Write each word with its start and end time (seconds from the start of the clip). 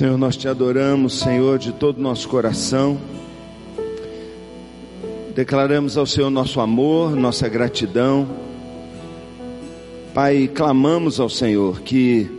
Senhor, 0.00 0.16
nós 0.16 0.34
te 0.34 0.48
adoramos, 0.48 1.18
Senhor, 1.18 1.58
de 1.58 1.72
todo 1.72 1.98
o 1.98 2.00
nosso 2.00 2.26
coração. 2.26 2.98
Declaramos 5.34 5.98
ao 5.98 6.06
Senhor 6.06 6.30
nosso 6.30 6.58
amor, 6.58 7.14
nossa 7.14 7.46
gratidão. 7.50 8.26
Pai, 10.14 10.48
clamamos 10.48 11.20
ao 11.20 11.28
Senhor 11.28 11.82
que, 11.82 12.30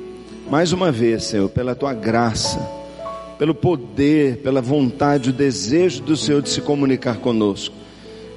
mais 0.50 0.73
uma 0.73 0.92
vez, 0.92 1.26
Senhor, 1.26 1.50
pela 1.50 1.76
tua 1.76 1.94
graça, 1.94 2.60
pelo 3.38 3.54
poder, 3.54 4.38
pela 4.38 4.60
vontade, 4.60 5.30
o 5.30 5.34
desejo 5.34 6.02
do 6.02 6.18
Senhor 6.18 6.42
de 6.42 6.50
se 6.50 6.62
comunicar 6.62 7.18
conosco, 7.18 7.76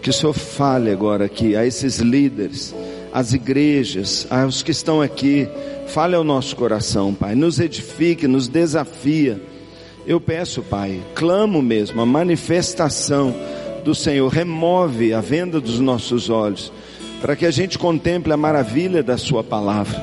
que 0.04 0.10
o 0.10 0.12
Senhor 0.12 0.34
fale 0.34 0.92
agora 0.92 1.24
aqui 1.24 1.56
a 1.56 1.66
esses 1.66 1.98
líderes, 1.98 2.72
às 3.12 3.32
igrejas, 3.32 4.28
aos 4.30 4.62
que 4.62 4.70
estão 4.70 5.02
aqui, 5.02 5.48
Fale 5.86 6.16
ao 6.16 6.24
nosso 6.24 6.56
coração, 6.56 7.14
Pai. 7.14 7.34
Nos 7.34 7.60
edifique, 7.60 8.26
nos 8.26 8.48
desafia. 8.48 9.40
Eu 10.06 10.20
peço, 10.20 10.62
Pai, 10.62 11.00
clamo 11.14 11.62
mesmo 11.62 12.00
a 12.00 12.06
manifestação 12.06 13.34
do 13.84 13.94
Senhor. 13.94 14.28
Remove 14.28 15.14
a 15.14 15.20
venda 15.20 15.60
dos 15.60 15.78
nossos 15.78 16.28
olhos, 16.28 16.72
para 17.20 17.36
que 17.36 17.46
a 17.46 17.50
gente 17.50 17.78
contemple 17.78 18.32
a 18.32 18.36
maravilha 18.36 19.02
da 19.02 19.16
Sua 19.16 19.44
palavra. 19.44 20.02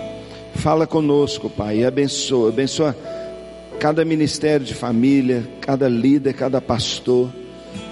Fala 0.56 0.88
conosco, 0.88 1.50
Pai, 1.50 1.80
e 1.80 1.86
abençoa. 1.86 2.50
Abençoa 2.50 2.96
cada 3.80 4.06
ministério 4.06 4.66
de 4.66 4.74
família, 4.74 5.46
cada 5.60 5.90
líder, 5.90 6.34
cada 6.34 6.62
pastor. 6.62 7.30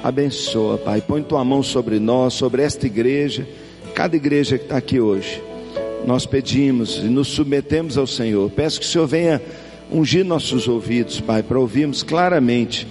Abençoa, 0.03 0.77
Pai. 0.77 1.01
Põe 1.01 1.23
tua 1.23 1.43
mão 1.43 1.61
sobre 1.61 1.99
nós, 1.99 2.33
sobre 2.33 2.61
esta 2.61 2.85
igreja, 2.85 3.47
cada 3.93 4.15
igreja 4.15 4.57
que 4.57 4.65
está 4.65 4.77
aqui 4.77 4.99
hoje 4.99 5.41
nós 6.05 6.25
pedimos 6.25 6.97
e 6.97 7.03
nos 7.03 7.27
submetemos 7.27 7.97
ao 7.97 8.07
Senhor. 8.07 8.50
Peço 8.52 8.80
que 8.80 8.85
o 8.85 8.89
Senhor 8.89 9.07
venha 9.07 9.41
ungir 9.91 10.25
nossos 10.25 10.67
ouvidos, 10.67 11.19
Pai, 11.19 11.44
para 11.44 11.59
ouvirmos 11.59 12.03
claramente, 12.03 12.88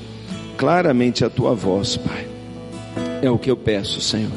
claramente 0.57 1.25
a 1.25 1.31
tua 1.31 1.55
voz, 1.55 1.97
Pai. 1.97 2.27
É 3.23 3.31
o 3.31 3.39
que 3.39 3.51
eu 3.51 3.57
peço, 3.57 4.01
Senhor. 4.01 4.31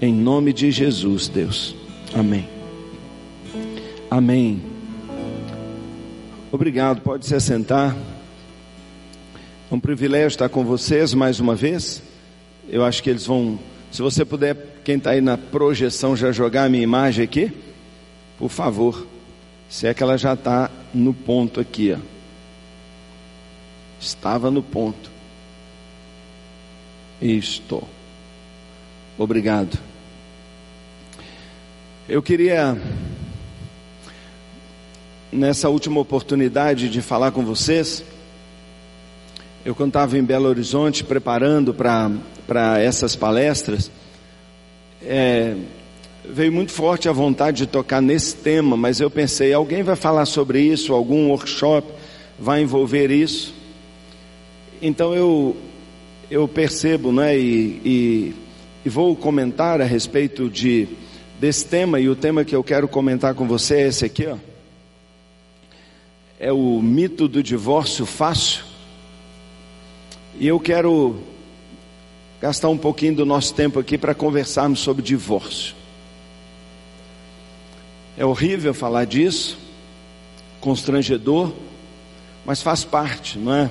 Em 0.00 0.12
nome 0.12 0.52
de 0.52 0.70
Jesus, 0.70 1.28
Deus. 1.28 1.74
Amém. 2.14 2.48
Amém. 4.10 4.60
Obrigado, 6.50 7.00
pode 7.00 7.26
se 7.26 7.34
assentar. 7.34 7.96
É 9.70 9.74
um 9.74 9.78
privilégio 9.78 10.26
estar 10.26 10.48
com 10.48 10.64
vocês 10.64 11.14
mais 11.14 11.38
uma 11.38 11.54
vez. 11.54 12.02
Eu 12.68 12.84
acho 12.84 13.00
que 13.00 13.08
eles 13.08 13.24
vão, 13.24 13.56
se 13.92 14.02
você 14.02 14.24
puder, 14.24 14.56
quem 14.82 14.96
está 14.96 15.10
aí 15.10 15.20
na 15.20 15.38
projeção, 15.38 16.16
já 16.16 16.32
jogar 16.32 16.64
a 16.64 16.68
minha 16.68 16.82
imagem 16.82 17.24
aqui. 17.24 17.52
Por 18.36 18.48
favor, 18.48 19.06
se 19.68 19.86
é 19.86 19.94
que 19.94 20.02
ela 20.02 20.18
já 20.18 20.34
está 20.34 20.68
no 20.92 21.14
ponto 21.14 21.60
aqui, 21.60 21.92
ó. 21.92 21.98
Estava 24.00 24.50
no 24.50 24.60
ponto. 24.60 25.08
Estou. 27.22 27.88
Obrigado. 29.16 29.78
Eu 32.08 32.20
queria, 32.20 32.76
nessa 35.30 35.68
última 35.68 36.00
oportunidade 36.00 36.88
de 36.88 37.00
falar 37.00 37.30
com 37.30 37.44
vocês, 37.44 38.02
eu 39.64 39.74
quando 39.74 39.90
estava 39.90 40.16
em 40.16 40.22
Belo 40.22 40.48
Horizonte 40.48 41.04
preparando 41.04 41.74
para 41.74 42.80
essas 42.80 43.14
palestras, 43.14 43.90
é, 45.02 45.54
veio 46.24 46.50
muito 46.50 46.72
forte 46.72 47.08
a 47.08 47.12
vontade 47.12 47.58
de 47.58 47.66
tocar 47.66 48.00
nesse 48.00 48.36
tema, 48.36 48.76
mas 48.76 49.00
eu 49.00 49.10
pensei, 49.10 49.52
alguém 49.52 49.82
vai 49.82 49.96
falar 49.96 50.24
sobre 50.24 50.62
isso, 50.62 50.94
algum 50.94 51.28
workshop 51.28 51.86
vai 52.38 52.62
envolver 52.62 53.10
isso. 53.10 53.52
Então 54.80 55.14
eu, 55.14 55.54
eu 56.30 56.48
percebo, 56.48 57.12
né, 57.12 57.38
e, 57.38 57.80
e, 57.84 58.34
e 58.86 58.88
vou 58.88 59.14
comentar 59.14 59.78
a 59.78 59.84
respeito 59.84 60.48
de, 60.48 60.88
desse 61.38 61.66
tema, 61.66 62.00
e 62.00 62.08
o 62.08 62.16
tema 62.16 62.46
que 62.46 62.56
eu 62.56 62.64
quero 62.64 62.88
comentar 62.88 63.34
com 63.34 63.46
você 63.46 63.74
é 63.74 63.88
esse 63.88 64.06
aqui, 64.06 64.26
ó. 64.26 64.36
É 66.38 66.50
o 66.50 66.80
mito 66.80 67.28
do 67.28 67.42
divórcio 67.42 68.06
fácil. 68.06 68.69
E 70.40 70.46
eu 70.46 70.58
quero 70.58 71.16
gastar 72.40 72.70
um 72.70 72.78
pouquinho 72.78 73.14
do 73.14 73.26
nosso 73.26 73.52
tempo 73.52 73.78
aqui 73.78 73.98
para 73.98 74.14
conversarmos 74.14 74.80
sobre 74.80 75.02
divórcio. 75.02 75.74
É 78.16 78.24
horrível 78.24 78.72
falar 78.72 79.04
disso, 79.04 79.58
constrangedor, 80.58 81.52
mas 82.42 82.62
faz 82.62 82.84
parte, 82.84 83.38
não 83.38 83.54
é? 83.54 83.70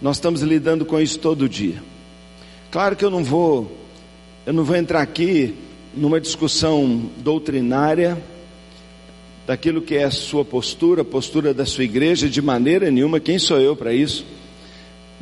Nós 0.00 0.16
estamos 0.16 0.42
lidando 0.42 0.84
com 0.84 1.00
isso 1.00 1.20
todo 1.20 1.48
dia. 1.48 1.80
Claro 2.72 2.96
que 2.96 3.04
eu 3.04 3.10
não 3.10 3.22
vou, 3.22 3.70
eu 4.44 4.52
não 4.52 4.64
vou 4.64 4.74
entrar 4.74 5.02
aqui 5.02 5.54
numa 5.94 6.20
discussão 6.20 7.10
doutrinária 7.18 8.20
daquilo 9.46 9.80
que 9.80 9.94
é 9.94 10.02
a 10.02 10.10
sua 10.10 10.44
postura, 10.44 11.02
a 11.02 11.04
postura 11.04 11.54
da 11.54 11.64
sua 11.64 11.84
igreja, 11.84 12.28
de 12.28 12.42
maneira 12.42 12.90
nenhuma, 12.90 13.20
quem 13.20 13.38
sou 13.38 13.60
eu 13.60 13.76
para 13.76 13.94
isso? 13.94 14.26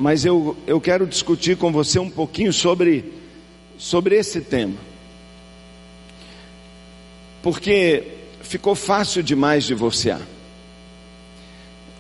Mas 0.01 0.25
eu, 0.25 0.57
eu 0.67 0.81
quero 0.81 1.07
discutir 1.07 1.59
com 1.59 1.71
você 1.71 1.99
um 1.99 2.09
pouquinho 2.09 2.55
sobre, 2.55 3.13
sobre 3.77 4.17
esse 4.17 4.41
tema. 4.41 4.77
Porque 7.43 8.05
ficou 8.41 8.75
fácil 8.75 9.23
demais 9.23 9.65
divorciar. 9.65 10.23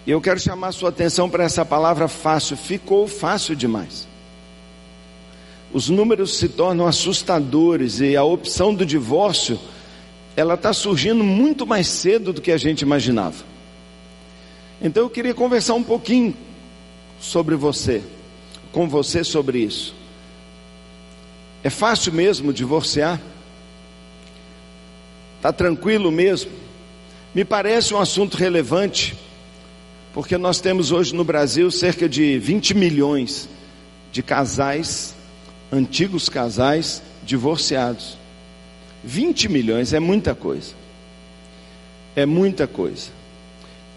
E 0.06 0.10
eu 0.10 0.18
quero 0.18 0.40
chamar 0.40 0.72
sua 0.72 0.88
atenção 0.88 1.28
para 1.28 1.44
essa 1.44 1.62
palavra 1.62 2.08
fácil. 2.08 2.56
Ficou 2.56 3.06
fácil 3.06 3.54
demais. 3.54 4.08
Os 5.70 5.90
números 5.90 6.38
se 6.38 6.48
tornam 6.48 6.86
assustadores 6.86 8.00
e 8.00 8.16
a 8.16 8.24
opção 8.24 8.74
do 8.74 8.86
divórcio 8.86 9.60
ela 10.34 10.54
está 10.54 10.72
surgindo 10.72 11.22
muito 11.22 11.66
mais 11.66 11.86
cedo 11.86 12.32
do 12.32 12.40
que 12.40 12.50
a 12.50 12.56
gente 12.56 12.80
imaginava. 12.80 13.44
Então 14.80 15.02
eu 15.02 15.10
queria 15.10 15.34
conversar 15.34 15.74
um 15.74 15.82
pouquinho 15.82 16.34
sobre 17.20 17.54
você, 17.54 18.02
com 18.72 18.88
você 18.88 19.22
sobre 19.22 19.60
isso. 19.60 19.94
É 21.62 21.68
fácil 21.68 22.12
mesmo 22.12 22.52
divorciar? 22.52 23.20
Está 25.36 25.52
tranquilo 25.52 26.10
mesmo? 26.10 26.50
Me 27.34 27.44
parece 27.44 27.94
um 27.94 27.98
assunto 27.98 28.36
relevante, 28.36 29.14
porque 30.12 30.36
nós 30.36 30.60
temos 30.60 30.90
hoje 30.90 31.14
no 31.14 31.22
Brasil 31.22 31.70
cerca 31.70 32.08
de 32.08 32.38
20 32.38 32.74
milhões 32.74 33.48
de 34.10 34.22
casais, 34.22 35.14
antigos 35.70 36.28
casais, 36.28 37.02
divorciados. 37.22 38.18
20 39.04 39.48
milhões 39.48 39.92
é 39.92 40.00
muita 40.00 40.34
coisa. 40.34 40.74
É 42.16 42.26
muita 42.26 42.66
coisa. 42.66 43.08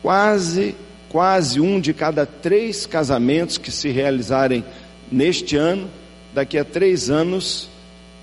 Quase, 0.01 0.75
quase 1.13 1.61
um 1.61 1.79
de 1.79 1.93
cada 1.93 2.25
três 2.25 2.87
casamentos 2.87 3.59
que 3.59 3.71
se 3.71 3.89
realizarem 3.89 4.65
neste 5.11 5.55
ano, 5.55 5.87
daqui 6.33 6.57
a 6.57 6.65
três 6.65 7.07
anos, 7.11 7.69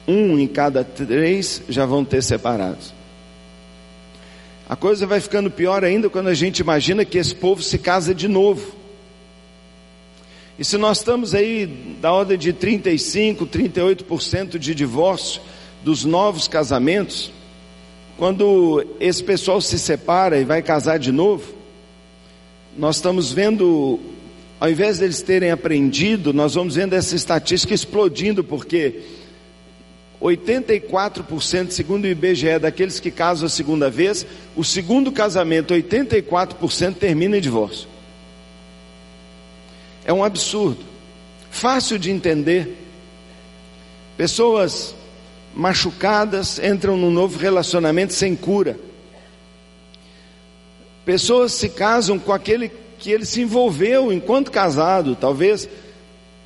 um 0.08 0.36
em 0.36 0.48
cada 0.48 0.82
três 0.82 1.62
já 1.68 1.86
vão 1.86 2.04
ter 2.04 2.20
separados. 2.20 2.92
A 4.68 4.74
coisa 4.74 5.06
vai 5.06 5.20
ficando 5.20 5.52
pior 5.52 5.84
ainda 5.84 6.10
quando 6.10 6.26
a 6.26 6.34
gente 6.34 6.58
imagina 6.58 7.04
que 7.04 7.16
esse 7.16 7.32
povo 7.32 7.62
se 7.62 7.78
casa 7.78 8.12
de 8.12 8.26
novo. 8.26 8.74
E 10.58 10.64
se 10.64 10.76
nós 10.76 10.98
estamos 10.98 11.32
aí 11.32 11.66
da 12.00 12.12
ordem 12.12 12.36
de 12.36 12.52
35, 12.52 13.46
38% 13.46 14.58
de 14.58 14.74
divórcio 14.74 15.40
dos 15.84 16.04
novos 16.04 16.48
casamentos, 16.48 17.30
quando 18.18 18.84
esse 18.98 19.22
pessoal 19.22 19.60
se 19.60 19.78
separa 19.78 20.40
e 20.40 20.44
vai 20.44 20.60
casar 20.60 20.98
de 20.98 21.12
novo, 21.12 21.59
nós 22.76 22.96
estamos 22.96 23.32
vendo, 23.32 23.98
ao 24.58 24.70
invés 24.70 24.98
deles 24.98 25.22
terem 25.22 25.50
aprendido, 25.50 26.32
nós 26.32 26.54
vamos 26.54 26.76
vendo 26.76 26.94
essa 26.94 27.16
estatística 27.16 27.74
explodindo, 27.74 28.44
porque 28.44 29.00
84%, 30.20 31.70
segundo 31.70 32.04
o 32.04 32.08
IBGE, 32.08 32.58
daqueles 32.58 33.00
que 33.00 33.10
casam 33.10 33.46
a 33.46 33.50
segunda 33.50 33.88
vez, 33.88 34.26
o 34.54 34.62
segundo 34.62 35.10
casamento, 35.10 35.72
84% 35.74 36.94
termina 36.94 37.38
em 37.38 37.40
divórcio. 37.40 37.88
É 40.04 40.12
um 40.12 40.22
absurdo. 40.22 40.84
Fácil 41.50 41.98
de 41.98 42.10
entender. 42.10 42.76
Pessoas 44.16 44.94
machucadas 45.54 46.58
entram 46.58 46.96
num 46.96 47.10
novo 47.10 47.38
relacionamento 47.38 48.12
sem 48.12 48.36
cura. 48.36 48.78
Pessoas 51.10 51.50
se 51.54 51.68
casam 51.68 52.20
com 52.20 52.32
aquele 52.32 52.70
que 52.96 53.10
ele 53.10 53.24
se 53.24 53.40
envolveu 53.40 54.12
enquanto 54.12 54.48
casado, 54.48 55.16
talvez 55.16 55.68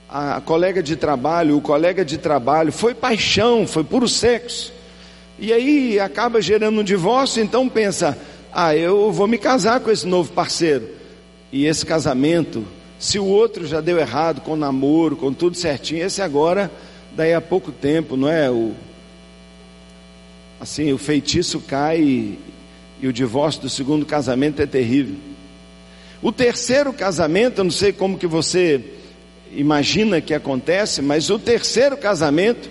a 0.08 0.40
colega 0.40 0.82
de 0.82 0.96
trabalho, 0.96 1.58
o 1.58 1.61
colega 1.61 2.02
de 2.02 2.16
trabalho, 2.16 2.72
foi 2.72 2.94
paixão, 2.94 3.66
foi 3.66 3.84
puro 3.84 4.08
sexo, 4.08 4.72
E 5.38 5.52
aí 5.52 6.00
acaba 6.00 6.40
gerando 6.40 6.81
um 6.81 6.82
divórcio, 6.82 7.43
então 7.43 7.69
pensa: 7.69 8.16
ah, 8.50 8.75
eu 8.75 9.12
vou 9.12 9.28
me 9.28 9.37
casar 9.37 9.81
com 9.81 9.90
esse 9.90 10.06
novo 10.06 10.32
parceiro. 10.32 10.88
E 11.52 11.66
esse 11.66 11.84
casamento, 11.84 12.64
se 12.99 13.19
o 13.19 13.26
outro 13.26 13.66
já 13.66 13.82
deu 13.82 13.99
errado 13.99 14.40
com 14.40 14.52
o 14.52 14.56
namoro, 14.56 15.14
com 15.14 15.31
tudo 15.31 15.58
certinho, 15.58 16.06
esse 16.06 16.22
agora, 16.22 16.70
daí 17.14 17.34
a 17.34 17.40
pouco 17.43 17.70
tempo, 17.70 18.16
não 18.16 18.31
é? 18.31 18.50
O, 18.50 18.72
assim, 20.58 20.90
o 20.90 20.96
feitiço 20.96 21.61
cai 21.61 22.00
e, 22.00 22.38
e 23.04 23.06
o 23.06 23.12
divórcio 23.12 23.60
do 23.60 23.68
segundo 23.68 24.06
casamento 24.06 24.62
é 24.62 24.66
terrível. 24.66 25.16
O 26.22 26.32
terceiro 26.32 26.90
casamento, 26.90 27.58
eu 27.58 27.64
não 27.64 27.70
sei 27.70 27.92
como 27.92 28.16
que 28.16 28.26
você 28.26 28.82
imagina 29.52 30.22
que 30.22 30.32
acontece, 30.32 31.02
mas 31.02 31.28
o 31.28 31.38
terceiro 31.38 31.98
casamento, 31.98 32.70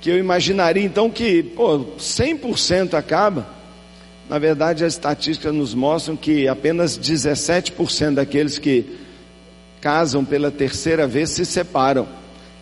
que 0.00 0.10
eu 0.10 0.18
imaginaria 0.18 0.82
então 0.82 1.08
que, 1.08 1.44
pô, 1.44 1.78
100% 1.96 2.94
acaba, 2.94 3.46
na 4.28 4.36
verdade 4.36 4.84
as 4.84 4.94
estatísticas 4.94 5.54
nos 5.54 5.74
mostram 5.74 6.16
que 6.16 6.48
apenas 6.48 6.98
17% 6.98 8.14
daqueles 8.14 8.58
que 8.58 8.98
casam 9.80 10.24
pela 10.24 10.50
terceira 10.50 11.06
vez 11.06 11.30
se 11.30 11.46
separam. 11.46 12.08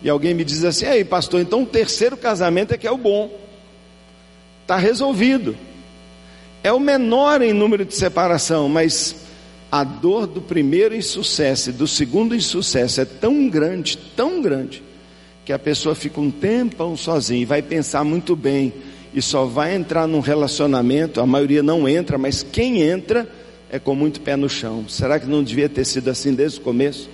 E 0.03 0.09
alguém 0.09 0.35
me 0.35 0.43
diz 0.43 0.63
assim: 0.63 0.85
"Ei, 0.85 1.03
pastor, 1.03 1.41
então 1.41 1.63
o 1.63 1.65
terceiro 1.65 2.15
casamento 2.15 2.75
é 2.75 2.77
que 2.77 2.85
é 2.85 2.91
o 2.91 2.97
bom". 2.97 3.35
Está 4.61 4.77
resolvido. 4.77 5.57
É 6.65 6.73
o 6.73 6.79
menor 6.79 7.43
em 7.43 7.53
número 7.53 7.85
de 7.85 7.93
separação, 7.93 8.67
mas 8.67 9.15
a 9.71 9.83
dor 9.83 10.25
do 10.25 10.41
primeiro 10.41 10.95
insucesso 10.95 11.69
e 11.69 11.71
do 11.71 11.87
segundo 11.87 12.33
insucesso 12.35 13.01
é 13.01 13.05
tão 13.05 13.47
grande, 13.47 13.95
tão 14.15 14.41
grande, 14.41 14.81
que 15.45 15.53
a 15.53 15.59
pessoa 15.59 15.93
fica 15.93 16.19
um 16.19 16.31
tempão 16.31 16.97
sozinha 16.97 17.39
e 17.39 17.45
vai 17.45 17.61
pensar 17.61 18.03
muito 18.03 18.35
bem 18.35 18.73
e 19.13 19.21
só 19.21 19.45
vai 19.45 19.75
entrar 19.75 20.07
num 20.07 20.21
relacionamento. 20.21 21.21
A 21.21 21.27
maioria 21.27 21.61
não 21.61 21.87
entra, 21.87 22.17
mas 22.17 22.41
quem 22.41 22.81
entra 22.81 23.29
é 23.69 23.77
com 23.77 23.93
muito 23.93 24.19
pé 24.21 24.35
no 24.35 24.49
chão. 24.49 24.89
Será 24.89 25.19
que 25.19 25.27
não 25.27 25.43
devia 25.43 25.69
ter 25.69 25.85
sido 25.85 26.09
assim 26.09 26.33
desde 26.33 26.57
o 26.57 26.63
começo? 26.63 27.11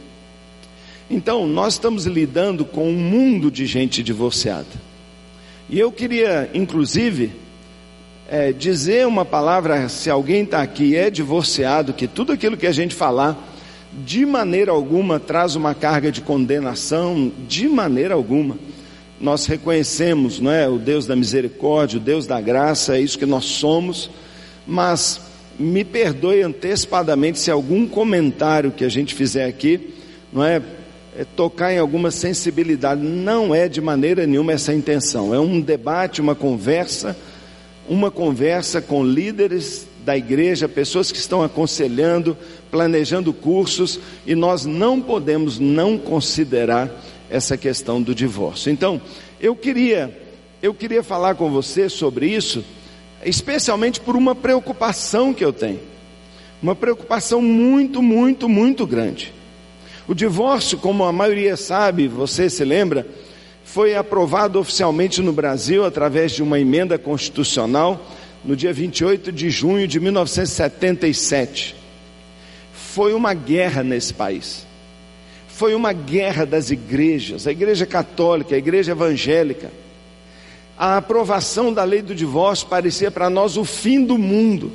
Então, 1.09 1.45
nós 1.45 1.73
estamos 1.73 2.05
lidando 2.05 2.63
com 2.63 2.87
um 2.87 2.95
mundo 2.95 3.51
de 3.51 3.65
gente 3.65 4.01
divorciada. 4.01 4.79
E 5.69 5.77
eu 5.77 5.91
queria, 5.91 6.49
inclusive, 6.53 7.33
é, 8.31 8.53
dizer 8.53 9.05
uma 9.05 9.25
palavra, 9.25 9.89
se 9.89 10.09
alguém 10.09 10.43
está 10.43 10.61
aqui 10.61 10.95
é 10.95 11.09
divorciado, 11.09 11.91
que 11.91 12.07
tudo 12.07 12.31
aquilo 12.31 12.55
que 12.55 12.65
a 12.65 12.71
gente 12.71 12.95
falar, 12.95 13.37
de 13.91 14.25
maneira 14.25 14.71
alguma 14.71 15.19
traz 15.19 15.57
uma 15.57 15.75
carga 15.75 16.09
de 16.09 16.21
condenação, 16.21 17.29
de 17.45 17.67
maneira 17.67 18.13
alguma. 18.13 18.57
Nós 19.19 19.45
reconhecemos, 19.47 20.39
não 20.39 20.49
é, 20.49 20.65
o 20.69 20.77
Deus 20.79 21.05
da 21.05 21.13
misericórdia, 21.13 21.97
o 21.97 22.01
Deus 22.01 22.25
da 22.25 22.39
graça, 22.39 22.95
é 22.95 23.01
isso 23.01 23.19
que 23.19 23.25
nós 23.25 23.43
somos, 23.43 24.09
mas 24.65 25.19
me 25.59 25.83
perdoe 25.83 26.41
antecipadamente 26.41 27.37
se 27.37 27.51
algum 27.51 27.85
comentário 27.85 28.71
que 28.71 28.85
a 28.85 28.89
gente 28.89 29.13
fizer 29.13 29.43
aqui, 29.43 29.93
não 30.31 30.41
é, 30.41 30.61
é, 31.17 31.25
tocar 31.35 31.73
em 31.73 31.79
alguma 31.79 32.11
sensibilidade. 32.11 33.01
Não 33.01 33.53
é 33.53 33.67
de 33.67 33.81
maneira 33.81 34.25
nenhuma 34.25 34.53
essa 34.53 34.73
intenção. 34.73 35.35
É 35.35 35.39
um 35.39 35.59
debate, 35.59 36.21
uma 36.21 36.33
conversa, 36.33 37.17
uma 37.91 38.09
conversa 38.09 38.81
com 38.81 39.03
líderes 39.03 39.85
da 40.05 40.15
igreja, 40.15 40.69
pessoas 40.69 41.11
que 41.11 41.17
estão 41.17 41.43
aconselhando, 41.43 42.37
planejando 42.71 43.33
cursos, 43.33 43.99
e 44.25 44.33
nós 44.33 44.65
não 44.65 45.01
podemos 45.01 45.59
não 45.59 45.97
considerar 45.97 46.89
essa 47.29 47.57
questão 47.57 48.01
do 48.01 48.15
divórcio. 48.15 48.71
Então, 48.71 49.01
eu 49.41 49.57
queria, 49.57 50.17
eu 50.63 50.73
queria 50.73 51.03
falar 51.03 51.35
com 51.35 51.51
você 51.51 51.89
sobre 51.89 52.27
isso, 52.27 52.63
especialmente 53.25 53.99
por 53.99 54.15
uma 54.15 54.33
preocupação 54.33 55.33
que 55.33 55.43
eu 55.43 55.51
tenho. 55.51 55.81
Uma 56.63 56.77
preocupação 56.77 57.41
muito, 57.41 58.01
muito, 58.01 58.47
muito 58.47 58.87
grande. 58.87 59.33
O 60.07 60.15
divórcio, 60.15 60.77
como 60.77 61.03
a 61.03 61.11
maioria 61.11 61.57
sabe, 61.57 62.07
você 62.07 62.49
se 62.49 62.63
lembra, 62.63 63.05
foi 63.73 63.95
aprovado 63.95 64.59
oficialmente 64.59 65.21
no 65.21 65.31
Brasil 65.31 65.85
através 65.85 66.33
de 66.33 66.43
uma 66.43 66.59
emenda 66.59 66.97
constitucional 66.97 68.05
no 68.43 68.53
dia 68.53 68.73
28 68.73 69.31
de 69.31 69.49
junho 69.49 69.87
de 69.87 69.97
1977. 69.97 71.73
Foi 72.73 73.13
uma 73.13 73.33
guerra 73.33 73.81
nesse 73.81 74.13
país. 74.13 74.67
Foi 75.47 75.73
uma 75.73 75.93
guerra 75.93 76.45
das 76.45 76.69
igrejas, 76.69 77.47
a 77.47 77.51
igreja 77.53 77.85
católica, 77.85 78.55
a 78.55 78.57
igreja 78.57 78.91
evangélica. 78.91 79.71
A 80.77 80.97
aprovação 80.97 81.71
da 81.71 81.85
lei 81.85 82.01
do 82.01 82.13
divórcio 82.13 82.67
parecia 82.67 83.09
para 83.09 83.29
nós 83.29 83.55
o 83.55 83.63
fim 83.63 84.03
do 84.03 84.17
mundo. 84.17 84.73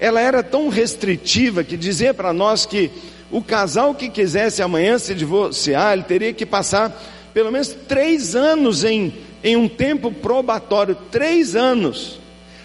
Ela 0.00 0.22
era 0.22 0.42
tão 0.42 0.70
restritiva 0.70 1.62
que 1.62 1.76
dizia 1.76 2.14
para 2.14 2.32
nós 2.32 2.64
que 2.64 2.90
o 3.30 3.42
casal 3.42 3.94
que 3.94 4.08
quisesse 4.08 4.62
amanhã 4.62 4.98
se 4.98 5.14
divorciar, 5.14 5.92
ele 5.92 6.04
teria 6.04 6.32
que 6.32 6.46
passar 6.46 7.17
pelo 7.38 7.52
menos 7.52 7.68
três 7.68 8.34
anos 8.34 8.82
em, 8.82 9.14
em 9.44 9.54
um 9.54 9.68
tempo 9.68 10.10
probatório 10.10 10.96
três 11.08 11.54
anos. 11.54 12.18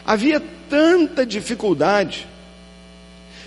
Havia 0.04 0.42
tanta 0.68 1.24
dificuldade. 1.24 2.28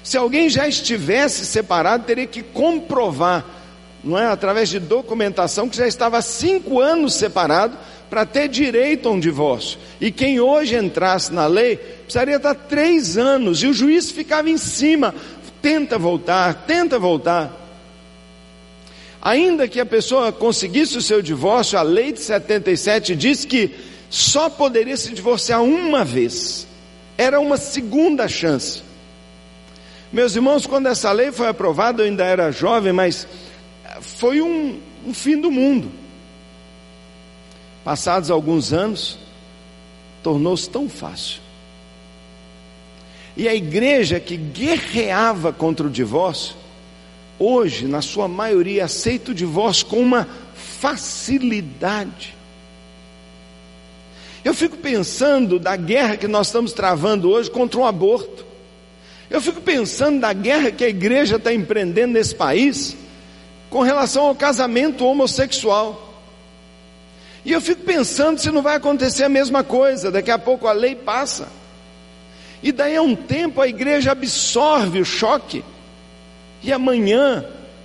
Se 0.05 0.17
alguém 0.17 0.49
já 0.49 0.69
estivesse 0.69 1.44
separado, 1.44 2.05
teria 2.05 2.28
que 2.28 2.44
comprovar, 2.44 3.44
não 4.05 4.17
é, 4.17 4.26
através 4.26 4.69
de 4.69 4.78
documentação, 4.78 5.69
que 5.69 5.76
já 5.76 5.88
estava 5.88 6.23
cinco 6.23 6.78
anos 6.78 7.14
separado 7.14 7.76
para 8.08 8.25
ter 8.25 8.46
direito 8.46 9.08
a 9.08 9.11
um 9.11 9.19
divórcio. 9.19 9.81
E 10.00 10.12
quem 10.12 10.38
hoje 10.38 10.76
entrasse 10.76 11.34
na 11.34 11.49
lei 11.49 11.76
precisaria 11.76 12.37
estar 12.37 12.55
três 12.55 13.19
anos 13.19 13.64
e 13.64 13.67
o 13.67 13.75
juiz 13.75 14.12
ficava 14.12 14.49
em 14.49 14.56
cima 14.56 15.12
tenta 15.61 15.99
voltar, 15.99 16.55
tenta 16.69 16.96
voltar. 16.96 17.65
Ainda 19.26 19.67
que 19.67 19.81
a 19.81 19.84
pessoa 19.84 20.31
conseguisse 20.31 20.96
o 20.96 21.02
seu 21.02 21.20
divórcio, 21.20 21.76
a 21.76 21.82
lei 21.82 22.12
de 22.12 22.20
77 22.20 23.17
diz 23.17 23.44
que 23.44 23.75
só 24.08 24.49
poderia 24.49 24.96
se 24.96 25.12
divorciar 25.12 25.64
uma 25.64 26.05
vez. 26.05 26.64
Era 27.19 27.40
uma 27.40 27.56
segunda 27.56 28.28
chance. 28.28 28.84
Meus 30.12 30.37
irmãos, 30.37 30.64
quando 30.64 30.87
essa 30.87 31.11
lei 31.11 31.32
foi 31.32 31.49
aprovada, 31.49 32.02
eu 32.02 32.06
ainda 32.06 32.25
era 32.25 32.52
jovem, 32.52 32.93
mas 32.93 33.26
foi 34.00 34.40
um, 34.40 34.78
um 35.05 35.12
fim 35.12 35.40
do 35.40 35.50
mundo. 35.50 35.90
Passados 37.82 38.31
alguns 38.31 38.73
anos, 38.73 39.19
tornou-se 40.23 40.70
tão 40.70 40.88
fácil. 40.88 41.40
E 43.37 43.49
a 43.49 43.54
igreja 43.56 44.21
que 44.21 44.37
guerreava 44.37 45.52
contra 45.52 45.85
o 45.85 45.90
divórcio, 45.90 46.54
hoje, 47.38 47.87
na 47.87 48.02
sua 48.02 48.28
maioria, 48.28 48.85
aceita 48.85 49.31
o 49.31 49.35
divórcio 49.35 49.87
com 49.87 50.00
uma 50.00 50.28
facilidade. 50.55 52.35
Eu 54.45 54.55
fico 54.55 54.76
pensando 54.76 55.59
da 55.59 55.75
guerra 55.75 56.16
que 56.16 56.28
nós 56.28 56.47
estamos 56.47 56.73
travando 56.73 57.28
hoje 57.28 57.50
contra 57.50 57.81
o 57.81 57.85
aborto. 57.85 58.47
Eu 59.28 59.40
fico 59.40 59.61
pensando 59.61 60.21
da 60.21 60.33
guerra 60.33 60.71
que 60.71 60.85
a 60.85 60.88
igreja 60.88 61.37
está 61.37 61.52
empreendendo 61.52 62.12
nesse 62.12 62.35
país 62.35 62.97
com 63.69 63.81
relação 63.81 64.26
ao 64.26 64.35
casamento 64.35 65.05
homossexual. 65.05 66.23
E 67.45 67.52
eu 67.52 67.61
fico 67.61 67.83
pensando 67.83 68.40
se 68.40 68.50
não 68.50 68.62
vai 68.62 68.76
acontecer 68.76 69.25
a 69.25 69.28
mesma 69.28 69.64
coisa, 69.64 70.11
daqui 70.11 70.31
a 70.31 70.38
pouco 70.38 70.66
a 70.66 70.73
lei 70.73 70.95
passa. 70.95 71.49
E 72.62 72.73
daí 72.73 72.97
a 72.97 73.02
um 73.02 73.14
tempo 73.14 73.61
a 73.61 73.69
igreja 73.69 74.12
absorve 74.12 75.00
o 75.00 75.05
choque. 75.05 75.64
E 76.66 76.73
amanhã, 76.73 77.44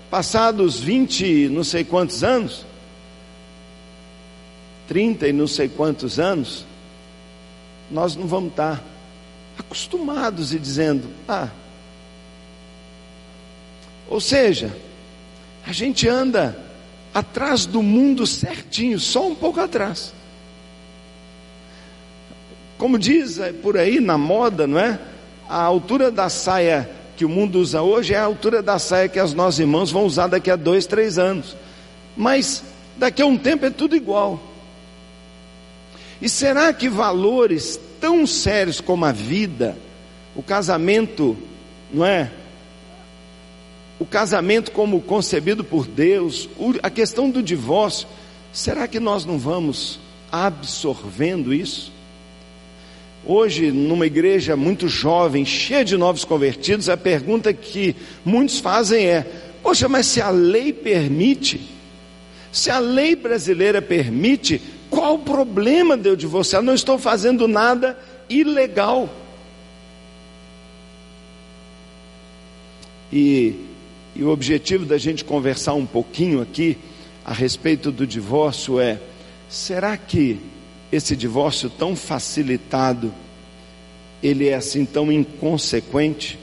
passados 0.10 0.80
20 0.80 1.50
não 1.50 1.64
sei 1.64 1.84
quantos 1.84 2.24
anos, 2.24 2.66
30 4.88 5.28
e 5.28 5.32
não 5.32 5.46
sei 5.46 5.70
quantos 5.70 6.20
anos, 6.20 6.66
nós 7.92 8.16
não 8.16 8.26
vamos 8.26 8.50
estar 8.50 8.84
acostumados 9.56 10.52
e 10.52 10.58
dizendo, 10.58 11.08
ah, 11.28 11.50
ou 14.10 14.20
seja, 14.20 14.76
a 15.64 15.72
gente 15.72 16.08
anda 16.08 16.58
atrás 17.14 17.68
do 17.68 17.84
mundo 17.84 18.26
certinho, 18.26 19.00
só 19.00 19.28
um 19.28 19.36
pouco 19.36 19.60
atrás. 19.60 20.12
Como 22.80 22.98
diz 22.98 23.38
é, 23.38 23.54
por 23.54 23.78
aí 23.78 24.00
na 24.00 24.18
moda, 24.18 24.66
não 24.66 24.80
é? 24.80 25.00
A 25.48 25.62
altura 25.62 26.10
da 26.10 26.30
saia 26.30 26.90
que 27.22 27.26
o 27.26 27.30
mundo 27.30 27.60
usa 27.60 27.84
hoje 27.84 28.16
é 28.16 28.18
a 28.18 28.24
altura 28.24 28.64
da 28.64 28.80
saia 28.80 29.08
que 29.08 29.20
as 29.20 29.32
nossas 29.32 29.60
irmãs 29.60 29.92
vão 29.92 30.06
usar 30.06 30.26
daqui 30.26 30.50
a 30.50 30.56
dois, 30.56 30.88
três 30.88 31.20
anos. 31.20 31.56
Mas 32.18 32.64
daqui 32.98 33.22
a 33.22 33.28
um 33.28 33.38
tempo 33.38 33.64
é 33.64 33.70
tudo 33.70 33.96
igual. 33.96 34.42
E 36.20 36.28
será 36.28 36.74
que 36.74 36.90
valores 36.90 37.80
tão 38.00 38.26
sérios 38.26 38.82
como 38.82 39.06
a 39.06 39.12
vida, 39.12 39.78
o 40.36 40.42
casamento, 40.42 41.38
não 41.94 42.04
é? 42.04 42.32
O 44.00 44.06
casamento 44.08 44.72
como 44.72 45.00
concebido 45.00 45.64
por 45.64 45.86
Deus, 45.86 46.50
a 46.82 46.90
questão 46.90 47.30
do 47.30 47.44
divórcio, 47.44 48.08
será 48.52 48.88
que 48.88 49.00
nós 49.00 49.26
não 49.26 49.38
vamos 49.38 50.00
absorvendo 50.32 51.54
isso? 51.54 51.91
Hoje, 53.24 53.72
numa 53.72 54.08
igreja 54.08 54.56
muito 54.56 54.88
jovem, 54.88 55.46
cheia 55.46 55.86
de 55.86 55.96
novos 55.96 56.26
convertidos, 56.26 56.90
a 56.90 56.98
pergunta 56.98 57.54
que 57.54 57.96
muitos 58.26 58.60
fazem 58.60 59.06
é: 59.06 59.26
Poxa, 59.62 59.88
mas 59.88 60.08
se 60.08 60.20
a 60.20 60.30
lei 60.32 60.74
permite, 60.74 61.62
se 62.52 62.72
a 62.72 62.80
lei 62.80 63.16
brasileira 63.16 63.80
permite, 63.80 64.60
qual 64.90 65.16
o 65.16 65.20
problema 65.20 65.96
de 65.96 66.10
eu 66.10 66.16
divorciar? 66.16 66.64
Não 66.64 66.74
estou 66.74 66.98
fazendo 66.98 67.48
nada 67.48 67.98
ilegal. 68.28 69.08
E, 73.14 73.56
e 74.16 74.24
o 74.24 74.30
objetivo 74.30 74.86
da 74.86 74.98
gente 74.98 75.24
conversar 75.24 75.76
um 75.76 75.86
pouquinho 75.86 76.42
aqui 76.42 76.76
a 77.24 77.34
respeito 77.34 77.92
do 77.92 78.08
divórcio 78.08 78.80
é: 78.80 79.00
será 79.48 79.96
que 79.96 80.40
esse 80.92 81.16
divórcio 81.16 81.70
tão 81.70 81.96
facilitado, 81.96 83.14
ele 84.22 84.50
é 84.50 84.56
assim 84.56 84.86
tão 84.86 85.12
inconsequente? 85.12 86.38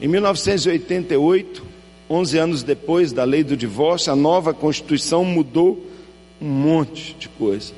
Em 0.00 0.08
1988, 0.08 1.64
11 2.08 2.38
anos 2.38 2.62
depois 2.62 3.12
da 3.12 3.24
lei 3.24 3.42
do 3.42 3.56
divórcio, 3.56 4.12
a 4.12 4.16
nova 4.16 4.52
Constituição 4.52 5.24
mudou 5.24 5.84
um 6.40 6.48
monte 6.48 7.16
de 7.18 7.28
coisa. 7.28 7.72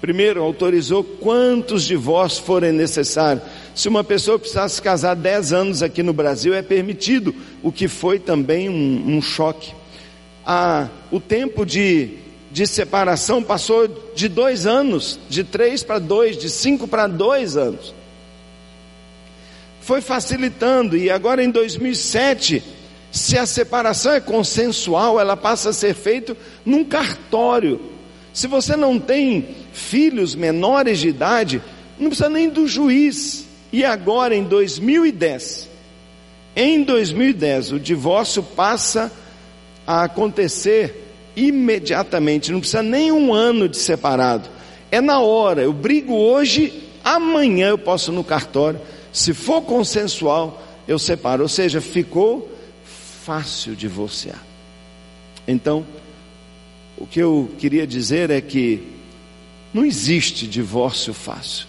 Primeiro, 0.00 0.42
autorizou 0.42 1.02
quantos 1.02 1.84
divórcios 1.84 2.44
forem 2.44 2.72
necessários. 2.72 3.42
Se 3.74 3.88
uma 3.88 4.04
pessoa 4.04 4.38
precisasse 4.38 4.80
casar 4.80 5.14
10 5.14 5.52
anos 5.52 5.82
aqui 5.82 6.04
no 6.04 6.12
Brasil, 6.12 6.54
é 6.54 6.62
permitido, 6.62 7.34
o 7.62 7.72
que 7.72 7.88
foi 7.88 8.20
também 8.20 8.68
um, 8.68 9.16
um 9.16 9.20
choque. 9.20 9.72
Ah, 10.46 10.88
o 11.10 11.18
tempo 11.18 11.66
de 11.66 12.10
de 12.50 12.66
separação 12.66 13.42
passou 13.42 13.88
de 14.14 14.28
dois 14.28 14.66
anos, 14.66 15.18
de 15.28 15.44
três 15.44 15.82
para 15.82 15.98
dois, 15.98 16.36
de 16.36 16.48
cinco 16.48 16.88
para 16.88 17.06
dois 17.06 17.56
anos. 17.56 17.94
Foi 19.80 20.00
facilitando, 20.00 20.96
e 20.96 21.10
agora 21.10 21.42
em 21.42 21.50
2007, 21.50 22.62
se 23.10 23.38
a 23.38 23.46
separação 23.46 24.12
é 24.12 24.20
consensual, 24.20 25.18
ela 25.18 25.36
passa 25.36 25.70
a 25.70 25.72
ser 25.72 25.94
feita 25.94 26.36
num 26.64 26.84
cartório. 26.84 27.80
Se 28.32 28.46
você 28.46 28.76
não 28.76 28.98
tem 28.98 29.56
filhos 29.72 30.34
menores 30.34 30.98
de 30.98 31.08
idade, 31.08 31.62
não 31.98 32.08
precisa 32.08 32.28
nem 32.28 32.48
do 32.48 32.66
juiz. 32.66 33.46
E 33.72 33.84
agora 33.84 34.34
em 34.34 34.44
2010, 34.44 35.68
em 36.56 36.82
2010, 36.82 37.72
o 37.72 37.80
divórcio 37.80 38.42
passa 38.42 39.12
a 39.86 40.04
acontecer 40.04 41.07
imediatamente, 41.46 42.50
não 42.50 42.60
precisa 42.60 42.82
nem 42.82 43.12
um 43.12 43.32
ano 43.32 43.68
de 43.68 43.76
separado. 43.76 44.48
É 44.90 45.00
na 45.00 45.20
hora, 45.20 45.62
eu 45.62 45.72
brigo 45.72 46.14
hoje, 46.14 46.82
amanhã 47.04 47.68
eu 47.68 47.78
posso 47.78 48.10
no 48.10 48.24
cartório. 48.24 48.80
Se 49.12 49.34
for 49.34 49.62
consensual, 49.62 50.62
eu 50.86 50.98
separo. 50.98 51.42
Ou 51.42 51.48
seja, 51.48 51.80
ficou 51.80 52.50
fácil 53.24 53.74
divorciar. 53.76 54.42
Então, 55.46 55.84
o 56.96 57.06
que 57.06 57.20
eu 57.20 57.50
queria 57.58 57.86
dizer 57.86 58.30
é 58.30 58.40
que 58.40 58.82
não 59.72 59.84
existe 59.84 60.46
divórcio 60.46 61.12
fácil. 61.12 61.66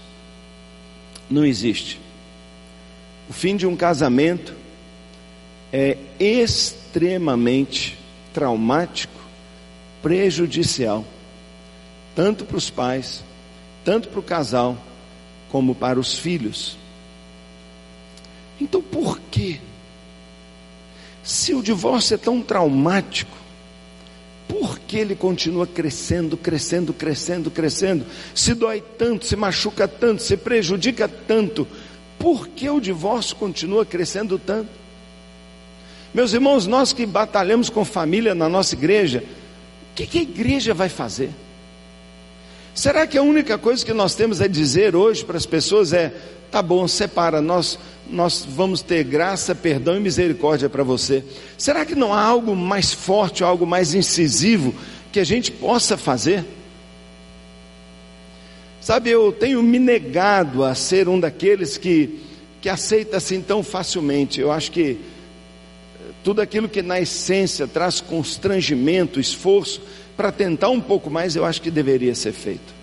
Não 1.30 1.46
existe. 1.46 2.00
O 3.30 3.34
fim 3.34 3.56
de 3.56 3.68
um 3.68 3.76
casamento 3.76 4.54
é 5.72 5.98
extremamente 6.20 7.98
traumático 8.34 9.19
prejudicial, 10.02 11.06
tanto 12.16 12.46
para 12.46 12.58
os 12.58 12.70
pais, 12.70 13.24
tanto 13.84 14.10
para 14.10 14.20
o 14.20 14.24
casal, 14.24 14.78
como 15.52 15.74
para 15.74 16.00
os 16.00 16.18
filhos. 16.18 16.78
Então 18.60 18.82
por 18.82 19.20
quê? 19.32 19.60
Se 21.24 21.54
o 21.54 21.62
divórcio 21.62 22.16
é 22.16 22.18
tão 22.18 22.42
traumático, 22.42 23.38
por 24.48 24.80
que 24.80 24.98
ele 24.98 25.16
continua 25.16 25.68
crescendo, 25.68 26.36
crescendo, 26.36 26.92
crescendo, 26.92 27.52
crescendo? 27.52 28.06
Se 28.34 28.54
dói 28.54 28.84
tanto, 28.98 29.26
se 29.26 29.36
machuca 29.36 29.88
tanto, 29.88 30.24
se 30.24 30.36
prejudica 30.36 31.08
tanto, 31.08 31.68
por 32.18 32.48
que 32.48 32.70
o 32.70 32.82
divórcio 32.82 33.36
continua 33.36 33.86
crescendo 33.86 34.40
tanto? 34.40 34.70
Meus 36.14 36.34
irmãos, 36.34 36.66
nós 36.66 36.92
que 36.92 37.06
batalhamos 37.06 37.70
com 37.70 37.86
família 37.86 38.34
na 38.34 38.50
nossa 38.50 38.74
igreja, 38.74 39.24
que, 40.00 40.08
que 40.08 40.20
a 40.20 40.22
igreja 40.22 40.74
vai 40.74 40.88
fazer? 40.88 41.30
Será 42.74 43.06
que 43.06 43.18
a 43.18 43.24
única 43.24 43.58
coisa 43.58 43.86
que 43.86 43.94
nós 43.94 44.16
temos 44.16 44.42
a 44.42 44.48
dizer 44.48 44.96
hoje 44.96 45.26
para 45.26 45.38
as 45.38 45.46
pessoas 45.46 45.92
é: 45.92 46.14
tá 46.50 46.62
bom, 46.62 46.88
separa, 46.88 47.42
nós, 47.42 47.78
nós 48.10 48.46
vamos 48.48 48.82
ter 48.82 49.04
graça, 49.04 49.54
perdão 49.54 49.98
e 49.98 50.00
misericórdia 50.00 50.70
para 50.70 50.84
você? 50.84 51.24
Será 51.58 51.86
que 51.86 51.96
não 51.96 52.14
há 52.14 52.22
algo 52.22 52.56
mais 52.56 52.94
forte, 52.94 53.44
algo 53.44 53.66
mais 53.66 53.94
incisivo 53.94 54.74
que 55.12 55.20
a 55.20 55.26
gente 55.26 55.52
possa 55.52 55.98
fazer? 55.98 56.46
Sabe, 58.80 59.10
eu 59.10 59.34
tenho 59.34 59.62
me 59.62 59.78
negado 59.78 60.64
a 60.64 60.74
ser 60.74 61.10
um 61.10 61.20
daqueles 61.20 61.78
que, 61.78 62.22
que 62.62 62.70
aceita 62.70 63.18
assim 63.18 63.42
tão 63.42 63.62
facilmente. 63.62 64.40
Eu 64.40 64.50
acho 64.50 64.72
que 64.72 64.98
tudo 66.24 66.42
aquilo 66.42 66.68
que 66.68 66.82
na 66.82 67.00
essência 67.00 67.68
traz 67.68 68.02
constrangimento, 68.02 69.20
esforço, 69.20 69.82
para 70.18 70.32
tentar 70.32 70.70
um 70.70 70.82
pouco 70.82 71.10
mais, 71.10 71.36
eu 71.36 71.46
acho 71.46 71.62
que 71.62 71.72
deveria 71.72 72.14
ser 72.14 72.34
feito. 72.34 72.74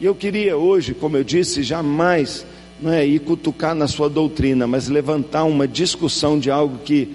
E 0.00 0.04
eu 0.04 0.14
queria 0.14 0.56
hoje, 0.56 0.94
como 0.94 1.16
eu 1.16 1.22
disse, 1.22 1.62
jamais 1.62 2.44
não 2.80 2.92
é, 2.92 3.06
ir 3.06 3.20
cutucar 3.20 3.74
na 3.74 3.86
sua 3.86 4.08
doutrina, 4.08 4.66
mas 4.66 4.88
levantar 4.88 5.44
uma 5.44 5.68
discussão 5.68 6.38
de 6.38 6.50
algo 6.50 6.78
que, 6.78 7.14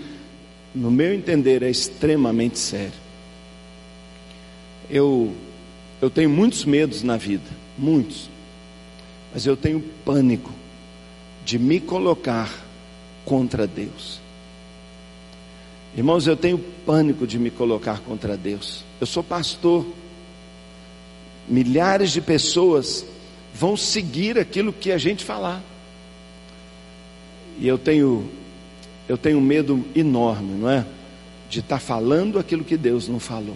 no 0.74 0.92
meu 0.92 1.14
entender, 1.14 1.64
é 1.64 1.70
extremamente 1.70 2.60
sério. 2.60 2.94
Eu, 4.90 5.34
eu 6.02 6.10
tenho 6.10 6.30
muitos 6.30 6.64
medos 6.64 7.02
na 7.02 7.18
vida, 7.18 7.50
muitos, 7.78 8.30
mas 9.34 9.46
eu 9.46 9.58
tenho 9.58 9.84
pânico 10.06 10.52
de 11.44 11.58
me 11.58 11.80
colocar 11.80 12.54
contra 13.26 13.66
Deus. 13.66 14.25
Irmãos, 15.96 16.28
eu 16.28 16.36
tenho 16.36 16.58
pânico 16.86 17.26
de 17.26 17.40
me 17.40 17.50
colocar 17.50 18.00
contra 18.02 18.36
Deus. 18.36 18.84
Eu 19.00 19.08
sou 19.08 19.24
pastor. 19.24 19.86
Milhares 21.48 22.12
de 22.12 22.20
pessoas 22.20 23.06
vão 23.54 23.78
seguir 23.78 24.38
aquilo 24.38 24.74
que 24.74 24.92
a 24.92 24.98
gente 24.98 25.24
falar. 25.24 25.62
E 27.58 27.68
eu 27.68 27.78
tenho 27.78 28.30
eu 29.08 29.18
tenho 29.18 29.38
um 29.38 29.42
medo 29.42 29.86
enorme, 29.96 30.54
não 30.60 30.70
é? 30.70 30.86
De 31.50 31.60
estar 31.60 31.76
tá 31.76 31.80
falando 31.80 32.40
aquilo 32.40 32.64
que 32.64 32.76
Deus 32.76 33.08
não 33.08 33.20
falou. 33.20 33.56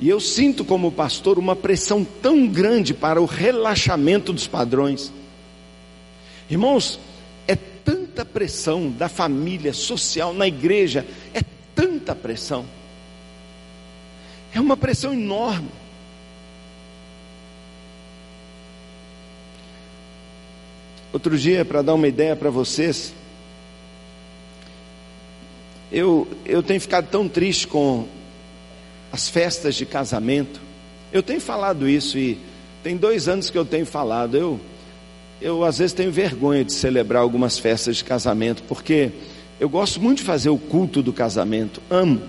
E 0.00 0.08
eu 0.08 0.18
sinto 0.18 0.64
como 0.64 0.90
pastor 0.90 1.38
uma 1.38 1.54
pressão 1.54 2.04
tão 2.22 2.48
grande 2.48 2.94
para 2.94 3.20
o 3.20 3.26
relaxamento 3.26 4.32
dos 4.32 4.46
padrões. 4.46 5.12
Irmãos, 6.48 6.98
tanta 8.20 8.24
pressão 8.24 8.90
da 8.90 9.08
família, 9.08 9.72
social, 9.72 10.34
na 10.34 10.46
igreja, 10.46 11.06
é 11.32 11.42
tanta 11.74 12.14
pressão. 12.14 12.66
É 14.52 14.60
uma 14.60 14.76
pressão 14.76 15.12
enorme. 15.12 15.70
Outro 21.12 21.36
dia, 21.36 21.64
para 21.64 21.82
dar 21.82 21.94
uma 21.94 22.06
ideia 22.06 22.36
para 22.36 22.50
vocês, 22.50 23.14
eu, 25.90 26.28
eu 26.44 26.62
tenho 26.62 26.80
ficado 26.80 27.08
tão 27.08 27.28
triste 27.28 27.66
com 27.66 28.06
as 29.10 29.28
festas 29.28 29.74
de 29.74 29.86
casamento. 29.86 30.60
Eu 31.12 31.22
tenho 31.22 31.40
falado 31.40 31.88
isso 31.88 32.18
e 32.18 32.38
tem 32.82 32.96
dois 32.96 33.28
anos 33.28 33.50
que 33.50 33.58
eu 33.58 33.64
tenho 33.64 33.86
falado. 33.86 34.36
Eu 34.36 34.60
eu 35.40 35.64
às 35.64 35.78
vezes 35.78 35.92
tenho 35.92 36.12
vergonha 36.12 36.64
de 36.64 36.72
celebrar 36.72 37.22
algumas 37.22 37.58
festas 37.58 37.96
de 37.96 38.04
casamento, 38.04 38.62
porque 38.64 39.10
eu 39.58 39.68
gosto 39.68 40.00
muito 40.00 40.18
de 40.18 40.24
fazer 40.24 40.50
o 40.50 40.58
culto 40.58 41.02
do 41.02 41.12
casamento, 41.12 41.80
amo. 41.90 42.20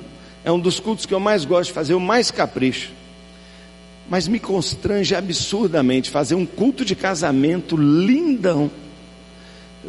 É 0.44 0.52
um 0.52 0.60
dos 0.60 0.80
cultos 0.80 1.06
que 1.06 1.14
eu 1.14 1.20
mais 1.20 1.46
gosto 1.46 1.70
de 1.70 1.74
fazer, 1.74 1.94
o 1.94 2.00
mais 2.00 2.32
capricho. 2.32 2.92
Mas 4.10 4.28
me 4.28 4.40
constrange 4.40 5.14
absurdamente 5.14 6.10
fazer 6.10 6.36
um 6.36 6.46
culto 6.46 6.84
de 6.84 6.96
casamento 6.96 7.78
lindão. 7.78 8.72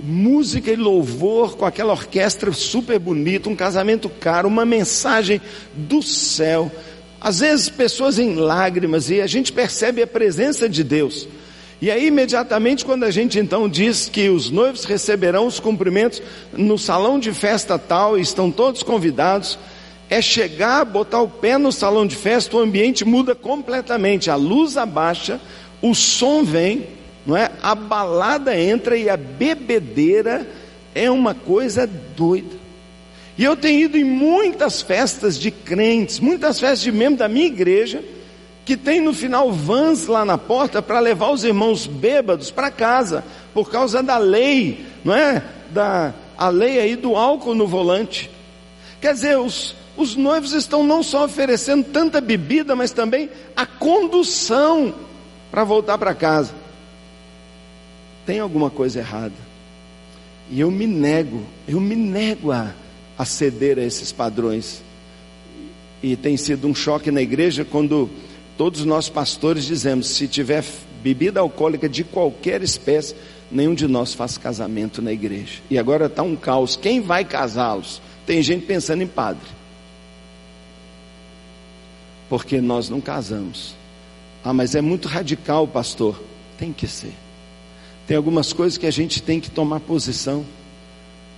Música 0.03 0.71
e 0.71 0.77
louvor 0.77 1.57
com 1.57 1.65
aquela 1.65 1.93
orquestra 1.93 2.53
super 2.53 2.99
bonita, 2.99 3.49
um 3.49 3.57
casamento 3.57 4.09
caro, 4.09 4.49
uma 4.49 4.65
mensagem 4.65 5.41
do 5.75 6.03
céu. 6.03 6.71
Às 7.21 7.41
vezes 7.41 7.69
pessoas 7.69 8.19
em 8.19 8.35
lágrimas 8.35 9.11
e 9.11 9.21
a 9.21 9.27
gente 9.27 9.53
percebe 9.53 10.03
a 10.03 10.07
presença 10.07 10.69
de 10.69 10.83
Deus. 10.83 11.29
E 11.83 11.91
aí, 11.91 12.07
imediatamente, 12.07 12.85
quando 12.85 13.03
a 13.03 13.11
gente 13.11 13.41
então 13.41 13.69
diz 13.69 14.09
que 14.09 14.29
os 14.29 14.53
noivos 14.53 14.85
receberão 14.85 15.49
os 15.49 15.59
cumprimentos 15.59 16.23
no 16.53 16.79
salão 16.79 17.19
de 17.19 17.33
festa 17.33 17.77
tal, 17.77 18.17
estão 18.17 18.53
todos 18.53 18.85
convidados, 18.85 19.59
é 20.09 20.23
chegar, 20.23 20.85
botar 20.85 21.21
o 21.21 21.29
pé 21.29 21.59
no 21.59 21.73
salão 21.73 22.07
de 22.07 22.15
festa, 22.15 22.57
o 22.57 22.61
ambiente 22.61 23.05
muda 23.05 23.35
completamente, 23.35 24.31
a 24.31 24.37
luz 24.37 24.77
abaixa, 24.77 25.41
o 25.83 25.93
som 25.93 26.45
vem, 26.45 26.87
não 27.27 27.37
é? 27.37 27.51
A 27.61 27.75
balada 27.75 28.57
entra 28.57 28.97
e 28.97 29.11
a 29.11 29.17
bebedeira 29.17 30.49
é 30.95 31.11
uma 31.11 31.35
coisa 31.35 31.85
doida. 32.17 32.63
E 33.37 33.43
eu 33.43 33.57
tenho 33.57 33.81
ido 33.81 33.99
em 33.99 34.05
muitas 34.05 34.81
festas 34.81 35.37
de 35.37 35.51
crentes, 35.51 36.21
muitas 36.21 36.61
festas 36.61 36.81
de 36.81 36.93
membros 36.93 37.19
da 37.19 37.29
minha 37.29 37.47
igreja, 37.47 38.05
que 38.65 38.77
tem 38.77 39.01
no 39.01 39.13
final 39.13 39.51
vans 39.53 40.07
lá 40.07 40.25
na 40.25 40.39
porta 40.39 40.81
para 40.81 41.01
levar 41.01 41.31
os 41.31 41.45
irmãos 41.45 41.87
bêbados 41.87 42.51
para 42.51 42.71
casa, 42.71 43.25
por 43.53 43.71
causa 43.71 44.03
da 44.03 44.19
lei, 44.19 44.87
não 45.05 45.15
é? 45.15 45.43
Da 45.71 46.15
a 46.43 46.49
lei 46.49 46.81
aí 46.81 46.97
do 46.97 47.15
álcool 47.15 47.55
no 47.55 47.69
volante. 47.69 48.29
Quer 49.01 49.15
dizer, 49.15 49.39
os, 49.39 49.77
os 49.97 50.17
noivos 50.17 50.53
estão 50.53 50.83
não 50.83 51.03
só 51.03 51.25
oferecendo 51.25 51.85
tanta 51.85 52.21
bebida, 52.21 52.75
mas 52.75 52.91
também 52.91 53.31
a 53.55 53.65
condução 53.65 54.93
para 55.53 55.63
voltar 55.63 55.99
para 55.99 56.15
casa. 56.15 56.53
Tem 58.27 58.41
alguma 58.41 58.71
coisa 58.71 58.99
errada. 58.99 59.35
E 60.51 60.59
eu 60.61 60.71
me 60.71 60.87
nego, 60.87 61.45
eu 61.69 61.81
me 61.81 61.95
nego 61.95 62.51
a, 62.51 62.73
a 63.17 63.25
ceder 63.25 63.79
a 63.79 63.83
esses 63.83 64.11
padrões. 64.11 64.83
E 66.03 66.17
tem 66.17 66.37
sido 66.37 66.67
um 66.67 66.75
choque 66.75 67.13
na 67.13 67.23
igreja 67.23 67.65
quando 67.65 68.11
todos 68.57 68.85
nós 68.85 69.09
pastores 69.09 69.65
dizemos: 69.65 70.09
se 70.09 70.29
tiver 70.29 70.65
bebida 71.03 71.41
alcoólica 71.41 71.89
de 71.89 72.05
qualquer 72.05 72.63
espécie, 72.63 73.15
nenhum 73.51 73.75
de 73.75 73.87
nós 73.87 74.15
faz 74.15 74.39
casamento 74.39 75.03
na 75.03 75.13
igreja. 75.13 75.61
E 75.71 75.79
agora 75.79 76.07
está 76.07 76.23
um 76.23 76.37
caos: 76.37 76.77
quem 76.77 77.01
vai 77.01 77.25
casá-los? 77.25 78.01
Tem 78.27 78.43
gente 78.43 78.67
pensando 78.67 79.03
em 79.03 79.07
padre. 79.07 79.49
Porque 82.29 82.61
nós 82.61 82.89
não 82.89 83.01
casamos. 83.01 83.75
Ah, 84.45 84.53
mas 84.53 84.75
é 84.75 84.81
muito 84.81 85.07
radical, 85.07 85.67
pastor. 85.69 86.21
Tem 86.59 86.73
que 86.73 86.87
ser. 86.87 87.13
Tem 88.07 88.17
algumas 88.17 88.53
coisas 88.53 88.79
que 88.79 88.87
a 88.87 88.91
gente 88.91 89.23
tem 89.23 89.39
que 89.39 89.51
tomar 89.51 89.81
posição, 89.81 90.45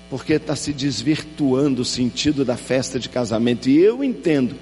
porque 0.08 0.34
está 0.34 0.56
se 0.56 0.72
desvirtuando 0.72 1.82
o 1.82 1.84
sentido 1.84 2.44
da 2.44 2.56
festa 2.56 2.98
de 2.98 3.08
casamento. 3.08 3.68
E 3.68 3.78
eu 3.78 4.02
entendo 4.02 4.56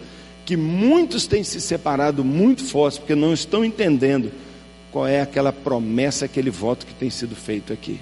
que 0.45 0.57
muitos 0.57 1.27
têm 1.27 1.45
se 1.45 1.61
separado 1.61 2.25
muito 2.25 2.65
forte, 2.65 2.99
porque 2.99 3.15
não 3.15 3.33
estão 3.33 3.65
entendendo 3.65 4.33
qual 4.91 5.07
é 5.07 5.21
aquela 5.21 5.53
promessa, 5.53 6.25
aquele 6.25 6.51
voto 6.51 6.87
que 6.87 6.95
tem 6.95 7.11
sido 7.11 7.35
feito 7.35 7.73
aqui. 7.73 8.01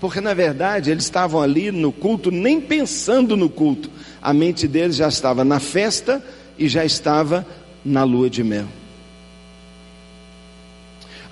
Porque 0.00 0.20
na 0.20 0.34
verdade 0.34 0.90
eles 0.90 1.04
estavam 1.04 1.40
ali 1.40 1.70
no 1.70 1.92
culto, 1.92 2.30
nem 2.30 2.60
pensando 2.60 3.36
no 3.36 3.48
culto, 3.48 3.90
a 4.20 4.32
mente 4.32 4.66
deles 4.66 4.96
já 4.96 5.08
estava 5.08 5.44
na 5.44 5.60
festa 5.60 6.24
e 6.58 6.68
já 6.68 6.84
estava 6.84 7.46
na 7.84 8.02
lua 8.04 8.28
de 8.28 8.42
mel. 8.42 8.66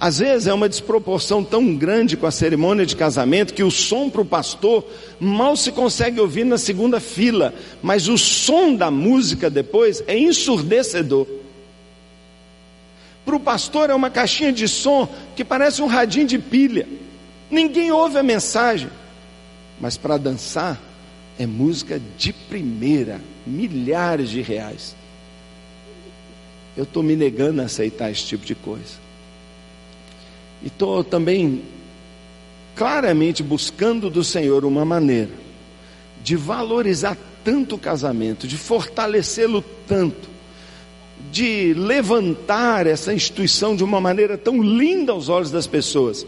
Às 0.03 0.19
vezes 0.19 0.47
é 0.47 0.55
uma 0.55 0.67
desproporção 0.67 1.45
tão 1.45 1.77
grande 1.77 2.17
com 2.17 2.27
a 2.27 2.31
cerimônia 2.31 2.87
de 2.87 2.97
casamento 2.97 3.53
que 3.53 3.63
o 3.63 3.71
som 3.71 4.09
para 4.09 4.23
o 4.23 4.25
pastor 4.25 4.83
mal 5.21 5.55
se 5.59 5.71
consegue 5.71 6.19
ouvir 6.19 6.43
na 6.43 6.57
segunda 6.57 6.99
fila, 6.99 7.53
mas 7.83 8.09
o 8.09 8.17
som 8.17 8.75
da 8.75 8.91
música 8.91 9.51
depois 9.51 10.03
é 10.07 10.19
ensurdecedor. 10.19 11.27
Para 13.27 13.37
o 13.37 13.41
pastor 13.41 13.91
é 13.91 13.95
uma 13.95 14.09
caixinha 14.09 14.51
de 14.51 14.67
som 14.67 15.07
que 15.37 15.45
parece 15.45 15.83
um 15.83 15.87
radinho 15.87 16.27
de 16.27 16.39
pilha. 16.39 16.89
Ninguém 17.51 17.93
ouve 17.93 18.17
a 18.17 18.23
mensagem, 18.23 18.89
mas 19.79 19.99
para 19.99 20.17
dançar 20.17 20.81
é 21.39 21.45
música 21.45 22.01
de 22.17 22.33
primeira, 22.33 23.21
milhares 23.47 24.31
de 24.31 24.41
reais. 24.41 24.97
Eu 26.75 26.85
estou 26.85 27.03
me 27.03 27.15
negando 27.15 27.61
a 27.61 27.67
aceitar 27.67 28.11
esse 28.11 28.25
tipo 28.25 28.47
de 28.47 28.55
coisa. 28.55 29.10
E 30.63 30.67
estou 30.67 31.03
também 31.03 31.63
claramente 32.75 33.43
buscando 33.43 34.09
do 34.09 34.23
Senhor 34.25 34.65
uma 34.65 34.85
maneira 34.85 35.31
de 36.23 36.37
valorizar 36.37 37.17
tanto 37.45 37.77
o 37.77 37.79
casamento, 37.79 38.47
de 38.47 38.57
fortalecê-lo 38.57 39.65
tanto, 39.87 40.29
de 41.31 41.75
levantar 41.75 42.87
essa 42.87 43.13
instituição 43.13 43.75
de 43.75 43.85
uma 43.85 44.01
maneira 44.01 44.37
tão 44.37 44.63
linda 44.63 45.13
aos 45.13 45.29
olhos 45.29 45.51
das 45.51 45.67
pessoas, 45.67 46.27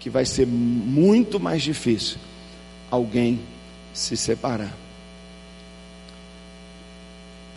que 0.00 0.10
vai 0.10 0.24
ser 0.24 0.46
muito 0.46 1.38
mais 1.38 1.62
difícil 1.62 2.18
alguém 2.90 3.40
se 3.92 4.16
separar. 4.16 4.72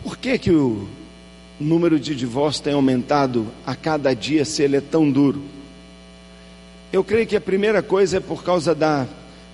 Por 0.02 0.16
que, 0.16 0.38
que 0.38 0.50
o 0.50 0.88
número 1.58 2.00
de 2.00 2.14
divórcios 2.14 2.60
tem 2.60 2.72
aumentado 2.72 3.46
a 3.66 3.76
cada 3.76 4.14
dia 4.14 4.44
se 4.44 4.62
ele 4.62 4.76
é 4.76 4.80
tão 4.80 5.10
duro? 5.10 5.42
Eu 6.92 7.04
creio 7.04 7.26
que 7.26 7.36
a 7.36 7.40
primeira 7.40 7.82
coisa 7.82 8.16
é 8.16 8.20
por 8.20 8.42
causa 8.42 8.74
da 8.74 9.06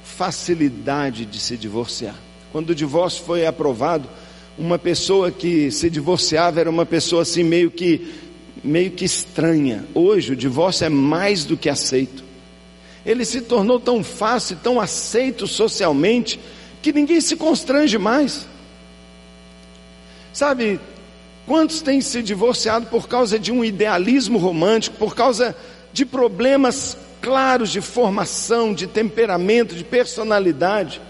facilidade 0.02 1.26
de 1.26 1.38
se 1.38 1.54
divorciar. 1.54 2.14
Quando 2.50 2.70
o 2.70 2.74
divórcio 2.74 3.22
foi 3.24 3.44
aprovado, 3.44 4.08
uma 4.56 4.78
pessoa 4.78 5.30
que 5.30 5.70
se 5.70 5.90
divorciava 5.90 6.60
era 6.60 6.70
uma 6.70 6.86
pessoa 6.86 7.22
assim 7.22 7.44
meio 7.44 7.70
que 7.70 8.14
meio 8.64 8.90
que 8.90 9.04
estranha. 9.04 9.84
Hoje 9.94 10.32
o 10.32 10.36
divórcio 10.36 10.86
é 10.86 10.88
mais 10.88 11.44
do 11.44 11.58
que 11.58 11.68
aceito. 11.68 12.24
Ele 13.04 13.24
se 13.24 13.42
tornou 13.42 13.78
tão 13.78 14.02
fácil, 14.02 14.56
tão 14.62 14.80
aceito 14.80 15.46
socialmente, 15.46 16.40
que 16.80 16.90
ninguém 16.90 17.20
se 17.20 17.36
constrange 17.36 17.98
mais. 17.98 18.48
Sabe, 20.32 20.80
quantos 21.46 21.82
têm 21.82 22.00
se 22.00 22.22
divorciado 22.22 22.86
por 22.86 23.06
causa 23.06 23.38
de 23.38 23.52
um 23.52 23.62
idealismo 23.62 24.38
romântico, 24.38 24.96
por 24.96 25.14
causa 25.14 25.54
de 25.92 26.04
problemas 26.06 26.96
claros 27.20 27.70
de 27.70 27.80
formação, 27.80 28.72
de 28.72 28.86
temperamento, 28.86 29.74
de 29.74 29.84
personalidade. 29.84 31.00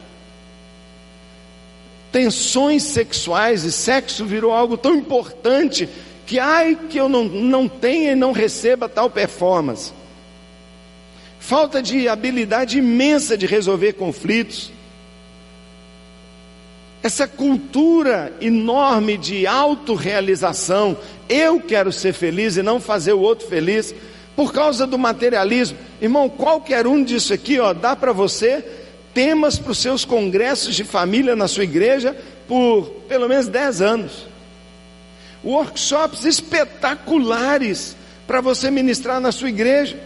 Tensões 2.10 2.82
sexuais 2.82 3.64
e 3.64 3.72
sexo 3.72 4.24
virou 4.24 4.52
algo 4.52 4.76
tão 4.76 4.94
importante 4.94 5.88
que, 6.26 6.38
ai, 6.38 6.76
que 6.88 6.98
eu 6.98 7.08
não, 7.08 7.24
não 7.24 7.68
tenha 7.68 8.12
e 8.12 8.16
não 8.16 8.32
receba 8.32 8.88
tal 8.88 9.08
performance. 9.08 9.92
Falta 11.38 11.80
de 11.80 12.08
habilidade 12.08 12.78
imensa 12.78 13.36
de 13.36 13.46
resolver 13.46 13.92
conflitos. 13.92 14.72
Essa 17.02 17.28
cultura 17.28 18.32
enorme 18.40 19.16
de 19.16 19.46
autorrealização, 19.46 20.96
eu 21.28 21.60
quero 21.60 21.92
ser 21.92 22.12
feliz 22.12 22.56
e 22.56 22.62
não 22.64 22.80
fazer 22.80 23.12
o 23.12 23.20
outro 23.20 23.46
feliz, 23.46 23.94
por 24.36 24.52
causa 24.52 24.86
do 24.86 24.98
materialismo. 24.98 25.78
Irmão, 26.00 26.28
qualquer 26.28 26.86
um 26.86 27.02
disso 27.02 27.32
aqui, 27.32 27.58
ó, 27.58 27.72
dá 27.72 27.96
para 27.96 28.12
você 28.12 28.62
temas 29.14 29.58
para 29.58 29.72
os 29.72 29.78
seus 29.78 30.04
congressos 30.04 30.76
de 30.76 30.84
família 30.84 31.34
na 31.34 31.48
sua 31.48 31.64
igreja 31.64 32.14
por 32.46 32.84
pelo 33.08 33.26
menos 33.26 33.48
10 33.48 33.80
anos. 33.80 34.26
Workshops 35.42 36.24
espetaculares 36.24 37.96
para 38.26 38.42
você 38.42 38.70
ministrar 38.70 39.18
na 39.18 39.32
sua 39.32 39.48
igreja. 39.48 39.98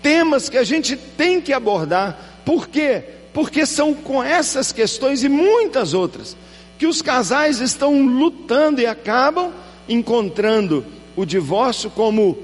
Temas 0.00 0.48
que 0.48 0.58
a 0.58 0.64
gente 0.64 0.96
tem 0.96 1.40
que 1.40 1.52
abordar. 1.52 2.40
Por 2.44 2.68
quê? 2.68 3.02
Porque 3.32 3.66
são 3.66 3.94
com 3.94 4.22
essas 4.22 4.70
questões 4.70 5.24
e 5.24 5.28
muitas 5.28 5.92
outras 5.92 6.36
que 6.78 6.86
os 6.86 7.02
casais 7.02 7.60
estão 7.60 8.06
lutando 8.06 8.80
e 8.80 8.86
acabam 8.86 9.52
encontrando 9.88 10.84
o 11.16 11.24
divórcio 11.24 11.90
como 11.90 12.38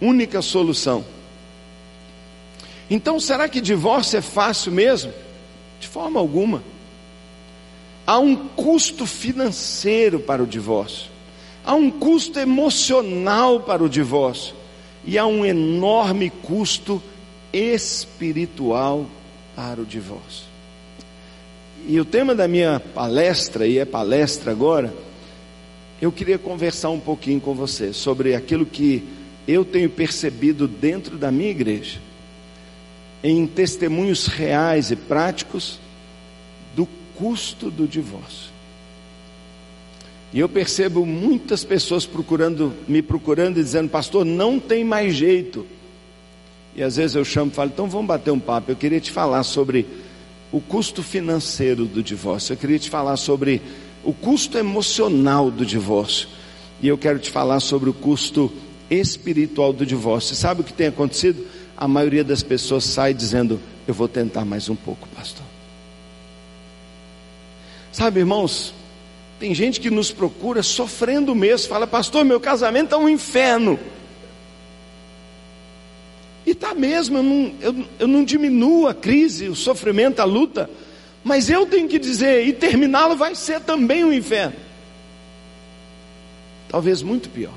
única 0.00 0.42
solução. 0.42 1.04
Então, 2.90 3.20
será 3.20 3.48
que 3.48 3.60
divórcio 3.60 4.18
é 4.18 4.22
fácil 4.22 4.72
mesmo? 4.72 5.12
De 5.78 5.86
forma 5.86 6.18
alguma. 6.18 6.62
Há 8.06 8.18
um 8.18 8.34
custo 8.34 9.06
financeiro 9.06 10.18
para 10.18 10.42
o 10.42 10.46
divórcio, 10.46 11.10
há 11.64 11.74
um 11.74 11.90
custo 11.90 12.38
emocional 12.38 13.60
para 13.60 13.84
o 13.84 13.88
divórcio, 13.88 14.54
e 15.04 15.18
há 15.18 15.26
um 15.26 15.44
enorme 15.44 16.30
custo 16.30 17.02
espiritual 17.52 19.04
para 19.54 19.82
o 19.82 19.84
divórcio. 19.84 20.46
E 21.86 22.00
o 22.00 22.04
tema 22.04 22.34
da 22.34 22.48
minha 22.48 22.80
palestra, 22.80 23.66
e 23.66 23.78
é 23.78 23.84
palestra 23.84 24.52
agora, 24.52 24.92
eu 26.00 26.12
queria 26.12 26.38
conversar 26.38 26.90
um 26.90 27.00
pouquinho 27.00 27.40
com 27.40 27.54
você 27.54 27.92
sobre 27.92 28.34
aquilo 28.34 28.64
que 28.64 29.02
eu 29.46 29.64
tenho 29.64 29.90
percebido 29.90 30.68
dentro 30.68 31.16
da 31.16 31.32
minha 31.32 31.50
igreja, 31.50 31.98
em 33.22 33.46
testemunhos 33.46 34.26
reais 34.26 34.90
e 34.90 34.96
práticos, 34.96 35.80
do 36.76 36.86
custo 37.16 37.70
do 37.70 37.86
divórcio. 37.86 38.50
E 40.32 40.38
eu 40.38 40.48
percebo 40.48 41.06
muitas 41.06 41.64
pessoas 41.64 42.04
procurando, 42.04 42.74
me 42.86 43.00
procurando 43.00 43.58
e 43.58 43.62
dizendo, 43.62 43.88
pastor, 43.88 44.24
não 44.24 44.60
tem 44.60 44.84
mais 44.84 45.14
jeito. 45.14 45.66
E 46.76 46.82
às 46.82 46.96
vezes 46.96 47.16
eu 47.16 47.24
chamo 47.24 47.50
e 47.50 47.54
falo, 47.54 47.70
então 47.72 47.88
vamos 47.88 48.06
bater 48.06 48.30
um 48.30 48.38
papo. 48.38 48.70
Eu 48.70 48.76
queria 48.76 49.00
te 49.00 49.10
falar 49.10 49.42
sobre 49.42 49.86
o 50.52 50.60
custo 50.60 51.02
financeiro 51.02 51.86
do 51.86 52.02
divórcio. 52.02 52.52
Eu 52.52 52.56
queria 52.58 52.78
te 52.78 52.90
falar 52.90 53.16
sobre 53.16 53.62
o 54.04 54.12
custo 54.12 54.58
emocional 54.58 55.50
do 55.50 55.64
divórcio. 55.64 56.28
E 56.80 56.88
eu 56.88 56.96
quero 56.96 57.18
te 57.18 57.30
falar 57.30 57.60
sobre 57.60 57.90
o 57.90 57.94
custo 57.94 58.52
espiritual 58.90 59.72
do 59.72 59.84
divórcio. 59.84 60.34
Sabe 60.34 60.60
o 60.60 60.64
que 60.64 60.72
tem 60.72 60.86
acontecido? 60.86 61.46
A 61.76 61.86
maioria 61.86 62.24
das 62.24 62.42
pessoas 62.42 62.84
sai 62.84 63.12
dizendo: 63.12 63.60
Eu 63.86 63.94
vou 63.94 64.08
tentar 64.08 64.44
mais 64.44 64.68
um 64.68 64.76
pouco, 64.76 65.08
pastor. 65.08 65.44
Sabe, 67.92 68.20
irmãos, 68.20 68.74
tem 69.38 69.54
gente 69.54 69.80
que 69.80 69.90
nos 69.90 70.10
procura 70.10 70.62
sofrendo 70.62 71.34
mesmo, 71.34 71.68
fala, 71.68 71.86
pastor, 71.86 72.24
meu 72.24 72.40
casamento 72.40 72.94
é 72.94 72.98
um 72.98 73.08
inferno. 73.08 73.78
E 76.44 76.52
está 76.52 76.74
mesmo, 76.74 77.18
eu 77.18 77.22
não, 77.22 77.52
eu, 77.60 77.84
eu 78.00 78.08
não 78.08 78.24
diminuo 78.24 78.86
a 78.86 78.94
crise, 78.94 79.48
o 79.48 79.54
sofrimento, 79.54 80.20
a 80.20 80.24
luta, 80.24 80.68
mas 81.22 81.50
eu 81.50 81.66
tenho 81.66 81.88
que 81.88 81.98
dizer, 81.98 82.46
e 82.46 82.52
terminá-lo 82.52 83.16
vai 83.16 83.34
ser 83.34 83.60
também 83.60 84.04
um 84.04 84.12
inferno. 84.12 84.56
Talvez 86.68 87.02
muito 87.02 87.28
pior. 87.30 87.54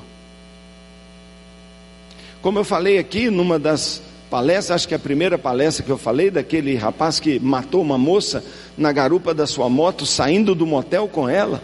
Como 2.42 2.58
eu 2.58 2.64
falei 2.64 2.98
aqui 2.98 3.30
numa 3.30 3.60
das 3.60 4.02
palestras, 4.30 4.72
acho 4.72 4.88
que 4.88 4.96
a 4.96 5.00
primeira 5.00 5.38
palestra 5.38 5.86
que 5.86 5.92
eu 5.92 5.98
falei, 5.98 6.32
daquele 6.32 6.76
rapaz 6.76 7.20
que 7.20 7.40
matou 7.40 7.82
uma 7.82 7.98
moça 7.98 8.44
na 8.78 8.92
garupa 8.92 9.34
da 9.34 9.46
sua 9.46 9.70
moto, 9.70 10.06
saindo 10.06 10.56
do 10.56 10.66
motel 10.66 11.08
com 11.08 11.30
ela, 11.30 11.62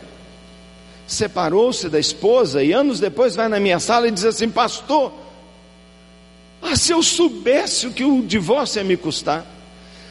separou-se 1.07 1.89
da 1.89 1.99
esposa 1.99 2.61
e 2.61 2.73
anos 2.73 2.99
depois 2.99 3.35
vai 3.35 3.47
na 3.47 3.59
minha 3.59 3.79
sala 3.79 4.07
e 4.07 4.11
diz 4.11 4.25
assim: 4.25 4.49
Pastor, 4.49 5.13
ah, 6.61 6.75
se 6.75 6.91
eu 6.91 7.01
soubesse 7.01 7.87
o 7.87 7.91
que 7.91 8.03
o 8.03 8.21
divórcio 8.21 8.79
ia 8.79 8.83
me 8.83 8.97
custar, 8.97 9.45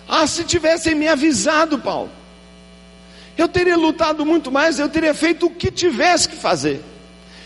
ah, 0.09 0.27
se 0.27 0.45
tivessem 0.45 0.95
me 0.95 1.09
avisado, 1.09 1.79
Paulo, 1.79 2.11
eu 3.37 3.49
teria 3.49 3.77
lutado 3.77 4.25
muito 4.25 4.51
mais, 4.51 4.79
eu 4.79 4.89
teria 4.89 5.15
feito 5.15 5.47
o 5.47 5.51
que 5.51 5.71
tivesse 5.71 6.29
que 6.29 6.37
fazer. 6.37 6.83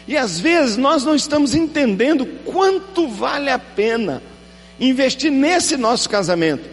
E 0.06 0.16
às 0.16 0.38
vezes 0.38 0.76
nós 0.76 1.04
não 1.04 1.14
estamos 1.14 1.54
entendendo 1.54 2.26
quanto 2.44 3.08
vale 3.08 3.50
a 3.50 3.58
pena 3.58 4.22
investir 4.78 5.30
nesse 5.30 5.76
nosso 5.76 6.08
casamento. 6.08 6.68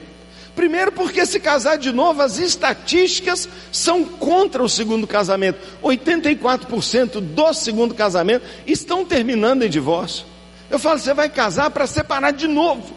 Primeiro, 0.55 0.91
porque 0.91 1.23
se 1.23 1.39
casar 1.39 1.77
de 1.77 1.91
novo, 1.91 2.21
as 2.21 2.39
estatísticas 2.39 3.47
são 3.71 4.03
contra 4.03 4.63
o 4.63 4.67
segundo 4.67 5.05
casamento. 5.05 5.59
84% 5.83 7.19
do 7.19 7.53
segundo 7.53 7.93
casamento 7.93 8.43
estão 8.65 9.05
terminando 9.05 9.63
em 9.63 9.69
divórcio. 9.69 10.25
Eu 10.69 10.79
falo, 10.79 10.97
você 10.97 11.13
vai 11.13 11.29
casar 11.29 11.69
para 11.69 11.85
separar 11.85 12.31
de 12.31 12.47
novo. 12.47 12.95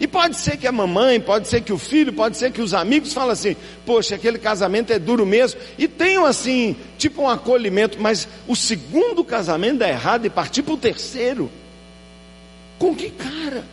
E 0.00 0.06
pode 0.06 0.36
ser 0.36 0.56
que 0.56 0.66
a 0.66 0.72
mamãe, 0.72 1.20
pode 1.20 1.46
ser 1.48 1.60
que 1.60 1.72
o 1.72 1.78
filho, 1.78 2.12
pode 2.12 2.36
ser 2.36 2.50
que 2.50 2.60
os 2.60 2.74
amigos 2.74 3.12
falem 3.12 3.30
assim: 3.30 3.56
Poxa, 3.86 4.16
aquele 4.16 4.38
casamento 4.38 4.92
é 4.92 4.98
duro 4.98 5.24
mesmo. 5.24 5.60
E 5.78 5.86
tenham 5.86 6.24
assim, 6.24 6.76
tipo 6.98 7.22
um 7.22 7.28
acolhimento, 7.28 7.98
mas 8.00 8.26
o 8.48 8.56
segundo 8.56 9.24
casamento 9.24 9.82
é 9.82 9.90
errado 9.90 10.26
e 10.26 10.30
partir 10.30 10.62
para 10.62 10.74
o 10.74 10.78
terceiro. 10.78 11.50
Com 12.78 12.94
que 12.94 13.10
cara? 13.10 13.64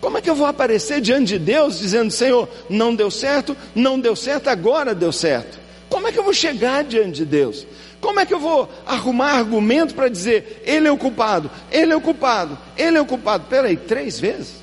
Como 0.00 0.18
é 0.18 0.20
que 0.20 0.28
eu 0.28 0.34
vou 0.34 0.46
aparecer 0.46 1.00
diante 1.00 1.26
de 1.34 1.38
Deus 1.38 1.78
dizendo, 1.78 2.10
Senhor, 2.10 2.48
não 2.68 2.92
deu 2.92 3.08
certo, 3.08 3.56
não 3.72 4.00
deu 4.00 4.16
certo, 4.16 4.48
agora 4.48 4.96
deu 4.96 5.12
certo? 5.12 5.60
Como 5.88 6.08
é 6.08 6.12
que 6.12 6.18
eu 6.18 6.24
vou 6.24 6.32
chegar 6.32 6.82
diante 6.82 7.18
de 7.18 7.24
Deus? 7.24 7.66
Como 8.02 8.18
é 8.18 8.26
que 8.26 8.34
eu 8.34 8.40
vou 8.40 8.68
arrumar 8.84 9.30
argumento 9.30 9.94
para 9.94 10.08
dizer, 10.08 10.60
ele 10.66 10.88
é 10.88 10.90
o 10.90 10.98
culpado, 10.98 11.48
ele 11.70 11.92
é 11.92 11.96
o 11.96 12.00
culpado, 12.00 12.58
ele 12.76 12.98
é 12.98 13.00
o 13.00 13.06
culpado? 13.06 13.44
Peraí, 13.48 13.76
três 13.76 14.18
vezes? 14.18 14.56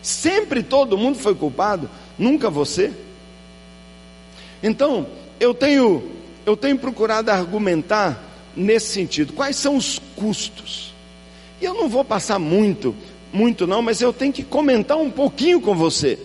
Sempre 0.00 0.62
todo 0.62 0.96
mundo 0.96 1.18
foi 1.18 1.34
culpado, 1.34 1.88
nunca 2.18 2.48
você? 2.48 2.94
Então, 4.62 5.06
eu 5.38 5.52
tenho, 5.52 6.10
eu 6.46 6.56
tenho 6.56 6.78
procurado 6.78 7.30
argumentar 7.30 8.18
nesse 8.56 8.86
sentido. 8.86 9.34
Quais 9.34 9.56
são 9.56 9.76
os 9.76 10.00
custos? 10.16 10.94
E 11.60 11.64
eu 11.66 11.74
não 11.74 11.90
vou 11.90 12.06
passar 12.06 12.38
muito, 12.38 12.96
muito 13.34 13.66
não, 13.66 13.82
mas 13.82 14.00
eu 14.00 14.14
tenho 14.14 14.32
que 14.32 14.42
comentar 14.42 14.96
um 14.96 15.10
pouquinho 15.10 15.60
com 15.60 15.74
você. 15.74 16.18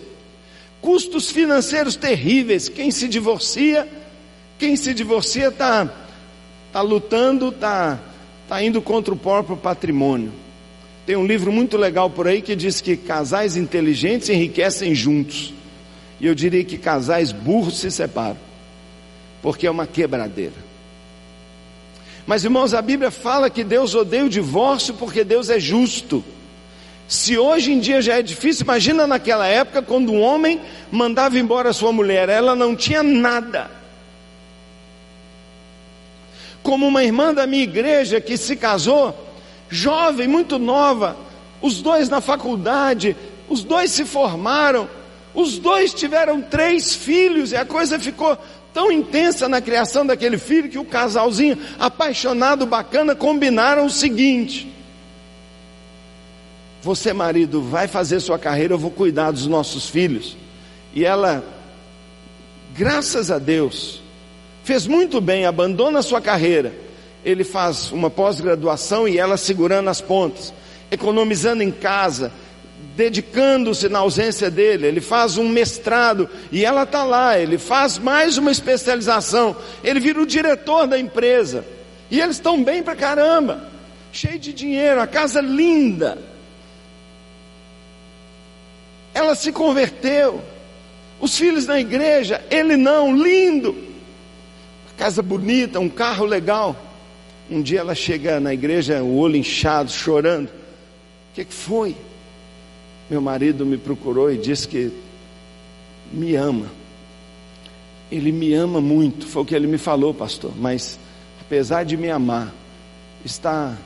Custos 0.80 1.30
financeiros 1.30 1.94
terríveis. 1.94 2.70
Quem 2.70 2.90
se 2.90 3.06
divorcia, 3.06 3.86
quem 4.58 4.76
se 4.76 4.94
divorcia 4.94 5.48
está 5.48 6.01
tá 6.72 6.80
lutando, 6.80 7.48
está 7.48 7.98
tá 8.48 8.62
indo 8.62 8.80
contra 8.80 9.12
o 9.12 9.16
próprio 9.16 9.56
patrimônio. 9.56 10.32
Tem 11.04 11.16
um 11.16 11.26
livro 11.26 11.52
muito 11.52 11.76
legal 11.76 12.08
por 12.08 12.26
aí 12.26 12.40
que 12.40 12.54
diz 12.54 12.80
que 12.80 12.96
casais 12.96 13.56
inteligentes 13.56 14.28
enriquecem 14.28 14.94
juntos. 14.94 15.52
E 16.20 16.26
eu 16.26 16.34
diria 16.34 16.62
que 16.64 16.78
casais 16.78 17.32
burros 17.32 17.78
se 17.80 17.90
separam, 17.90 18.38
porque 19.42 19.66
é 19.66 19.70
uma 19.70 19.86
quebradeira. 19.86 20.72
Mas 22.24 22.44
irmãos, 22.44 22.72
a 22.72 22.80
Bíblia 22.80 23.10
fala 23.10 23.50
que 23.50 23.64
Deus 23.64 23.94
odeia 23.94 24.24
o 24.24 24.28
divórcio 24.28 24.94
porque 24.94 25.24
Deus 25.24 25.50
é 25.50 25.58
justo. 25.58 26.24
Se 27.08 27.36
hoje 27.36 27.72
em 27.72 27.80
dia 27.80 28.00
já 28.00 28.18
é 28.18 28.22
difícil, 28.22 28.62
imagina 28.62 29.06
naquela 29.06 29.46
época 29.46 29.82
quando 29.82 30.12
um 30.12 30.22
homem 30.22 30.60
mandava 30.90 31.36
embora 31.36 31.72
sua 31.72 31.92
mulher, 31.92 32.28
ela 32.28 32.54
não 32.54 32.76
tinha 32.76 33.02
nada. 33.02 33.81
Como 36.62 36.86
uma 36.86 37.02
irmã 37.02 37.34
da 37.34 37.46
minha 37.46 37.62
igreja 37.62 38.20
que 38.20 38.36
se 38.36 38.56
casou, 38.56 39.16
jovem, 39.68 40.28
muito 40.28 40.58
nova, 40.58 41.16
os 41.60 41.80
dois 41.80 42.08
na 42.08 42.20
faculdade, 42.20 43.16
os 43.48 43.64
dois 43.64 43.90
se 43.90 44.04
formaram, 44.04 44.88
os 45.34 45.58
dois 45.58 45.94
tiveram 45.94 46.42
três 46.42 46.94
filhos 46.94 47.52
e 47.52 47.56
a 47.56 47.64
coisa 47.64 47.98
ficou 47.98 48.36
tão 48.72 48.90
intensa 48.90 49.48
na 49.48 49.60
criação 49.60 50.04
daquele 50.04 50.38
filho 50.38 50.68
que 50.68 50.78
o 50.78 50.84
casalzinho 50.84 51.58
apaixonado, 51.78 52.66
bacana, 52.66 53.14
combinaram 53.14 53.86
o 53.86 53.90
seguinte: 53.90 54.70
Você, 56.82 57.12
marido, 57.12 57.62
vai 57.62 57.88
fazer 57.88 58.20
sua 58.20 58.38
carreira, 58.38 58.74
eu 58.74 58.78
vou 58.78 58.90
cuidar 58.90 59.30
dos 59.30 59.46
nossos 59.46 59.88
filhos. 59.88 60.36
E 60.94 61.04
ela, 61.04 61.42
graças 62.74 63.30
a 63.30 63.38
Deus, 63.38 64.01
fez 64.64 64.86
muito 64.86 65.20
bem, 65.20 65.46
abandona 65.46 66.02
sua 66.02 66.20
carreira. 66.20 66.72
Ele 67.24 67.44
faz 67.44 67.92
uma 67.92 68.10
pós-graduação 68.10 69.06
e 69.06 69.18
ela 69.18 69.36
segurando 69.36 69.88
as 69.88 70.00
pontas, 70.00 70.52
economizando 70.90 71.62
em 71.62 71.70
casa, 71.70 72.32
dedicando-se 72.96 73.88
na 73.88 74.00
ausência 74.00 74.50
dele, 74.50 74.86
ele 74.86 75.00
faz 75.00 75.38
um 75.38 75.48
mestrado 75.48 76.28
e 76.50 76.64
ela 76.64 76.82
está 76.82 77.04
lá, 77.04 77.38
ele 77.38 77.58
faz 77.58 77.96
mais 77.96 78.36
uma 78.36 78.50
especialização, 78.50 79.56
ele 79.82 80.00
vira 80.00 80.20
o 80.20 80.26
diretor 80.26 80.86
da 80.86 80.98
empresa, 80.98 81.64
e 82.10 82.20
eles 82.20 82.36
estão 82.36 82.62
bem 82.62 82.82
para 82.82 82.94
caramba, 82.94 83.70
cheio 84.12 84.38
de 84.38 84.52
dinheiro, 84.52 85.00
a 85.00 85.06
casa 85.06 85.40
linda. 85.40 86.18
Ela 89.14 89.34
se 89.34 89.52
converteu, 89.52 90.42
os 91.20 91.36
filhos 91.36 91.66
na 91.66 91.80
igreja, 91.80 92.44
ele 92.50 92.76
não, 92.76 93.16
lindo, 93.16 93.91
casa 94.96 95.22
bonita, 95.22 95.80
um 95.80 95.88
carro 95.88 96.24
legal. 96.24 96.76
Um 97.50 97.60
dia 97.60 97.80
ela 97.80 97.94
chega 97.94 98.40
na 98.40 98.54
igreja, 98.54 99.02
o 99.02 99.16
olho 99.16 99.36
inchado, 99.36 99.90
chorando. 99.90 100.48
O 100.48 101.34
que, 101.34 101.44
que 101.44 101.54
foi? 101.54 101.96
Meu 103.10 103.20
marido 103.20 103.66
me 103.66 103.76
procurou 103.76 104.32
e 104.32 104.38
disse 104.38 104.66
que 104.66 104.92
me 106.12 106.34
ama. 106.34 106.66
Ele 108.10 108.30
me 108.30 108.52
ama 108.52 108.80
muito, 108.80 109.26
foi 109.26 109.42
o 109.42 109.44
que 109.44 109.54
ele 109.54 109.66
me 109.66 109.78
falou, 109.78 110.12
pastor. 110.12 110.52
Mas, 110.56 110.98
apesar 111.40 111.84
de 111.84 111.96
me 111.96 112.10
amar, 112.10 112.52
está 113.24 113.76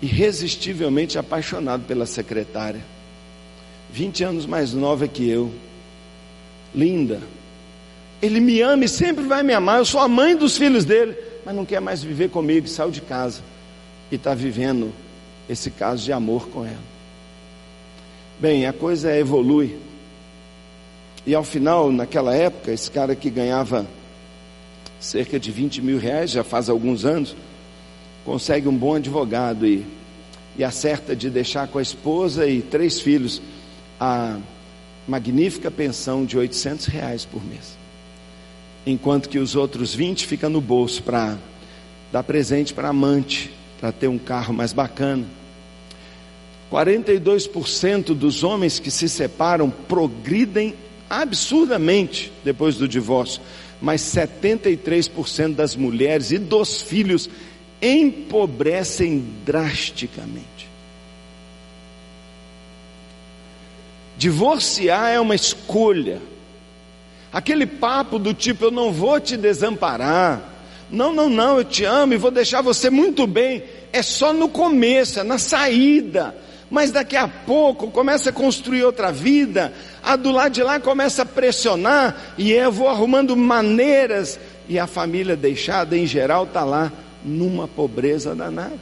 irresistivelmente 0.00 1.18
apaixonado 1.18 1.84
pela 1.84 2.06
secretária. 2.06 2.84
20 3.90 4.24
anos 4.24 4.46
mais 4.46 4.72
nova 4.72 5.08
que 5.08 5.28
eu. 5.28 5.52
Linda. 6.74 7.20
Ele 8.20 8.40
me 8.40 8.60
ama 8.60 8.84
e 8.84 8.88
sempre 8.88 9.24
vai 9.24 9.42
me 9.42 9.52
amar. 9.52 9.78
Eu 9.78 9.84
sou 9.84 10.00
a 10.00 10.08
mãe 10.08 10.36
dos 10.36 10.56
filhos 10.56 10.84
dele, 10.84 11.16
mas 11.44 11.54
não 11.54 11.64
quer 11.64 11.80
mais 11.80 12.02
viver 12.02 12.30
comigo. 12.30 12.66
Saiu 12.66 12.90
de 12.90 13.00
casa 13.00 13.42
e 14.10 14.16
está 14.16 14.34
vivendo 14.34 14.92
esse 15.48 15.70
caso 15.70 16.04
de 16.04 16.12
amor 16.12 16.48
com 16.48 16.64
ela. 16.64 16.98
Bem, 18.40 18.66
a 18.66 18.72
coisa 18.72 19.16
evolui. 19.16 19.76
E 21.26 21.34
ao 21.34 21.44
final, 21.44 21.92
naquela 21.92 22.34
época, 22.34 22.72
esse 22.72 22.90
cara 22.90 23.14
que 23.14 23.30
ganhava 23.30 23.86
cerca 25.00 25.38
de 25.38 25.50
20 25.50 25.82
mil 25.82 25.98
reais, 25.98 26.30
já 26.30 26.42
faz 26.42 26.68
alguns 26.68 27.04
anos, 27.04 27.36
consegue 28.24 28.68
um 28.68 28.76
bom 28.76 28.94
advogado 28.94 29.66
e, 29.66 29.86
e 30.56 30.64
acerta 30.64 31.14
de 31.14 31.30
deixar 31.30 31.68
com 31.68 31.78
a 31.78 31.82
esposa 31.82 32.46
e 32.46 32.62
três 32.62 33.00
filhos 33.00 33.40
a 33.98 34.38
magnífica 35.06 35.70
pensão 35.70 36.24
de 36.24 36.36
800 36.36 36.86
reais 36.86 37.24
por 37.24 37.44
mês. 37.44 37.76
Enquanto 38.86 39.28
que 39.28 39.38
os 39.38 39.54
outros 39.54 39.94
20 39.94 40.26
ficam 40.26 40.48
no 40.48 40.60
bolso 40.60 41.02
para 41.02 41.36
dar 42.10 42.22
presente 42.22 42.72
para 42.72 42.88
amante, 42.88 43.50
para 43.80 43.92
ter 43.92 44.08
um 44.08 44.18
carro 44.18 44.54
mais 44.54 44.72
bacana 44.72 45.24
42% 46.70 48.14
dos 48.14 48.44
homens 48.44 48.78
que 48.78 48.90
se 48.90 49.08
separam 49.08 49.70
progridem 49.70 50.74
absurdamente 51.08 52.30
depois 52.44 52.76
do 52.76 52.86
divórcio, 52.86 53.40
mas 53.80 54.02
73% 54.02 55.54
das 55.54 55.74
mulheres 55.74 56.30
e 56.30 56.38
dos 56.38 56.82
filhos 56.82 57.28
empobrecem 57.80 59.24
drasticamente. 59.46 60.68
Divorciar 64.18 65.12
é 65.12 65.20
uma 65.20 65.34
escolha. 65.34 66.20
Aquele 67.32 67.66
papo 67.66 68.18
do 68.18 68.32
tipo, 68.32 68.66
eu 68.66 68.70
não 68.70 68.92
vou 68.92 69.20
te 69.20 69.36
desamparar. 69.36 70.40
Não, 70.90 71.12
não, 71.12 71.28
não, 71.28 71.58
eu 71.58 71.64
te 71.64 71.84
amo 71.84 72.14
e 72.14 72.16
vou 72.16 72.30
deixar 72.30 72.62
você 72.62 72.88
muito 72.88 73.26
bem. 73.26 73.62
É 73.92 74.02
só 74.02 74.32
no 74.32 74.48
começo, 74.48 75.20
é 75.20 75.22
na 75.22 75.38
saída. 75.38 76.34
Mas 76.70 76.90
daqui 76.90 77.16
a 77.16 77.28
pouco 77.28 77.90
começa 77.90 78.30
a 78.30 78.32
construir 78.32 78.84
outra 78.84 79.10
vida. 79.12 79.72
A 80.02 80.16
do 80.16 80.30
lado 80.30 80.52
de 80.52 80.62
lá 80.62 80.80
começa 80.80 81.22
a 81.22 81.26
pressionar. 81.26 82.34
E 82.38 82.52
eu 82.52 82.72
vou 82.72 82.88
arrumando 82.88 83.36
maneiras. 83.36 84.38
E 84.68 84.78
a 84.78 84.86
família 84.86 85.36
deixada, 85.36 85.96
em 85.96 86.06
geral, 86.06 86.44
está 86.44 86.64
lá 86.64 86.92
numa 87.24 87.68
pobreza 87.68 88.34
danada. 88.34 88.78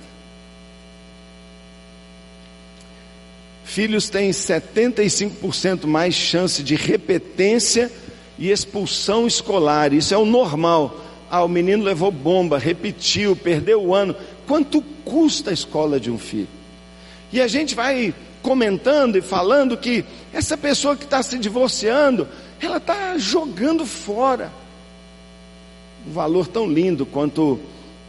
Filhos 3.64 4.08
têm 4.08 4.30
75% 4.30 5.86
mais 5.86 6.14
chance 6.14 6.62
de 6.62 6.76
repetência 6.76 7.90
e 8.38 8.50
expulsão 8.50 9.26
escolar. 9.26 9.92
Isso 9.92 10.14
é 10.14 10.18
o 10.18 10.26
normal. 10.26 11.00
Ah, 11.30 11.44
o 11.44 11.48
menino 11.48 11.84
levou 11.84 12.10
bomba, 12.10 12.58
repetiu, 12.58 13.34
perdeu 13.34 13.82
o 13.82 13.94
ano. 13.94 14.14
Quanto 14.46 14.80
custa 15.04 15.50
a 15.50 15.54
escola 15.54 15.98
de 15.98 16.10
um 16.10 16.18
filho? 16.18 16.48
E 17.32 17.40
a 17.40 17.48
gente 17.48 17.74
vai 17.74 18.14
comentando 18.42 19.16
e 19.16 19.20
falando 19.20 19.76
que 19.76 20.04
essa 20.32 20.56
pessoa 20.56 20.96
que 20.96 21.04
está 21.04 21.22
se 21.22 21.36
divorciando, 21.38 22.28
ela 22.60 22.76
está 22.76 23.18
jogando 23.18 23.84
fora 23.84 24.52
um 26.06 26.12
valor 26.12 26.46
tão 26.46 26.70
lindo 26.70 27.04
quanto 27.04 27.58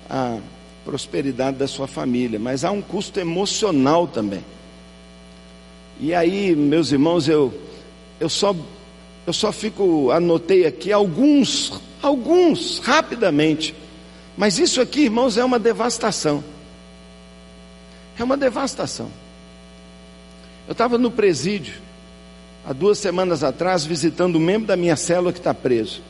a 0.09 0.37
prosperidade 0.85 1.57
da 1.57 1.67
sua 1.67 1.87
família, 1.87 2.39
mas 2.39 2.63
há 2.63 2.71
um 2.71 2.81
custo 2.81 3.19
emocional 3.19 4.07
também. 4.07 4.43
E 5.99 6.13
aí, 6.13 6.55
meus 6.55 6.91
irmãos, 6.91 7.27
eu, 7.27 7.51
eu 8.19 8.29
só 8.29 8.55
eu 9.27 9.33
só 9.33 9.51
fico 9.51 10.09
anotei 10.09 10.65
aqui 10.65 10.89
alguns, 10.89 11.81
alguns 12.01 12.79
rapidamente. 12.79 13.75
Mas 14.37 14.57
isso 14.57 14.79
aqui, 14.79 15.01
irmãos, 15.01 15.37
é 15.37 15.43
uma 15.43 15.59
devastação. 15.59 16.41
É 18.17 18.23
uma 18.23 18.37
devastação. 18.37 19.11
Eu 20.65 20.71
estava 20.71 20.97
no 20.97 21.11
presídio 21.11 21.73
há 22.65 22.71
duas 22.71 22.99
semanas 22.99 23.43
atrás 23.43 23.85
visitando 23.85 24.37
um 24.37 24.41
membro 24.41 24.67
da 24.67 24.77
minha 24.77 24.95
célula 24.95 25.33
que 25.33 25.39
está 25.39 25.53
preso. 25.53 26.01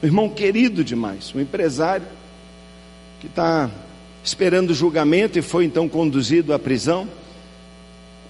Um 0.00 0.06
irmão 0.06 0.28
querido 0.28 0.84
demais, 0.84 1.34
um 1.34 1.40
empresário 1.40 2.06
que 3.20 3.26
está 3.26 3.68
esperando 4.22 4.72
julgamento 4.72 5.40
e 5.40 5.42
foi 5.42 5.64
então 5.64 5.88
conduzido 5.88 6.54
à 6.54 6.58
prisão 6.58 7.08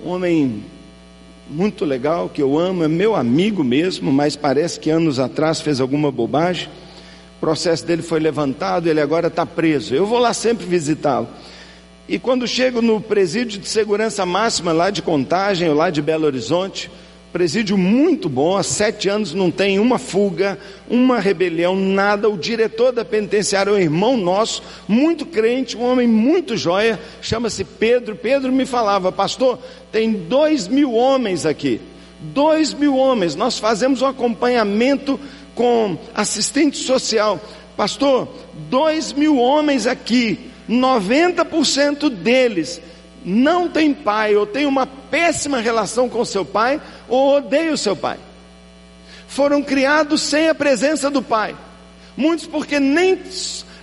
um 0.05 0.11
homem 0.11 0.65
muito 1.49 1.85
legal, 1.85 2.29
que 2.29 2.43
eu 2.43 2.59
amo, 2.59 2.85
é 2.85 2.89
meu 2.89 3.15
amigo 3.15 3.63
mesmo, 3.63 4.13
mas 4.13 4.37
parece 4.37 4.81
que 4.81 4.91
anos 4.91 5.19
atrás 5.19 5.61
fez 5.61 5.81
alguma 5.81 6.11
bobagem. 6.11 6.69
O 7.37 7.41
processo 7.41 7.85
dele 7.85 8.03
foi 8.03 8.21
levantado, 8.21 8.89
ele 8.89 9.01
agora 9.01 9.27
está 9.27 9.45
preso. 9.45 9.95
Eu 9.95 10.07
vou 10.07 10.19
lá 10.19 10.33
sempre 10.33 10.65
visitá-lo. 10.65 11.29
E 12.09 12.19
quando 12.19 12.47
chego 12.47 12.83
no 12.83 13.01
presídio 13.01 13.61
de 13.61 13.69
segurança 13.69 14.25
máxima 14.27 14.73
lá 14.73 14.91
de 14.91 15.03
Contagem, 15.03 15.69
ou 15.69 15.75
lá 15.75 15.91
de 15.91 16.03
Belo 16.03 16.27
Horizonte, 16.27 16.91
Presídio 17.35 17.77
muito 17.77 18.29
bom, 18.29 18.57
há 18.57 18.63
sete 18.63 19.09
anos 19.09 19.35
não 19.35 19.51
tem 19.51 19.81
uma 19.81 19.99
fuga, 19.99 20.57
uma 20.89 21.19
rebelião, 21.19 21.75
nada. 21.75 22.31
O 22.31 22.39
diretor 22.39 22.93
da 22.93 23.05
penitenciária 23.05 23.73
é 23.73 23.75
um 23.75 23.77
irmão 23.77 24.17
nosso, 24.17 24.63
muito 24.87 25.27
crente, 25.27 25.77
um 25.77 25.83
homem 25.83 26.07
muito 26.07 26.57
joia, 26.57 26.97
chama-se 27.21 27.65
Pedro. 27.65 28.15
Pedro 28.15 28.53
me 28.53 28.65
falava, 28.65 29.11
pastor, 29.11 29.59
tem 29.91 30.13
dois 30.13 30.69
mil 30.69 30.93
homens 30.93 31.45
aqui, 31.45 31.81
dois 32.21 32.73
mil 32.73 32.97
homens. 32.97 33.35
Nós 33.35 33.59
fazemos 33.59 34.01
um 34.01 34.07
acompanhamento 34.07 35.19
com 35.57 35.99
assistente 36.15 36.79
social. 36.79 37.41
Pastor, 37.77 38.29
dois 38.71 39.13
mil 39.13 39.39
homens 39.39 39.89
aqui, 39.89 40.39
90% 40.71 42.11
deles 42.11 42.81
não 43.25 43.69
tem 43.69 43.95
pai, 43.95 44.37
ou 44.37 44.47
tem 44.47 44.67
uma 44.67 44.87
péssima 44.87 45.59
relação 45.59 46.09
com 46.09 46.25
seu 46.25 46.45
pai, 46.45 46.81
ou 47.09 47.37
odeia 47.37 47.73
o 47.73 47.79
seu 47.79 47.97
pai. 47.97 48.19
Foram 49.27 49.63
criados 49.63 50.23
sem 50.23 50.49
a 50.49 50.55
presença 50.55 51.11
do 51.11 51.23
pai. 51.23 51.57
Muitos 52.17 52.47
porque 52.47 52.79
nem 52.79 53.21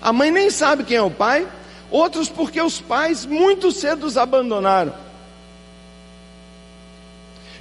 a 0.02 0.14
mãe 0.14 0.32
nem 0.32 0.50
sabe 0.50 0.84
quem 0.84 0.98
é 0.98 1.02
o 1.02 1.12
pai, 1.12 1.48
outros 1.90 2.30
porque 2.30 2.62
os 2.62 2.80
pais 2.80 3.26
muito 3.26 3.72
cedo 3.72 4.06
os 4.06 4.18
abandonaram. 4.18 4.94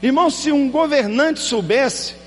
Irmão, 0.03 0.31
se 0.31 0.51
um 0.51 0.71
governante 0.71 1.41
soubesse 1.41 2.21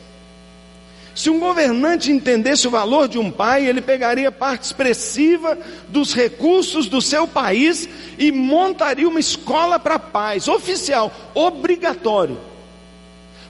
se 1.16 1.30
um 1.30 1.40
governante 1.40 2.12
entendesse 2.12 2.68
o 2.68 2.72
valor 2.72 3.08
de 3.08 3.20
um 3.20 3.30
pai, 3.30 3.68
ele 3.68 3.82
pegaria 3.82 4.32
parte 4.32 4.64
expressiva 4.64 5.58
dos 5.88 6.14
recursos 6.14 6.88
do 6.88 7.02
seu 7.02 7.28
país 7.28 7.88
e 8.18 8.32
montaria 8.32 9.08
uma 9.08 9.20
escola 9.20 9.80
para 9.80 10.00
paz, 10.00 10.48
oficial, 10.48 11.12
obrigatório. 11.36 12.40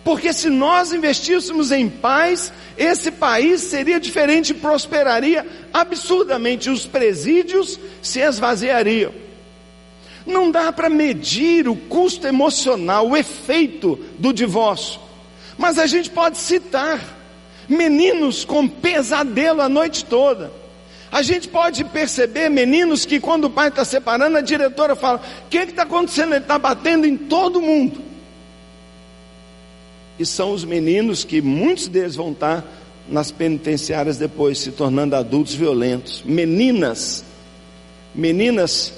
Porque 0.04 0.34
se 0.34 0.50
nós 0.50 0.92
investíssemos 0.92 1.72
em 1.72 1.89
paz, 1.89 2.52
esse 2.78 3.10
país 3.10 3.62
seria 3.62 4.00
diferente 4.00 4.50
e 4.50 4.56
prosperaria 4.56 5.46
absurdamente, 5.74 6.70
os 6.70 6.86
presídios 6.86 7.80
se 8.02 8.20
esvaziariam. 8.20 9.13
Não 10.26 10.52
dá 10.52 10.72
para 10.72 10.89
medir 10.89 11.68
o 11.68 11.76
custo 11.76 12.28
emocional, 12.28 13.10
o 13.10 13.18
efeito 13.18 13.98
do 14.20 14.34
divórcio, 14.34 15.00
mas 15.58 15.80
a 15.80 15.86
gente 15.86 16.10
pode 16.10 16.38
citar 16.38 17.00
meninos 17.68 18.44
com 18.44 18.68
pesadelo 18.68 19.62
a 19.62 19.70
noite 19.70 20.04
toda. 20.04 20.52
A 21.12 21.22
gente 21.22 21.48
pode 21.48 21.84
perceber 21.86 22.50
meninos 22.50 23.06
que 23.06 23.20
quando 23.20 23.46
o 23.46 23.50
pai 23.50 23.68
está 23.68 23.86
separando, 23.86 24.38
a 24.38 24.42
diretora 24.42 24.96
fala: 24.96 25.22
O 25.46 25.50
que 25.50 25.60
está 25.60 25.84
acontecendo? 25.84 26.34
Ele 26.34 26.44
está 26.44 26.58
batendo 26.58 27.06
em 27.06 27.16
todo 27.16 27.62
mundo. 27.62 28.12
E 30.19 30.26
são 30.26 30.54
os 30.54 30.63
meninos 30.63 31.23
que 31.23 31.41
muitos 31.41 31.88
deles 31.88 32.15
vão 32.15 32.32
estar 32.32 32.65
nas 33.10 33.32
penitenciárias 33.32 34.17
depois, 34.17 34.60
se 34.60 34.71
tornando 34.71 35.15
adultos 35.15 35.54
violentos. 35.54 36.23
Meninas, 36.26 37.23
meninas 38.13 38.93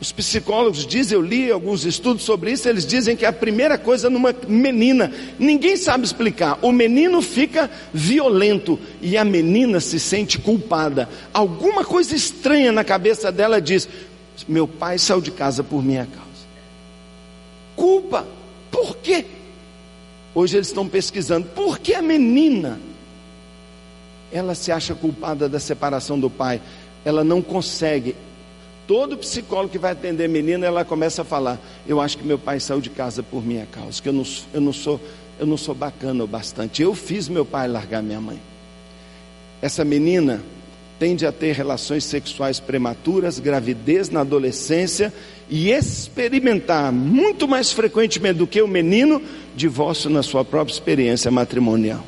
os 0.00 0.12
psicólogos 0.12 0.86
dizem, 0.86 1.16
eu 1.16 1.22
li 1.22 1.50
alguns 1.50 1.84
estudos 1.84 2.22
sobre 2.22 2.52
isso, 2.52 2.68
eles 2.68 2.86
dizem 2.86 3.16
que 3.16 3.26
a 3.26 3.32
primeira 3.32 3.76
coisa 3.76 4.08
numa 4.08 4.32
menina, 4.46 5.12
ninguém 5.38 5.76
sabe 5.76 6.04
explicar. 6.04 6.56
O 6.62 6.70
menino 6.70 7.20
fica 7.20 7.68
violento 7.92 8.78
e 9.02 9.16
a 9.16 9.24
menina 9.24 9.80
se 9.80 9.98
sente 9.98 10.38
culpada. 10.38 11.08
Alguma 11.34 11.84
coisa 11.84 12.14
estranha 12.14 12.70
na 12.70 12.84
cabeça 12.84 13.32
dela 13.32 13.60
diz: 13.60 13.88
Meu 14.46 14.68
pai 14.68 14.98
saiu 14.98 15.20
de 15.20 15.32
casa 15.32 15.64
por 15.64 15.82
minha 15.82 16.06
causa. 16.06 16.28
Culpa. 17.74 18.24
Por 18.70 18.96
quê? 18.98 19.24
Hoje 20.34 20.56
eles 20.56 20.68
estão 20.68 20.88
pesquisando. 20.88 21.48
Por 21.48 21.78
que 21.78 21.94
a 21.94 22.02
menina 22.02 22.78
ela 24.30 24.54
se 24.54 24.70
acha 24.70 24.94
culpada 24.94 25.48
da 25.48 25.58
separação 25.58 26.18
do 26.18 26.28
pai? 26.28 26.60
Ela 27.04 27.24
não 27.24 27.40
consegue 27.40 28.14
Todo 28.88 29.18
psicólogo 29.18 29.68
que 29.68 29.78
vai 29.78 29.92
atender 29.92 30.26
menina, 30.30 30.66
ela 30.66 30.82
começa 30.82 31.20
a 31.20 31.24
falar: 31.24 31.60
Eu 31.86 32.00
acho 32.00 32.16
que 32.16 32.24
meu 32.24 32.38
pai 32.38 32.58
saiu 32.58 32.80
de 32.80 32.88
casa 32.88 33.22
por 33.22 33.44
minha 33.44 33.66
causa, 33.66 34.00
que 34.02 34.08
eu 34.08 34.14
não, 34.14 34.24
eu 34.54 34.62
não, 34.62 34.72
sou, 34.72 34.98
eu 35.38 35.46
não 35.46 35.58
sou 35.58 35.74
bacana 35.74 36.24
o 36.24 36.26
bastante. 36.26 36.80
Eu 36.80 36.94
fiz 36.94 37.28
meu 37.28 37.44
pai 37.44 37.68
largar 37.68 38.02
minha 38.02 38.18
mãe. 38.18 38.40
Essa 39.60 39.84
menina 39.84 40.40
tende 40.98 41.26
a 41.26 41.30
ter 41.30 41.54
relações 41.54 42.04
sexuais 42.04 42.60
prematuras, 42.60 43.38
gravidez 43.38 44.08
na 44.08 44.20
adolescência 44.20 45.12
e 45.50 45.70
experimentar 45.70 46.92
muito 46.92 47.48
mais 47.48 47.72
frequentemente 47.72 48.38
do 48.38 48.46
que 48.46 48.60
o 48.60 48.68
menino 48.68 49.22
divórcio 49.56 50.10
na 50.10 50.22
sua 50.22 50.44
própria 50.44 50.72
experiência 50.72 51.30
matrimonial. 51.30 52.04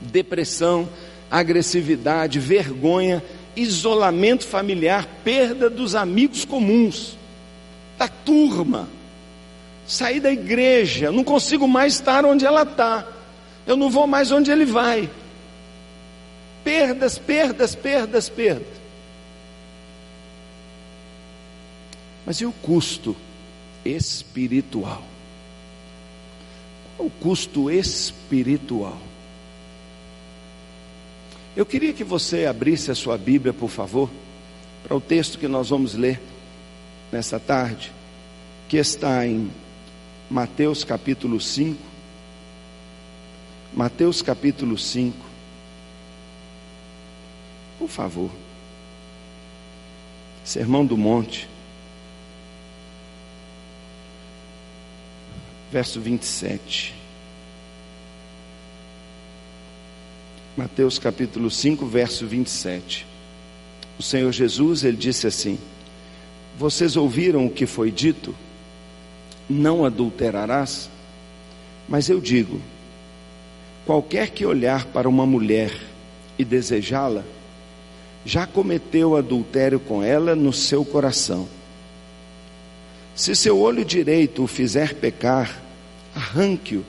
Depressão, 0.00 0.88
agressividade, 1.30 2.38
vergonha 2.38 3.22
isolamento 3.56 4.46
familiar, 4.46 5.06
perda 5.24 5.68
dos 5.68 5.94
amigos 5.94 6.44
comuns, 6.44 7.16
da 7.98 8.08
turma, 8.08 8.88
sair 9.86 10.20
da 10.20 10.32
igreja, 10.32 11.10
não 11.10 11.24
consigo 11.24 11.66
mais 11.66 11.94
estar 11.94 12.24
onde 12.24 12.46
ela 12.46 12.62
está, 12.62 13.06
eu 13.66 13.76
não 13.76 13.90
vou 13.90 14.06
mais 14.06 14.30
onde 14.32 14.50
ele 14.50 14.64
vai. 14.64 15.10
Perdas, 16.64 17.18
perdas, 17.18 17.74
perdas, 17.74 18.28
perdas. 18.28 18.79
Mas 22.24 22.40
e 22.40 22.46
o 22.46 22.52
custo 22.52 23.16
espiritual? 23.84 25.02
Qual 26.96 27.08
o 27.08 27.10
custo 27.10 27.70
espiritual? 27.70 28.98
Eu 31.56 31.66
queria 31.66 31.92
que 31.92 32.04
você 32.04 32.46
abrisse 32.46 32.90
a 32.90 32.94
sua 32.94 33.18
Bíblia, 33.18 33.52
por 33.52 33.68
favor, 33.68 34.08
para 34.84 34.96
o 34.96 35.00
texto 35.00 35.38
que 35.38 35.48
nós 35.48 35.70
vamos 35.70 35.94
ler 35.94 36.20
nessa 37.10 37.40
tarde, 37.40 37.92
que 38.68 38.76
está 38.76 39.26
em 39.26 39.50
Mateus 40.30 40.84
capítulo 40.84 41.40
5. 41.40 41.76
Mateus 43.74 44.22
capítulo 44.22 44.78
5. 44.78 45.16
Por 47.80 47.88
favor. 47.88 48.30
Sermão 50.44 50.86
do 50.86 50.96
Monte. 50.96 51.49
Verso 55.70 56.00
27. 56.00 56.94
Mateus 60.56 60.98
capítulo 60.98 61.50
5, 61.50 61.86
verso 61.86 62.26
27. 62.26 63.06
O 63.98 64.02
Senhor 64.02 64.32
Jesus, 64.32 64.82
ele 64.82 64.96
disse 64.96 65.26
assim: 65.26 65.58
Vocês 66.58 66.96
ouviram 66.96 67.46
o 67.46 67.50
que 67.50 67.66
foi 67.66 67.90
dito? 67.90 68.34
Não 69.48 69.84
adulterarás? 69.84 70.90
Mas 71.88 72.08
eu 72.08 72.20
digo: 72.20 72.60
qualquer 73.86 74.30
que 74.30 74.44
olhar 74.44 74.86
para 74.86 75.08
uma 75.08 75.24
mulher 75.24 75.72
e 76.38 76.44
desejá-la, 76.44 77.24
já 78.24 78.46
cometeu 78.46 79.16
adultério 79.16 79.78
com 79.78 80.02
ela 80.02 80.34
no 80.34 80.52
seu 80.52 80.84
coração. 80.84 81.48
Se 83.14 83.34
seu 83.34 83.58
olho 83.60 83.84
direito 83.84 84.42
o 84.42 84.46
fizer 84.46 84.94
pecar, 84.94 85.60
arranque-o 86.14 86.84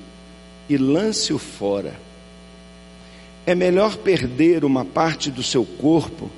e 0.69 0.77
lance-o 0.77 1.37
fora 1.37 1.93
é 3.45 3.55
melhor 3.55 3.97
perder 3.97 4.63
uma 4.63 4.85
parte 4.85 5.31
do 5.31 5.41
seu 5.41 5.65
corpo 5.65 6.29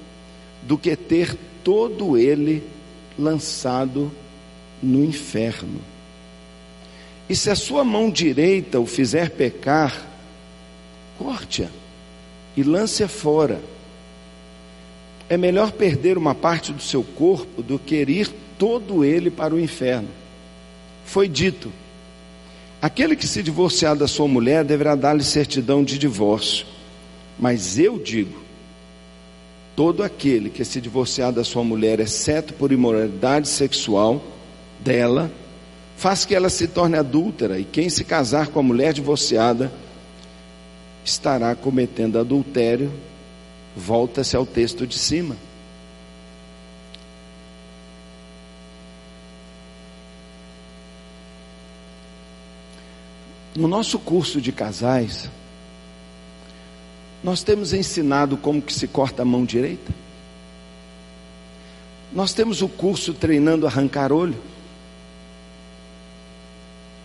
do 0.61 0.77
que 0.77 0.95
ter 0.95 1.37
todo 1.63 2.17
ele 2.17 2.63
lançado 3.17 4.11
no 4.81 5.03
inferno. 5.03 5.81
E 7.29 7.35
se 7.35 7.49
a 7.49 7.55
sua 7.55 7.83
mão 7.83 8.09
direita 8.09 8.79
o 8.79 8.85
fizer 8.85 9.31
pecar, 9.31 10.07
corte-a 11.17 11.69
e 12.55 12.63
lance-a 12.63 13.07
fora. 13.07 13.61
É 15.29 15.37
melhor 15.37 15.71
perder 15.71 16.17
uma 16.17 16.35
parte 16.35 16.71
do 16.71 16.81
seu 16.81 17.03
corpo 17.03 17.63
do 17.63 17.79
que 17.79 17.95
ir 17.95 18.33
todo 18.63 19.03
ele 19.03 19.29
para 19.29 19.53
o 19.53 19.59
inferno. 19.59 20.07
Foi 21.03 21.27
dito: 21.27 21.69
aquele 22.81 23.13
que 23.13 23.27
se 23.27 23.43
divorciar 23.43 23.93
da 23.93 24.07
sua 24.07 24.25
mulher 24.25 24.63
deverá 24.63 24.95
dar-lhe 24.95 25.21
certidão 25.21 25.83
de 25.83 25.99
divórcio. 25.99 26.65
Mas 27.37 27.77
eu 27.77 27.99
digo: 27.99 28.41
todo 29.75 30.01
aquele 30.01 30.49
que 30.49 30.63
se 30.63 30.79
divorciar 30.79 31.33
da 31.33 31.43
sua 31.43 31.61
mulher, 31.61 31.99
exceto 31.99 32.53
por 32.53 32.71
imoralidade 32.71 33.49
sexual 33.49 34.23
dela, 34.79 35.29
faz 35.97 36.23
que 36.23 36.33
ela 36.33 36.49
se 36.49 36.69
torne 36.69 36.97
adúltera, 36.97 37.59
e 37.59 37.65
quem 37.65 37.89
se 37.89 38.05
casar 38.05 38.47
com 38.47 38.61
a 38.61 38.63
mulher 38.63 38.93
divorciada 38.93 39.73
estará 41.03 41.53
cometendo 41.53 42.17
adultério. 42.17 42.89
Volta-se 43.75 44.37
ao 44.37 44.45
texto 44.45 44.87
de 44.87 44.97
cima. 44.97 45.35
No 53.55 53.67
nosso 53.67 53.99
curso 53.99 54.41
de 54.41 54.51
casais, 54.51 55.29
nós 57.23 57.43
temos 57.43 57.71
ensinado 57.71 58.35
como 58.35 58.61
que 58.61 58.73
se 58.73 58.87
corta 58.87 59.21
a 59.21 59.25
mão 59.25 59.45
direita? 59.45 59.93
Nós 62.11 62.33
temos 62.33 62.61
o 62.61 62.67
curso 62.67 63.13
treinando 63.13 63.67
arrancar 63.67 64.11
olho? 64.11 64.37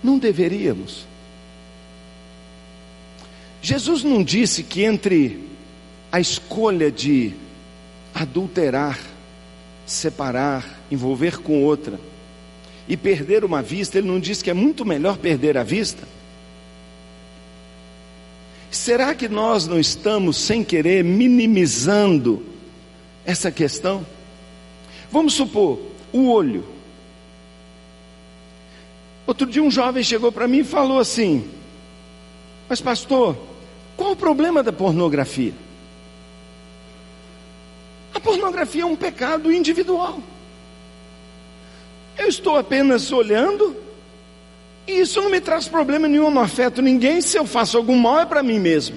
Não 0.02 0.18
deveríamos. 0.18 1.06
Jesus 3.60 4.02
não 4.02 4.22
disse 4.22 4.62
que 4.62 4.84
entre 4.84 5.48
a 6.10 6.20
escolha 6.20 6.90
de 6.90 7.34
adulterar, 8.14 8.98
separar, 9.86 10.80
envolver 10.90 11.38
com 11.38 11.62
outra 11.62 12.00
e 12.88 12.96
perder 12.96 13.44
uma 13.44 13.62
vista, 13.62 13.98
ele 13.98 14.08
não 14.08 14.18
disse 14.18 14.42
que 14.42 14.50
é 14.50 14.54
muito 14.54 14.84
melhor 14.84 15.18
perder 15.18 15.58
a 15.58 15.62
vista? 15.62 16.06
Será 18.78 19.12
que 19.12 19.28
nós 19.28 19.66
não 19.66 19.78
estamos, 19.78 20.36
sem 20.36 20.62
querer, 20.62 21.02
minimizando 21.02 22.46
essa 23.26 23.50
questão? 23.50 24.06
Vamos 25.10 25.34
supor, 25.34 25.80
o 26.12 26.30
olho. 26.30 26.64
Outro 29.26 29.48
dia 29.48 29.60
um 29.60 29.70
jovem 29.70 30.04
chegou 30.04 30.30
para 30.30 30.46
mim 30.46 30.58
e 30.58 30.64
falou 30.64 31.00
assim: 31.00 31.50
Mas, 32.68 32.80
pastor, 32.80 33.36
qual 33.96 34.12
o 34.12 34.16
problema 34.16 34.62
da 34.62 34.72
pornografia? 34.72 35.52
A 38.14 38.20
pornografia 38.20 38.82
é 38.82 38.86
um 38.86 38.96
pecado 38.96 39.52
individual. 39.52 40.20
Eu 42.16 42.28
estou 42.28 42.56
apenas 42.56 43.10
olhando 43.10 43.76
e 44.88 45.00
isso 45.00 45.20
não 45.20 45.30
me 45.30 45.38
traz 45.38 45.68
problema 45.68 46.08
nenhum, 46.08 46.30
não 46.30 46.40
afeto 46.40 46.80
ninguém. 46.80 47.20
Se 47.20 47.36
eu 47.36 47.46
faço 47.46 47.76
algum 47.76 47.96
mal, 47.96 48.20
é 48.20 48.24
para 48.24 48.42
mim 48.42 48.58
mesmo. 48.58 48.96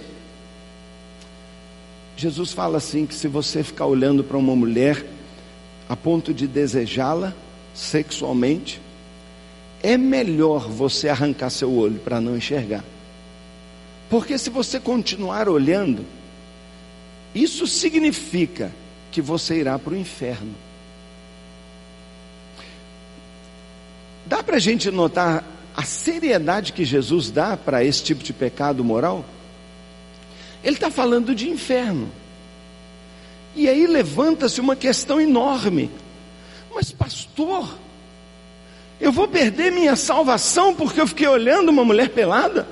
Jesus 2.15 2.53
fala 2.53 2.77
assim: 2.77 3.05
que 3.05 3.13
se 3.13 3.27
você 3.27 3.61
ficar 3.61 3.85
olhando 3.87 4.23
para 4.23 4.37
uma 4.37 4.55
mulher 4.55 5.05
a 5.89 5.95
ponto 5.95 6.33
de 6.33 6.47
desejá-la 6.47 7.33
sexualmente, 7.73 8.81
é 9.83 9.97
melhor 9.97 10.69
você 10.69 11.09
arrancar 11.09 11.49
seu 11.49 11.69
olho 11.73 11.99
para 11.99 12.21
não 12.21 12.37
enxergar. 12.37 12.85
Porque 14.09 14.37
se 14.37 14.49
você 14.49 14.79
continuar 14.79 15.49
olhando, 15.49 16.05
isso 17.35 17.67
significa 17.67 18.71
que 19.11 19.21
você 19.21 19.59
irá 19.59 19.77
para 19.77 19.93
o 19.93 19.97
inferno. 19.97 20.55
Dá 24.25 24.41
para 24.41 24.55
a 24.55 24.59
gente 24.59 24.89
notar 24.89 25.43
a 25.81 25.83
seriedade 25.83 26.73
que 26.73 26.85
Jesus 26.85 27.31
dá 27.31 27.57
para 27.57 27.83
esse 27.83 28.03
tipo 28.03 28.23
de 28.23 28.31
pecado 28.31 28.83
moral, 28.83 29.25
ele 30.63 30.75
está 30.75 30.91
falando 30.91 31.33
de 31.33 31.49
inferno. 31.49 32.11
E 33.55 33.67
aí 33.67 33.87
levanta-se 33.87 34.61
uma 34.61 34.75
questão 34.75 35.19
enorme. 35.19 35.89
Mas, 36.71 36.91
pastor, 36.91 37.67
eu 38.99 39.11
vou 39.11 39.27
perder 39.27 39.71
minha 39.71 39.95
salvação 39.95 40.75
porque 40.75 41.01
eu 41.01 41.07
fiquei 41.07 41.27
olhando 41.27 41.69
uma 41.69 41.83
mulher 41.83 42.09
pelada? 42.09 42.67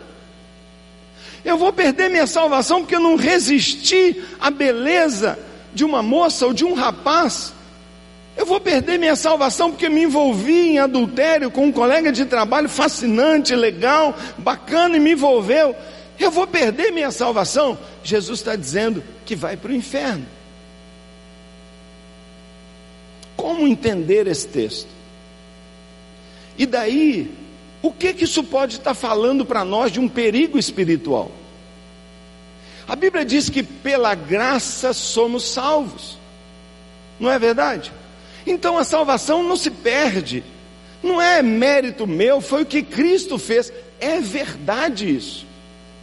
Eu 1.44 1.58
vou 1.58 1.74
perder 1.74 2.12
minha 2.12 2.28
salvação 2.28 2.82
porque 2.82 2.96
eu 2.96 3.00
não 3.00 3.16
resisti 3.16 4.24
à 4.40 4.52
beleza 4.52 5.40
de 5.74 5.84
uma 5.84 6.04
moça 6.04 6.46
ou 6.46 6.54
de 6.54 6.64
um 6.64 6.76
rapaz 6.76 7.56
eu 8.40 8.46
vou 8.46 8.62
perder 8.62 8.98
minha 8.98 9.18
salvação 9.18 9.70
porque 9.70 9.90
me 9.90 10.04
envolvi 10.04 10.70
em 10.70 10.80
adultério 10.80 11.52
com 11.52 11.66
um 11.66 11.74
colega 11.74 12.10
de 12.10 12.24
trabalho 12.24 12.70
fascinante, 12.70 13.54
legal, 13.54 14.18
bacana 14.38 14.96
e 14.96 15.00
me 15.00 15.12
envolveu. 15.12 15.76
Eu 16.18 16.32
vou 16.32 16.48
perder 16.48 16.94
minha 16.94 17.12
salvação. 17.12 17.78
Jesus 18.02 18.40
está 18.40 18.56
dizendo 18.56 19.04
que 19.26 19.36
vai 19.36 19.58
para 19.58 19.72
o 19.72 19.76
inferno. 19.76 20.26
Como 23.36 23.68
entender 23.68 24.26
esse 24.26 24.48
texto? 24.48 24.88
E 26.58 26.66
daí, 26.66 27.30
o 27.82 27.92
que 27.92 28.14
que 28.14 28.24
isso 28.24 28.42
pode 28.42 28.78
estar 28.78 28.94
falando 28.94 29.46
para 29.46 29.66
nós 29.66 29.92
de 29.92 30.00
um 30.00 30.08
perigo 30.08 30.58
espiritual? 30.58 31.30
A 32.88 32.96
Bíblia 32.96 33.26
diz 33.26 33.50
que 33.50 33.64
pela 33.64 34.16
graça 34.16 34.94
somos 34.94 35.44
salvos. 35.44 36.18
Não 37.20 37.30
é 37.30 37.38
verdade? 37.38 37.92
Então 38.46 38.78
a 38.78 38.84
salvação 38.84 39.44
não 39.44 39.56
se 39.56 39.70
perde, 39.70 40.44
não 41.04 41.22
é 41.22 41.42
mérito 41.42 42.06
meu, 42.08 42.42
foi 42.42 42.64
o 42.64 42.66
que 42.66 42.82
Cristo 42.82 43.38
fez, 43.38 43.72
é 44.00 44.20
verdade 44.20 45.16
isso. 45.16 45.46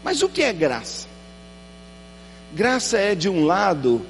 Mas 0.03 0.23
o 0.23 0.29
que 0.29 0.43
é 0.43 0.53
graça? 0.53 1.07
Graça 2.53 2.99
é, 2.99 3.15
de 3.15 3.29
um 3.29 3.45
lado, 3.45 4.05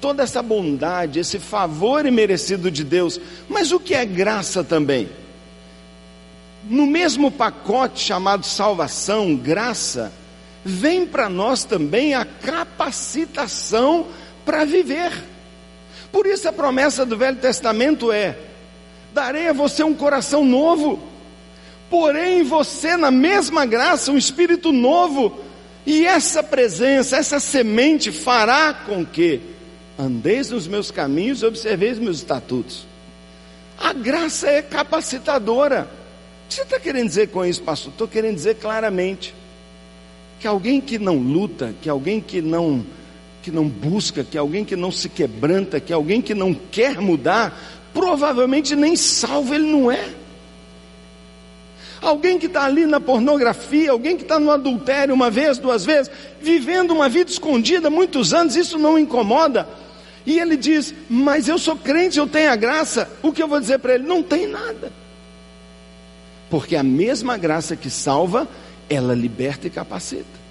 toda 0.00 0.22
essa 0.22 0.42
bondade, 0.42 1.18
esse 1.18 1.38
favor 1.38 2.06
imerecido 2.06 2.70
de 2.70 2.82
Deus, 2.82 3.20
mas 3.48 3.72
o 3.72 3.78
que 3.78 3.94
é 3.94 4.04
graça 4.04 4.64
também? 4.64 5.08
No 6.68 6.86
mesmo 6.86 7.30
pacote 7.30 8.00
chamado 8.00 8.46
salvação, 8.46 9.36
graça, 9.36 10.12
vem 10.64 11.06
para 11.06 11.28
nós 11.28 11.64
também 11.64 12.14
a 12.14 12.24
capacitação 12.24 14.06
para 14.44 14.64
viver. 14.64 15.12
Por 16.14 16.28
isso 16.28 16.48
a 16.48 16.52
promessa 16.52 17.04
do 17.04 17.18
Velho 17.18 17.38
Testamento 17.38 18.12
é: 18.12 18.38
darei 19.12 19.48
a 19.48 19.52
você 19.52 19.82
um 19.82 19.92
coração 19.92 20.44
novo. 20.44 21.02
Porém, 21.90 22.44
você, 22.44 22.96
na 22.96 23.10
mesma 23.10 23.66
graça, 23.66 24.12
um 24.12 24.16
espírito 24.16 24.70
novo. 24.70 25.40
E 25.84 26.06
essa 26.06 26.40
presença, 26.40 27.16
essa 27.16 27.40
semente 27.40 28.12
fará 28.12 28.72
com 28.72 29.04
que 29.04 29.40
andeis 29.98 30.50
nos 30.50 30.68
meus 30.68 30.88
caminhos 30.88 31.42
e 31.42 31.46
observeis 31.46 31.98
meus 31.98 32.18
estatutos. 32.18 32.86
A 33.76 33.92
graça 33.92 34.48
é 34.48 34.62
capacitadora. 34.62 35.90
O 36.44 36.48
que 36.48 36.54
você 36.54 36.62
está 36.62 36.78
querendo 36.78 37.08
dizer 37.08 37.30
com 37.30 37.44
isso, 37.44 37.60
pastor? 37.60 37.90
Estou 37.90 38.06
querendo 38.06 38.36
dizer 38.36 38.54
claramente 38.54 39.34
que 40.38 40.46
alguém 40.46 40.80
que 40.80 40.96
não 40.96 41.16
luta, 41.16 41.74
que 41.82 41.88
alguém 41.88 42.20
que 42.20 42.40
não 42.40 42.86
que 43.44 43.50
não 43.50 43.68
busca, 43.68 44.24
que 44.24 44.38
alguém 44.38 44.64
que 44.64 44.74
não 44.74 44.90
se 44.90 45.06
quebranta, 45.06 45.78
que 45.78 45.92
alguém 45.92 46.22
que 46.22 46.32
não 46.32 46.54
quer 46.54 46.98
mudar, 46.98 47.54
provavelmente 47.92 48.74
nem 48.74 48.96
salvo 48.96 49.54
ele 49.54 49.70
não 49.70 49.92
é. 49.92 50.08
Alguém 52.00 52.38
que 52.38 52.46
está 52.46 52.64
ali 52.64 52.86
na 52.86 52.98
pornografia, 52.98 53.90
alguém 53.90 54.16
que 54.16 54.22
está 54.22 54.40
no 54.40 54.50
adultério 54.50 55.14
uma 55.14 55.30
vez, 55.30 55.58
duas 55.58 55.84
vezes, 55.84 56.10
vivendo 56.40 56.92
uma 56.92 57.06
vida 57.06 57.30
escondida 57.30 57.90
muitos 57.90 58.32
anos, 58.32 58.56
isso 58.56 58.78
não 58.78 58.98
incomoda. 58.98 59.68
E 60.24 60.38
ele 60.38 60.56
diz: 60.56 60.94
Mas 61.08 61.46
eu 61.46 61.58
sou 61.58 61.76
crente, 61.76 62.18
eu 62.18 62.26
tenho 62.26 62.50
a 62.50 62.56
graça. 62.56 63.10
O 63.22 63.30
que 63.30 63.42
eu 63.42 63.48
vou 63.48 63.60
dizer 63.60 63.78
para 63.78 63.94
ele? 63.94 64.04
Não 64.04 64.22
tem 64.22 64.46
nada. 64.46 64.90
Porque 66.48 66.76
a 66.76 66.82
mesma 66.82 67.36
graça 67.36 67.76
que 67.76 67.90
salva, 67.90 68.48
ela 68.88 69.14
liberta 69.14 69.66
e 69.66 69.70
capacita. 69.70 70.43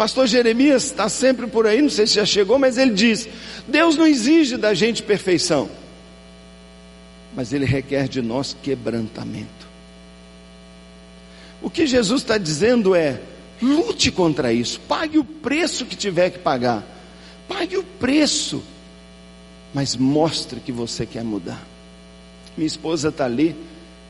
Pastor 0.00 0.26
Jeremias 0.26 0.84
está 0.84 1.10
sempre 1.10 1.46
por 1.46 1.66
aí, 1.66 1.82
não 1.82 1.90
sei 1.90 2.06
se 2.06 2.14
já 2.14 2.24
chegou, 2.24 2.58
mas 2.58 2.78
ele 2.78 2.94
diz: 2.94 3.28
Deus 3.68 3.98
não 3.98 4.06
exige 4.06 4.56
da 4.56 4.72
gente 4.72 5.02
perfeição, 5.02 5.68
mas 7.36 7.52
Ele 7.52 7.66
requer 7.66 8.08
de 8.08 8.22
nós 8.22 8.56
quebrantamento. 8.62 9.68
O 11.60 11.68
que 11.68 11.86
Jesus 11.86 12.22
está 12.22 12.38
dizendo 12.38 12.94
é: 12.94 13.20
lute 13.60 14.10
contra 14.10 14.54
isso, 14.54 14.80
pague 14.88 15.18
o 15.18 15.24
preço 15.24 15.84
que 15.84 15.94
tiver 15.94 16.30
que 16.30 16.38
pagar, 16.38 16.82
pague 17.46 17.76
o 17.76 17.84
preço, 17.84 18.62
mas 19.74 19.96
mostre 19.96 20.60
que 20.60 20.72
você 20.72 21.04
quer 21.04 21.24
mudar. 21.24 21.62
Minha 22.56 22.66
esposa 22.66 23.10
está 23.10 23.26
ali, 23.26 23.54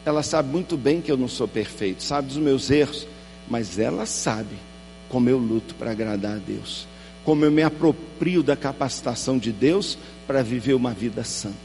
ela 0.05 0.23
sabe 0.23 0.51
muito 0.53 0.77
bem 0.77 1.01
que 1.01 1.11
eu 1.11 1.17
não 1.17 1.27
sou 1.27 1.49
perfeito, 1.49 2.05
sabe 2.05 2.29
dos 2.29 2.37
meus 2.37 2.71
erros, 2.71 3.09
mas 3.49 3.77
ela 3.77 4.07
sabe 4.07 4.70
como 5.11 5.29
eu 5.29 5.37
luto 5.37 5.75
para 5.75 5.91
agradar 5.91 6.37
a 6.37 6.39
Deus, 6.39 6.87
como 7.25 7.45
eu 7.45 7.51
me 7.51 7.63
aproprio 7.63 8.43
da 8.43 8.57
capacitação 8.57 9.37
de 9.37 9.53
Deus 9.53 9.99
para 10.27 10.43
viver 10.43 10.75
uma 10.75 10.93
vida 10.93 11.23
santa. 11.25 11.59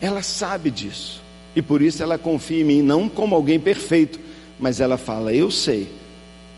Ela 0.00 0.22
sabe 0.22 0.70
disso, 0.70 1.20
e 1.54 1.60
por 1.60 1.82
isso 1.82 2.02
ela 2.02 2.16
confia 2.16 2.60
em 2.60 2.64
mim, 2.64 2.82
não 2.82 3.08
como 3.08 3.34
alguém 3.34 3.58
perfeito, 3.58 4.18
mas 4.58 4.80
ela 4.80 4.96
fala: 4.96 5.34
Eu 5.34 5.50
sei 5.50 5.88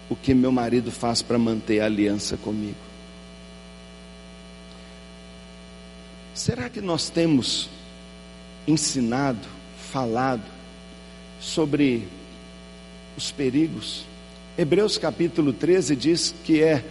o 0.08 0.14
que 0.14 0.34
meu 0.34 0.52
marido 0.52 0.90
faz 0.90 1.22
para 1.22 1.38
manter 1.38 1.80
a 1.80 1.86
aliança 1.86 2.36
comigo. 2.36 2.76
Será 6.34 6.68
que 6.68 6.80
nós 6.80 7.08
temos 7.08 7.68
ensinado, 8.66 9.46
falado 9.90 10.44
sobre 11.40 12.06
os 13.16 13.32
perigos 13.32 14.04
Hebreus 14.58 14.98
capítulo 14.98 15.52
13 15.52 15.96
diz 15.96 16.34
que 16.44 16.62
é 16.62 16.84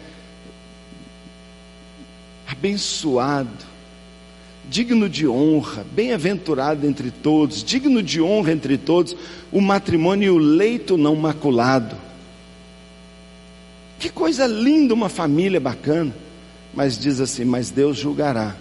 abençoado, 2.48 3.50
digno 4.70 5.08
de 5.08 5.28
honra, 5.28 5.86
bem-aventurado 5.92 6.86
entre 6.88 7.12
todos, 7.12 7.64
digno 7.64 8.02
de 8.02 8.22
honra 8.22 8.52
entre 8.52 8.78
todos, 8.78 9.16
o 9.52 9.62
matrimônio 9.62 10.26
e 10.26 10.30
o 10.30 10.38
leito 10.38 10.98
não 10.98 11.16
maculado. 11.16 11.96
Que 14.00 14.10
coisa 14.10 14.48
linda 14.48 14.94
uma 14.94 15.10
família 15.10 15.60
bacana. 15.60 16.16
Mas 16.74 16.98
diz 16.98 17.20
assim: 17.20 17.44
Mas 17.44 17.70
Deus 17.70 17.98
julgará 17.98 18.56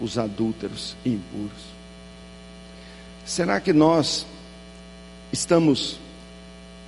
os 0.00 0.16
adúlteros 0.16 0.96
e 1.04 1.10
impuros. 1.10 1.76
Será 3.24 3.60
que 3.60 3.72
nós 3.72 4.24
estamos 5.32 5.98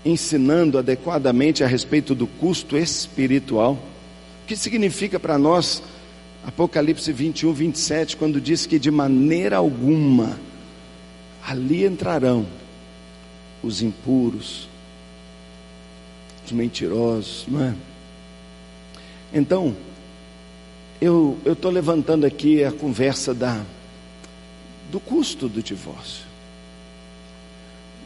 ensinando 0.04 0.78
adequadamente 0.78 1.62
a 1.62 1.66
respeito 1.66 2.14
do 2.14 2.26
custo 2.26 2.76
espiritual. 2.76 3.72
O 4.44 4.46
que 4.46 4.56
significa 4.56 5.18
para 5.18 5.38
nós 5.38 5.82
Apocalipse 6.48 7.12
21, 7.12 7.52
27, 7.52 8.16
quando 8.16 8.40
diz 8.40 8.64
que 8.64 8.78
de 8.78 8.90
maneira 8.90 9.58
alguma 9.58 10.38
ali 11.46 11.84
entrarão 11.84 12.46
os 13.62 13.82
impuros, 13.82 14.68
os 16.44 16.52
mentirosos, 16.52 17.44
não 17.48 17.64
é? 17.64 17.74
Então, 19.32 19.76
eu 21.00 21.38
estou 21.44 21.70
levantando 21.70 22.24
aqui 22.24 22.64
a 22.64 22.72
conversa 22.72 23.34
da, 23.34 23.62
do 24.90 24.98
custo 24.98 25.48
do 25.48 25.62
divórcio. 25.62 26.24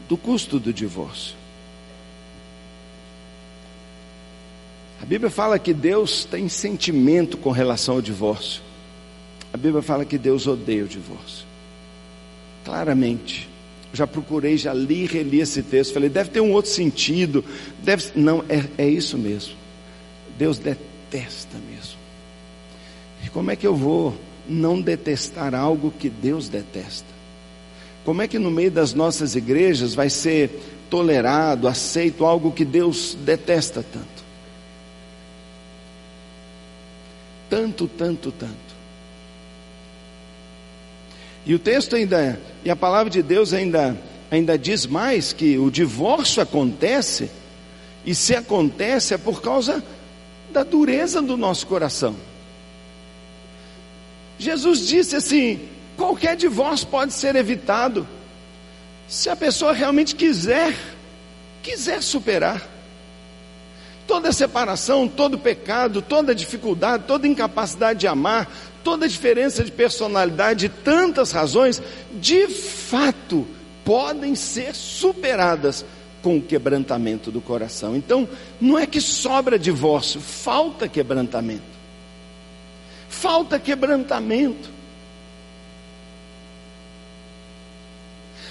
Do 0.09 0.17
custo 0.17 0.59
do 0.59 0.73
divórcio. 0.73 1.35
A 5.03 5.05
Bíblia 5.05 5.29
fala 5.29 5.59
que 5.59 5.73
Deus 5.73 6.23
tem 6.23 6.47
sentimento 6.47 7.35
com 7.35 7.51
relação 7.51 7.95
ao 7.95 8.01
divórcio. 8.01 8.61
A 9.51 9.57
Bíblia 9.57 9.81
fala 9.81 10.05
que 10.05 10.17
Deus 10.17 10.47
odeia 10.47 10.85
o 10.85 10.87
divórcio. 10.87 11.45
Claramente. 12.63 13.49
Já 13.91 14.07
procurei, 14.07 14.57
já 14.57 14.73
li 14.73 15.03
e 15.03 15.05
reli 15.05 15.41
esse 15.41 15.61
texto. 15.61 15.93
Falei, 15.93 16.07
deve 16.07 16.29
ter 16.29 16.39
um 16.39 16.53
outro 16.53 16.71
sentido. 16.71 17.43
Deve... 17.83 18.11
Não, 18.15 18.45
é, 18.47 18.63
é 18.77 18.87
isso 18.87 19.17
mesmo. 19.17 19.55
Deus 20.37 20.57
detesta 20.57 21.57
mesmo. 21.69 21.99
E 23.25 23.29
como 23.29 23.51
é 23.51 23.57
que 23.57 23.67
eu 23.67 23.75
vou 23.75 24.17
não 24.47 24.79
detestar 24.79 25.53
algo 25.53 25.91
que 25.99 26.09
Deus 26.09 26.47
detesta? 26.47 27.13
Como 28.05 28.21
é 28.21 28.27
que 28.27 28.39
no 28.39 28.49
meio 28.49 28.71
das 28.71 28.93
nossas 28.93 29.35
igrejas 29.35 29.93
vai 29.93 30.09
ser 30.09 30.49
tolerado, 30.89 31.67
aceito 31.67 32.23
algo 32.23 32.53
que 32.53 32.63
Deus 32.63 33.17
detesta 33.21 33.83
tanto? 33.83 34.22
Tanto, 37.53 37.87
tanto, 37.87 38.31
tanto. 38.31 38.73
E 41.45 41.53
o 41.53 41.59
texto 41.59 41.95
ainda, 41.95 42.39
e 42.65 42.71
a 42.71 42.75
palavra 42.75 43.11
de 43.11 43.21
Deus 43.21 43.53
ainda, 43.53 43.95
ainda 44.31 44.57
diz 44.57 44.87
mais 44.87 45.33
que 45.33 45.59
o 45.59 45.69
divórcio 45.69 46.41
acontece, 46.41 47.29
e 48.03 48.15
se 48.15 48.35
acontece 48.35 49.13
é 49.13 49.19
por 49.19 49.39
causa 49.39 49.83
da 50.51 50.63
dureza 50.63 51.21
do 51.21 51.37
nosso 51.37 51.67
coração. 51.67 52.15
Jesus 54.39 54.87
disse 54.87 55.15
assim: 55.15 55.59
qualquer 55.95 56.35
divórcio 56.35 56.87
pode 56.87 57.13
ser 57.13 57.35
evitado, 57.35 58.07
se 59.07 59.29
a 59.29 59.35
pessoa 59.35 59.73
realmente 59.73 60.15
quiser, 60.15 60.75
quiser 61.61 62.01
superar. 62.01 62.72
Toda 64.07 64.31
separação, 64.31 65.07
todo 65.07 65.37
pecado, 65.37 66.01
toda 66.01 66.35
dificuldade, 66.35 67.05
toda 67.07 67.27
incapacidade 67.27 67.99
de 67.99 68.07
amar, 68.07 68.51
toda 68.83 69.07
diferença 69.07 69.63
de 69.63 69.71
personalidade, 69.71 70.69
tantas 70.69 71.31
razões, 71.31 71.81
de 72.13 72.47
fato, 72.47 73.47
podem 73.85 74.35
ser 74.35 74.75
superadas 74.75 75.85
com 76.21 76.37
o 76.37 76.41
quebrantamento 76.41 77.31
do 77.31 77.41
coração. 77.41 77.95
Então, 77.95 78.27
não 78.59 78.79
é 78.79 78.85
que 78.85 79.01
sobra 79.01 79.59
divórcio, 79.59 80.21
falta 80.21 80.87
quebrantamento. 80.87 81.73
Falta 83.09 83.59
quebrantamento. 83.59 84.69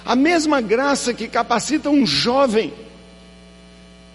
A 0.05 0.17
mesma 0.17 0.61
graça 0.61 1.15
que 1.15 1.29
capacita 1.29 1.89
um 1.89 2.05
jovem 2.05 2.73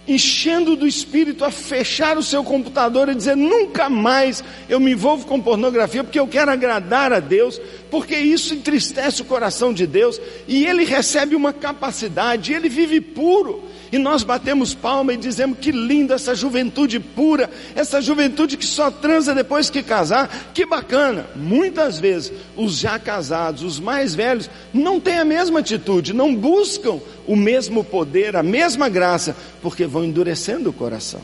enchendo 0.07 0.75
do 0.75 0.87
espírito 0.87 1.43
a 1.43 1.51
fechar 1.51 2.17
o 2.17 2.23
seu 2.23 2.43
computador 2.43 3.09
e 3.09 3.15
dizer: 3.15 3.35
nunca 3.35 3.89
mais 3.89 4.43
eu 4.69 4.79
me 4.79 4.91
envolvo 4.91 5.25
com 5.25 5.41
pornografia, 5.41 6.03
porque 6.03 6.19
eu 6.19 6.27
quero 6.27 6.51
agradar 6.51 7.11
a 7.11 7.19
Deus, 7.19 7.59
porque 7.91 8.15
isso 8.15 8.53
entristece 8.53 9.21
o 9.21 9.25
coração 9.25 9.73
de 9.73 9.85
Deus, 9.85 10.19
e 10.47 10.65
ele 10.65 10.85
recebe 10.85 11.35
uma 11.35 11.51
capacidade, 11.51 12.53
ele 12.53 12.69
vive 12.69 13.01
puro, 13.01 13.63
e 13.91 13.97
nós 13.97 14.23
batemos 14.23 14.73
palma 14.73 15.13
e 15.13 15.17
dizemos 15.17 15.59
que 15.59 15.71
linda 15.71 16.15
essa 16.15 16.35
juventude 16.35 16.99
pura, 16.99 17.49
essa 17.75 18.01
juventude 18.01 18.57
que 18.57 18.65
só 18.65 18.91
transa 18.91 19.33
depois 19.33 19.69
que 19.69 19.81
casar, 19.81 20.51
que 20.53 20.65
bacana. 20.65 21.25
Muitas 21.35 21.99
vezes 21.99 22.31
os 22.55 22.77
já 22.77 22.99
casados, 22.99 23.63
os 23.63 23.79
mais 23.79 24.13
velhos, 24.13 24.49
não 24.73 24.99
têm 24.99 25.19
a 25.19 25.25
mesma 25.25 25.59
atitude, 25.59 26.13
não 26.13 26.35
buscam 26.35 26.99
o 27.25 27.35
mesmo 27.35 27.83
poder, 27.83 28.35
a 28.35 28.43
mesma 28.43 28.89
graça, 28.89 29.35
porque 29.61 29.85
vão 29.85 30.03
endurecendo 30.03 30.69
o 30.69 30.73
coração. 30.73 31.21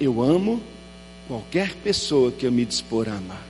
Eu 0.00 0.22
amo 0.22 0.62
qualquer 1.28 1.74
pessoa 1.76 2.32
que 2.32 2.46
eu 2.46 2.52
me 2.52 2.64
dispor 2.64 3.08
a 3.08 3.16
amar. 3.16 3.42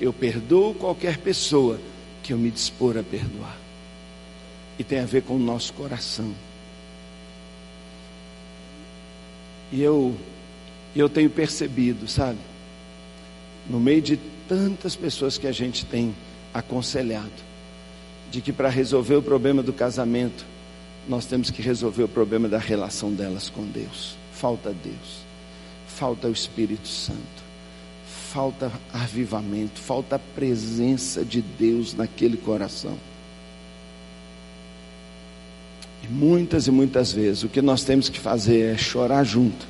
Eu 0.00 0.12
perdoo 0.12 0.74
qualquer 0.74 1.18
pessoa 1.18 1.78
que 2.22 2.32
eu 2.32 2.38
me 2.38 2.50
dispor 2.50 2.96
a 2.96 3.02
perdoar. 3.02 3.59
E 4.80 4.82
tem 4.82 5.00
a 5.00 5.04
ver 5.04 5.24
com 5.24 5.36
o 5.36 5.38
nosso 5.38 5.74
coração. 5.74 6.32
E 9.70 9.82
eu, 9.82 10.16
eu 10.96 11.06
tenho 11.06 11.28
percebido, 11.28 12.08
sabe? 12.08 12.38
No 13.68 13.78
meio 13.78 14.00
de 14.00 14.18
tantas 14.48 14.96
pessoas 14.96 15.36
que 15.36 15.46
a 15.46 15.52
gente 15.52 15.84
tem 15.84 16.16
aconselhado, 16.54 17.30
de 18.30 18.40
que 18.40 18.54
para 18.54 18.70
resolver 18.70 19.16
o 19.16 19.22
problema 19.22 19.62
do 19.62 19.70
casamento, 19.70 20.46
nós 21.06 21.26
temos 21.26 21.50
que 21.50 21.60
resolver 21.60 22.04
o 22.04 22.08
problema 22.08 22.48
da 22.48 22.58
relação 22.58 23.12
delas 23.12 23.50
com 23.50 23.66
Deus. 23.66 24.16
Falta 24.32 24.72
Deus, 24.72 25.26
falta 25.86 26.26
o 26.26 26.32
Espírito 26.32 26.88
Santo, 26.88 27.18
falta 28.32 28.72
avivamento, 28.94 29.78
falta 29.78 30.16
a 30.16 30.18
presença 30.18 31.22
de 31.22 31.42
Deus 31.42 31.92
naquele 31.92 32.38
coração. 32.38 32.96
E 35.99 35.99
muitas 36.10 36.66
e 36.66 36.70
muitas 36.70 37.12
vezes 37.12 37.44
o 37.44 37.48
que 37.48 37.62
nós 37.62 37.84
temos 37.84 38.08
que 38.08 38.18
fazer 38.18 38.74
é 38.74 38.76
chorar 38.76 39.24
junto, 39.24 39.66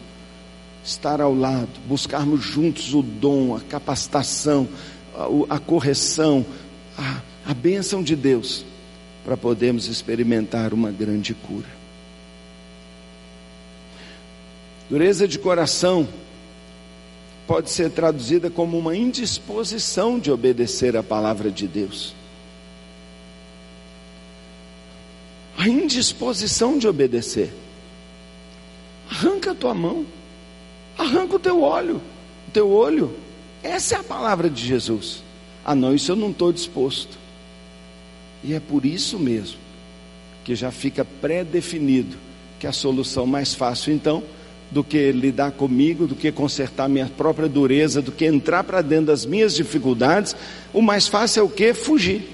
estar 0.83 1.21
ao 1.21 1.35
lado, 1.35 1.69
buscarmos 1.87 2.43
juntos 2.43 2.95
o 2.95 3.03
dom, 3.03 3.55
a 3.55 3.61
capacitação, 3.61 4.67
a, 5.15 5.57
a 5.57 5.59
correção, 5.59 6.45
a, 6.97 7.21
a 7.47 7.55
bênção 7.55 8.03
de 8.03 8.17
Deus, 8.17 8.65
para 9.25 9.37
podermos 9.37 9.87
experimentar 9.87 10.73
uma 10.73 10.91
grande 10.91 11.35
cura. 11.35 11.69
Dureza 14.89 15.29
de 15.29 15.39
coração 15.39 16.09
pode 17.47 17.71
ser 17.71 17.91
traduzida 17.91 18.49
como 18.49 18.79
uma 18.79 18.97
indisposição 18.97 20.19
de 20.19 20.31
obedecer 20.31 20.97
a 20.97 21.03
palavra 21.03 21.51
de 21.51 21.69
Deus. 21.69 22.15
A 25.61 25.69
indisposição 25.69 26.79
de 26.79 26.89
obedecer. 26.89 27.53
Arranca 29.11 29.51
a 29.51 29.55
tua 29.55 29.75
mão, 29.75 30.07
arranca 30.97 31.37
o 31.37 31.39
teu 31.39 31.61
olho, 31.61 31.97
o 32.49 32.51
teu 32.51 32.71
olho. 32.71 33.15
Essa 33.63 33.97
é 33.97 33.99
a 33.99 34.03
palavra 34.03 34.49
de 34.49 34.67
Jesus. 34.67 35.23
Ah, 35.63 35.75
não, 35.75 35.95
isso 35.95 36.13
eu 36.13 36.17
não 36.17 36.31
estou 36.31 36.51
disposto. 36.51 37.19
E 38.43 38.55
é 38.55 38.61
por 38.61 38.87
isso 38.87 39.19
mesmo 39.19 39.59
que 40.45 40.55
já 40.55 40.71
fica 40.71 41.05
pré-definido 41.05 42.17
que 42.59 42.67
a 42.67 42.73
solução 42.73 43.27
mais 43.27 43.53
fácil, 43.53 43.93
então, 43.93 44.23
do 44.71 44.83
que 44.83 45.13
lidar 45.13 45.53
comigo, 45.53 46.07
do 46.07 46.15
que 46.15 46.33
consertar 46.33 46.89
minha 46.89 47.05
própria 47.07 47.51
dureza, 47.51 48.01
do 48.01 48.11
que 48.11 48.25
entrar 48.25 48.65
para 48.65 48.81
dentro 48.81 49.07
das 49.07 49.27
minhas 49.27 49.55
dificuldades, 49.55 50.35
o 50.73 50.81
mais 50.81 51.07
fácil 51.07 51.41
é 51.41 51.43
o 51.43 51.51
que? 51.51 51.75
Fugir. 51.75 52.27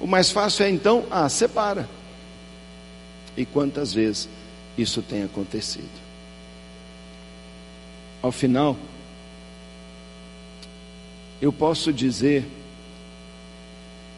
O 0.00 0.06
mais 0.06 0.32
fácil 0.32 0.64
é 0.64 0.70
então, 0.70 1.04
ah, 1.12 1.28
separa. 1.28 1.94
E 3.36 3.44
quantas 3.44 3.92
vezes 3.92 4.28
isso 4.78 5.02
tem 5.02 5.22
acontecido? 5.22 5.88
Ao 8.22 8.32
final, 8.32 8.76
eu 11.40 11.52
posso 11.52 11.92
dizer, 11.92 12.44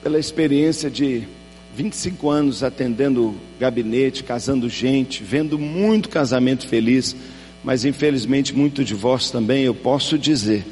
pela 0.02 0.18
experiência 0.18 0.88
de 0.88 1.26
25 1.74 2.30
anos 2.30 2.62
atendendo 2.62 3.34
gabinete, 3.58 4.24
casando 4.24 4.68
gente, 4.68 5.22
vendo 5.22 5.58
muito 5.58 6.08
casamento 6.08 6.66
feliz, 6.66 7.14
mas 7.62 7.84
infelizmente 7.84 8.54
muito 8.54 8.84
divórcio 8.84 9.32
também, 9.32 9.64
eu 9.64 9.74
posso 9.74 10.16
dizer: 10.16 10.64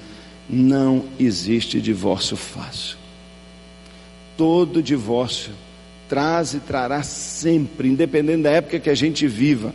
não 0.49 1.05
existe 1.19 1.81
divórcio 1.81 2.37
fácil. 2.37 2.97
Todo 4.37 4.83
divórcio 4.83 5.53
traz 6.09 6.55
e 6.55 6.61
trará 6.61 7.03
sempre, 7.03 7.89
independente 7.89 8.43
da 8.43 8.51
época 8.51 8.81
que 8.81 8.91
a 8.91 8.95
gente 8.95 9.27
viva, 9.27 9.75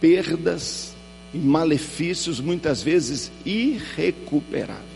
perdas 0.00 0.94
e 1.32 1.38
malefícios 1.38 2.40
muitas 2.40 2.82
vezes 2.82 3.30
irrecuperáveis. 3.44 4.86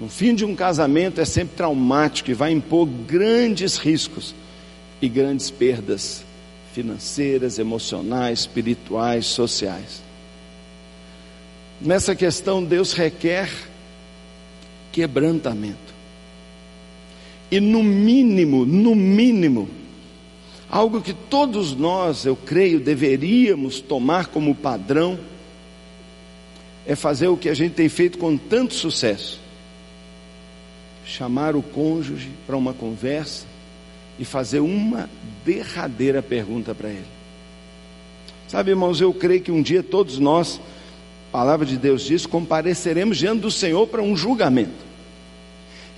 O 0.00 0.08
fim 0.08 0.34
de 0.34 0.44
um 0.44 0.54
casamento 0.54 1.20
é 1.20 1.24
sempre 1.24 1.56
traumático 1.56 2.30
e 2.30 2.34
vai 2.34 2.50
impor 2.50 2.86
grandes 2.86 3.76
riscos 3.76 4.34
e 5.00 5.08
grandes 5.08 5.50
perdas 5.50 6.24
financeiras, 6.72 7.58
emocionais, 7.58 8.40
espirituais, 8.40 9.26
sociais. 9.26 10.02
Nessa 11.80 12.14
questão, 12.14 12.64
Deus 12.64 12.92
requer 12.92 13.48
quebrantamento. 14.90 15.91
E 17.52 17.60
no 17.60 17.84
mínimo, 17.84 18.66
no 18.66 18.96
mínimo, 18.96 19.68
algo 20.68 21.00
que 21.00 21.12
todos 21.12 21.76
nós, 21.76 22.24
eu 22.24 22.34
creio, 22.34 22.80
deveríamos 22.80 23.80
tomar 23.80 24.26
como 24.26 24.54
padrão, 24.54 25.18
é 26.86 26.96
fazer 26.96 27.28
o 27.28 27.36
que 27.36 27.48
a 27.48 27.54
gente 27.54 27.74
tem 27.74 27.88
feito 27.88 28.18
com 28.18 28.36
tanto 28.36 28.74
sucesso 28.74 29.42
chamar 31.04 31.54
o 31.54 31.62
cônjuge 31.62 32.30
para 32.46 32.56
uma 32.56 32.72
conversa 32.72 33.44
e 34.18 34.24
fazer 34.24 34.60
uma 34.60 35.08
derradeira 35.44 36.22
pergunta 36.22 36.74
para 36.74 36.88
ele. 36.88 37.04
Sabe, 38.48 38.70
irmãos, 38.70 39.00
eu 39.00 39.12
creio 39.12 39.42
que 39.42 39.50
um 39.50 39.62
dia 39.62 39.82
todos 39.82 40.18
nós, 40.18 40.60
a 41.28 41.32
palavra 41.32 41.66
de 41.66 41.76
Deus 41.76 42.02
diz, 42.02 42.26
compareceremos 42.26 43.18
diante 43.18 43.40
do 43.40 43.50
Senhor 43.50 43.86
para 43.86 44.02
um 44.02 44.16
julgamento. 44.16 44.91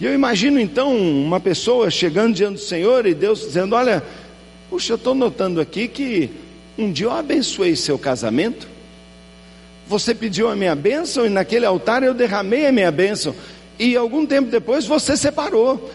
E 0.00 0.04
eu 0.04 0.12
imagino 0.12 0.58
então 0.58 0.96
uma 0.96 1.38
pessoa 1.38 1.90
chegando 1.90 2.34
diante 2.34 2.54
do 2.54 2.60
Senhor 2.60 3.06
e 3.06 3.14
Deus 3.14 3.40
dizendo: 3.40 3.76
Olha, 3.76 4.02
puxa, 4.68 4.92
eu 4.92 4.96
estou 4.96 5.14
notando 5.14 5.60
aqui 5.60 5.86
que 5.86 6.30
um 6.76 6.90
dia 6.90 7.06
eu 7.06 7.12
abençoei 7.12 7.76
seu 7.76 7.98
casamento. 7.98 8.66
Você 9.86 10.14
pediu 10.14 10.48
a 10.48 10.56
minha 10.56 10.74
bênção 10.74 11.26
e 11.26 11.28
naquele 11.28 11.66
altar 11.66 12.02
eu 12.02 12.14
derramei 12.14 12.66
a 12.66 12.72
minha 12.72 12.90
bênção 12.90 13.34
e 13.78 13.96
algum 13.96 14.26
tempo 14.26 14.50
depois 14.50 14.86
você 14.86 15.16
separou. 15.16 15.90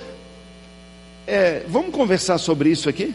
É, 1.27 1.63
vamos 1.67 1.91
conversar 1.91 2.37
sobre 2.37 2.69
isso 2.69 2.87
aqui? 2.87 3.13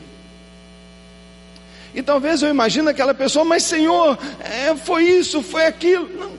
E 1.94 2.02
talvez 2.02 2.42
eu 2.42 2.50
imagine 2.50 2.88
aquela 2.88 3.14
pessoa, 3.14 3.44
mas 3.44 3.62
Senhor, 3.62 4.18
é, 4.40 4.74
foi 4.76 5.04
isso, 5.04 5.42
foi 5.42 5.64
aquilo. 5.66 6.08
Não, 6.18 6.32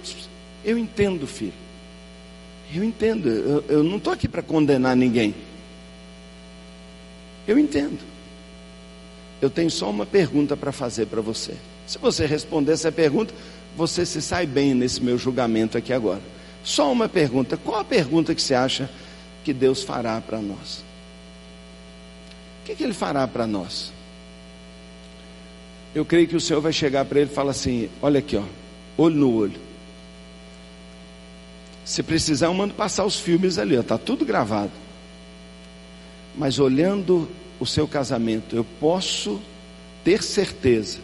eu 0.63 0.77
entendo, 0.77 1.25
filho. 1.25 1.64
Eu 2.76 2.84
entendo. 2.84 3.30
Eu, 3.30 3.63
eu 3.69 3.84
não 3.84 3.95
estou 3.95 4.11
aqui 4.11 4.28
para 4.28 4.41
condenar 4.41 4.97
ninguém. 4.97 5.34
Eu 7.47 7.57
entendo. 7.57 7.99
Eu 9.41 9.49
tenho 9.49 9.71
só 9.71 9.89
uma 9.89 10.05
pergunta 10.05 10.57
para 10.57 10.73
fazer 10.73 11.05
para 11.05 11.21
você. 11.21 11.53
Se 11.88 11.97
você 11.97 12.26
responder 12.26 12.73
essa 12.73 12.91
pergunta, 12.91 13.34
você 13.78 14.05
se 14.05 14.21
sai 14.21 14.45
bem 14.45 14.73
nesse 14.73 15.01
meu 15.01 15.17
julgamento 15.17 15.78
aqui 15.78 15.93
agora. 15.93 16.21
Só 16.65 16.91
uma 16.91 17.07
pergunta: 17.07 17.55
qual 17.55 17.80
a 17.80 17.84
pergunta 17.84 18.36
que 18.36 18.41
você 18.41 18.53
acha 18.53 18.89
que 19.43 19.53
Deus 19.53 19.82
fará 19.82 20.19
para 20.19 20.41
nós? 20.41 20.84
O 22.61 22.65
que, 22.65 22.76
que 22.76 22.84
Ele 22.84 22.93
fará 22.93 23.26
para 23.26 23.47
nós? 23.47 23.93
Eu 25.93 26.03
creio 26.03 26.28
que 26.28 26.36
o 26.36 26.41
Senhor 26.41 26.59
vai 26.59 26.73
chegar 26.73 27.05
para 27.05 27.21
ele 27.21 27.32
e 27.32 27.34
falar 27.34 27.51
assim: 27.51 27.89
olha 28.01 28.19
aqui, 28.19 28.36
ó, 28.36 28.43
olho 28.97 29.15
no 29.15 29.34
olho. 29.34 29.64
Se 31.86 32.01
precisar, 32.01 32.47
eu 32.47 32.53
mando 32.53 32.73
passar 32.73 33.05
os 33.05 33.19
filmes 33.19 33.59
ali, 33.59 33.75
está 33.75 33.97
tudo 33.97 34.25
gravado. 34.25 34.71
Mas 36.36 36.57
olhando 36.57 37.29
o 37.59 37.65
seu 37.65 37.88
casamento, 37.88 38.55
eu 38.55 38.65
posso 38.79 39.39
ter 40.03 40.23
certeza 40.23 40.99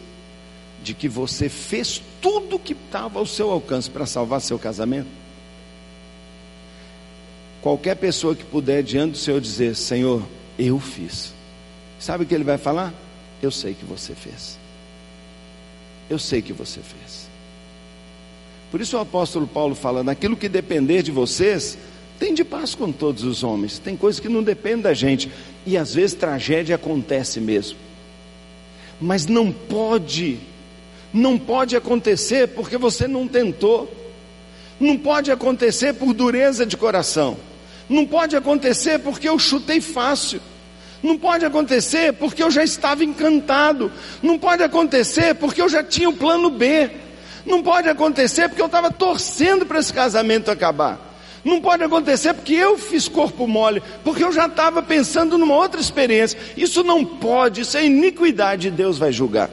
de 0.82 0.92
que 0.92 1.08
você 1.08 1.48
fez 1.48 2.02
tudo 2.20 2.56
o 2.56 2.58
que 2.58 2.72
estava 2.72 3.20
ao 3.20 3.26
seu 3.26 3.50
alcance 3.50 3.88
para 3.88 4.04
salvar 4.04 4.40
seu 4.40 4.58
casamento? 4.58 5.08
Qualquer 7.62 7.94
pessoa 7.94 8.34
que 8.34 8.44
puder 8.44 8.82
diante 8.82 9.12
do 9.12 9.18
Senhor 9.18 9.40
dizer: 9.40 9.76
Senhor, 9.76 10.26
eu 10.58 10.80
fiz. 10.80 11.32
Sabe 12.00 12.24
o 12.24 12.26
que 12.26 12.34
ele 12.34 12.42
vai 12.42 12.58
falar? 12.58 12.92
Eu 13.40 13.52
sei 13.52 13.74
que 13.74 13.84
você 13.84 14.14
fez. 14.14 14.58
Eu 16.10 16.18
sei 16.18 16.42
que 16.42 16.52
você 16.52 16.80
fez. 16.80 17.21
Por 18.72 18.80
isso 18.80 18.96
o 18.96 19.00
apóstolo 19.00 19.46
Paulo 19.46 19.74
fala: 19.74 20.02
naquilo 20.02 20.34
que 20.34 20.48
depender 20.48 21.02
de 21.02 21.10
vocês, 21.12 21.76
tem 22.18 22.32
de 22.32 22.42
paz 22.42 22.74
com 22.74 22.90
todos 22.90 23.22
os 23.22 23.44
homens. 23.44 23.78
Tem 23.78 23.94
coisas 23.94 24.18
que 24.18 24.30
não 24.30 24.42
dependem 24.42 24.80
da 24.80 24.94
gente. 24.94 25.30
E 25.66 25.76
às 25.76 25.94
vezes 25.94 26.16
tragédia 26.16 26.76
acontece 26.76 27.38
mesmo. 27.38 27.76
Mas 28.98 29.26
não 29.26 29.52
pode, 29.52 30.38
não 31.12 31.38
pode 31.38 31.76
acontecer 31.76 32.48
porque 32.48 32.78
você 32.78 33.06
não 33.06 33.28
tentou. 33.28 33.92
Não 34.80 34.96
pode 34.96 35.30
acontecer 35.30 35.92
por 35.92 36.14
dureza 36.14 36.64
de 36.64 36.76
coração. 36.76 37.36
Não 37.90 38.06
pode 38.06 38.34
acontecer 38.34 39.00
porque 39.00 39.28
eu 39.28 39.38
chutei 39.38 39.82
fácil. 39.82 40.40
Não 41.02 41.18
pode 41.18 41.44
acontecer 41.44 42.14
porque 42.14 42.42
eu 42.42 42.50
já 42.50 42.64
estava 42.64 43.04
encantado. 43.04 43.92
Não 44.22 44.38
pode 44.38 44.62
acontecer 44.62 45.34
porque 45.34 45.60
eu 45.60 45.68
já 45.68 45.84
tinha 45.84 46.08
o 46.08 46.16
plano 46.16 46.48
B. 46.48 46.90
Não 47.44 47.62
pode 47.62 47.88
acontecer 47.88 48.48
porque 48.48 48.62
eu 48.62 48.66
estava 48.66 48.90
torcendo 48.90 49.66
para 49.66 49.78
esse 49.78 49.92
casamento 49.92 50.50
acabar. 50.50 51.12
Não 51.44 51.60
pode 51.60 51.82
acontecer 51.82 52.34
porque 52.34 52.54
eu 52.54 52.78
fiz 52.78 53.08
corpo 53.08 53.48
mole, 53.48 53.82
porque 54.04 54.22
eu 54.22 54.32
já 54.32 54.46
estava 54.46 54.80
pensando 54.80 55.36
numa 55.36 55.56
outra 55.56 55.80
experiência. 55.80 56.38
Isso 56.56 56.84
não 56.84 57.04
pode, 57.04 57.62
isso 57.62 57.76
é 57.76 57.84
iniquidade, 57.84 58.70
Deus 58.70 58.96
vai 58.96 59.12
julgar. 59.12 59.50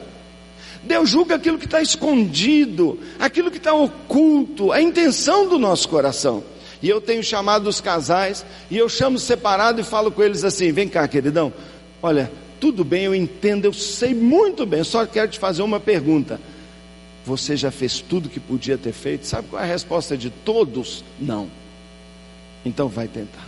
Deus 0.82 1.10
julga 1.10 1.34
aquilo 1.34 1.58
que 1.58 1.66
está 1.66 1.82
escondido, 1.82 2.98
aquilo 3.18 3.50
que 3.50 3.58
está 3.58 3.74
oculto, 3.74 4.72
a 4.72 4.80
intenção 4.80 5.48
do 5.48 5.58
nosso 5.58 5.88
coração. 5.88 6.42
E 6.82 6.88
eu 6.88 7.00
tenho 7.00 7.22
chamado 7.22 7.68
os 7.68 7.80
casais, 7.80 8.46
e 8.70 8.78
eu 8.78 8.88
chamo 8.88 9.18
separado 9.18 9.80
e 9.80 9.84
falo 9.84 10.10
com 10.10 10.22
eles 10.22 10.44
assim: 10.44 10.72
vem 10.72 10.88
cá, 10.88 11.06
queridão, 11.06 11.52
olha, 12.02 12.30
tudo 12.58 12.84
bem, 12.84 13.04
eu 13.04 13.14
entendo, 13.14 13.66
eu 13.66 13.72
sei 13.72 14.14
muito 14.14 14.64
bem, 14.64 14.82
só 14.82 15.04
quero 15.04 15.28
te 15.28 15.38
fazer 15.38 15.62
uma 15.62 15.80
pergunta. 15.80 16.40
Você 17.24 17.56
já 17.56 17.70
fez 17.70 18.00
tudo 18.00 18.28
que 18.28 18.40
podia 18.40 18.78
ter 18.78 18.92
feito? 18.92 19.26
Sabe 19.26 19.48
qual 19.48 19.62
é 19.62 19.64
a 19.64 19.68
resposta 19.68 20.16
de 20.16 20.30
todos? 20.30 21.04
Não. 21.18 21.50
Então 22.64 22.88
vai 22.88 23.08
tentar. 23.08 23.46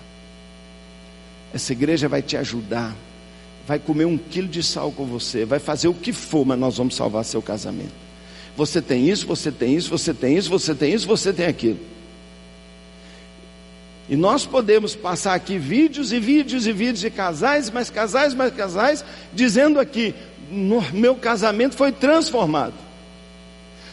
Essa 1.55 1.73
igreja 1.73 2.09
vai 2.09 2.23
te 2.23 2.37
ajudar. 2.37 2.95
Vai 3.67 3.79
comer 3.79 4.05
um 4.05 4.19
quilo 4.19 4.49
de 4.49 4.63
sal 4.63 4.93
com 4.93 5.07
você. 5.07 5.45
Vai 5.45 5.59
fazer 5.59 5.89
o 5.89 5.95
que 5.95 6.13
for, 6.13 6.45
mas 6.45 6.59
nós 6.59 6.77
vamos 6.77 6.95
salvar 6.95 7.25
seu 7.25 7.41
casamento. 7.41 7.93
Você 8.57 8.83
tem 8.83 9.09
isso, 9.09 9.27
você 9.27 9.51
tem 9.51 9.75
isso, 9.75 9.89
você 9.89 10.13
tem 10.13 10.37
isso, 10.37 10.51
você 10.51 10.75
tem 10.75 10.93
isso, 10.93 11.07
você 11.07 11.33
tem 11.33 11.47
aquilo. 11.47 11.79
E 14.09 14.17
nós 14.17 14.45
podemos 14.45 14.95
passar 14.95 15.35
aqui 15.35 15.57
vídeos 15.57 16.13
e 16.13 16.21
vídeos 16.21 16.67
e 16.67 16.73
vídeos 16.73 17.01
de 17.01 17.11
casais, 17.11 17.71
mais 17.71 17.89
casais, 17.89 18.35
mais 18.35 18.53
casais, 18.53 19.05
dizendo 19.33 19.81
aqui: 19.81 20.15
meu 20.93 21.15
casamento 21.15 21.77
foi 21.77 21.93
transformado. 21.93 22.75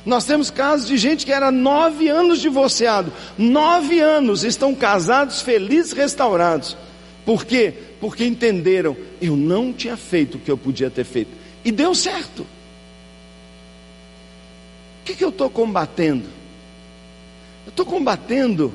Nós 0.05 0.25
temos 0.25 0.49
casos 0.49 0.87
de 0.87 0.97
gente 0.97 1.25
que 1.25 1.31
era 1.31 1.51
nove 1.51 2.07
anos 2.07 2.39
divorciado, 2.39 3.11
nove 3.37 3.99
anos 3.99 4.43
estão 4.43 4.73
casados, 4.73 5.41
felizes, 5.41 5.91
restaurados. 5.91 6.77
Por 7.25 7.45
quê? 7.45 7.73
Porque 7.99 8.25
entenderam, 8.25 8.95
eu 9.21 9.35
não 9.35 9.73
tinha 9.73 9.97
feito 9.97 10.35
o 10.35 10.39
que 10.39 10.49
eu 10.49 10.57
podia 10.57 10.89
ter 10.89 11.03
feito. 11.03 11.31
E 11.63 11.71
deu 11.71 11.93
certo. 11.93 12.41
O 12.41 12.47
que, 15.05 15.15
que 15.15 15.23
eu 15.23 15.29
estou 15.29 15.49
combatendo? 15.49 16.29
Eu 17.65 17.71
estou 17.71 17.85
combatendo 17.85 18.73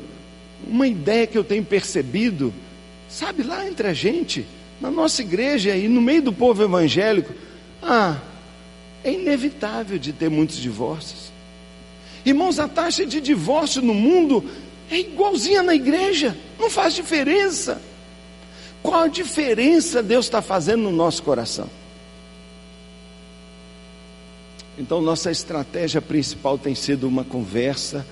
uma 0.66 0.86
ideia 0.86 1.26
que 1.26 1.38
eu 1.38 1.44
tenho 1.44 1.64
percebido, 1.64 2.52
sabe, 3.08 3.42
lá 3.42 3.66
entre 3.66 3.88
a 3.88 3.92
gente, 3.92 4.46
na 4.80 4.90
nossa 4.90 5.22
igreja 5.22 5.74
e 5.74 5.88
no 5.88 6.00
meio 6.00 6.22
do 6.22 6.32
povo 6.32 6.62
evangélico. 6.62 7.32
Ah, 7.82 8.18
é 9.04 9.12
inevitável 9.12 9.98
de 9.98 10.12
ter 10.12 10.30
muitos 10.30 10.56
divórcios. 10.56 11.30
Irmãos, 12.24 12.58
a 12.58 12.66
taxa 12.66 13.04
de 13.04 13.20
divórcio 13.20 13.82
no 13.82 13.92
mundo 13.92 14.42
é 14.90 14.98
igualzinha 14.98 15.62
na 15.62 15.74
igreja, 15.74 16.36
não 16.58 16.70
faz 16.70 16.94
diferença. 16.94 17.80
Qual 18.82 19.02
a 19.02 19.08
diferença 19.08 20.02
Deus 20.02 20.24
está 20.26 20.40
fazendo 20.40 20.82
no 20.84 20.90
nosso 20.90 21.22
coração? 21.22 21.68
Então, 24.78 25.00
nossa 25.00 25.30
estratégia 25.30 26.02
principal 26.02 26.58
tem 26.58 26.74
sido 26.74 27.06
uma 27.06 27.24
conversa, 27.24 28.04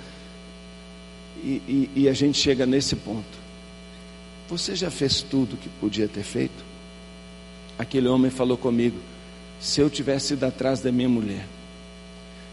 e, 1.43 1.61
e, 1.66 1.90
e 1.97 2.09
a 2.09 2.12
gente 2.12 2.38
chega 2.38 2.64
nesse 2.64 2.95
ponto. 2.95 3.43
Você 4.49 4.76
já 4.76 4.90
fez 4.90 5.22
tudo 5.22 5.57
que 5.57 5.68
podia 5.80 6.07
ter 6.07 6.22
feito? 6.22 6.64
Aquele 7.78 8.07
homem 8.07 8.30
falou 8.30 8.57
comigo: 8.57 8.97
se 9.62 9.80
eu 9.80 9.88
tivesse 9.88 10.32
ido 10.34 10.44
atrás 10.44 10.80
da 10.80 10.90
minha 10.90 11.08
mulher, 11.08 11.46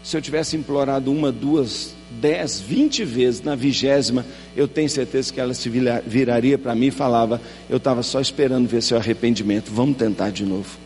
se 0.02 0.16
eu 0.16 0.22
tivesse 0.22 0.56
implorado 0.56 1.10
uma, 1.10 1.30
duas, 1.30 1.92
dez, 2.20 2.60
vinte 2.60 3.04
vezes, 3.04 3.42
na 3.42 3.54
vigésima, 3.54 4.24
eu 4.56 4.66
tenho 4.66 4.88
certeza 4.88 5.32
que 5.32 5.40
ela 5.40 5.52
se 5.52 5.68
viraria 6.06 6.56
para 6.56 6.74
mim 6.74 6.86
e 6.86 6.90
falava: 6.90 7.40
Eu 7.68 7.76
estava 7.76 8.02
só 8.02 8.20
esperando 8.20 8.66
ver 8.66 8.82
seu 8.82 8.96
arrependimento, 8.96 9.70
vamos 9.70 9.98
tentar 9.98 10.30
de 10.30 10.44
novo. 10.44 10.78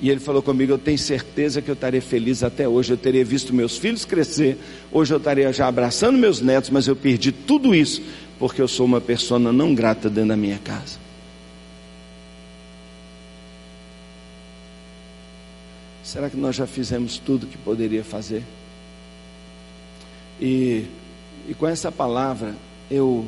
E 0.00 0.08
ele 0.08 0.20
falou 0.20 0.40
comigo: 0.40 0.72
Eu 0.72 0.78
tenho 0.78 0.98
certeza 0.98 1.60
que 1.60 1.70
eu 1.70 1.74
estaria 1.74 2.00
feliz 2.00 2.42
até 2.42 2.66
hoje. 2.66 2.92
Eu 2.92 2.96
teria 2.96 3.24
visto 3.24 3.52
meus 3.52 3.76
filhos 3.76 4.04
crescer. 4.04 4.56
Hoje 4.90 5.12
eu 5.12 5.18
estaria 5.18 5.52
já 5.52 5.66
abraçando 5.66 6.16
meus 6.16 6.40
netos, 6.40 6.70
mas 6.70 6.86
eu 6.86 6.96
perdi 6.96 7.30
tudo 7.30 7.74
isso 7.74 8.00
porque 8.38 8.62
eu 8.62 8.68
sou 8.68 8.86
uma 8.86 9.00
pessoa 9.00 9.38
não 9.38 9.74
grata 9.74 10.08
dentro 10.08 10.30
da 10.30 10.36
minha 10.36 10.58
casa. 10.58 11.03
Será 16.14 16.30
que 16.30 16.36
nós 16.36 16.54
já 16.54 16.64
fizemos 16.64 17.18
tudo 17.18 17.44
que 17.44 17.58
poderia 17.58 18.04
fazer? 18.04 18.44
E, 20.40 20.84
e 21.48 21.54
com 21.54 21.66
essa 21.66 21.90
palavra, 21.90 22.54
eu, 22.88 23.26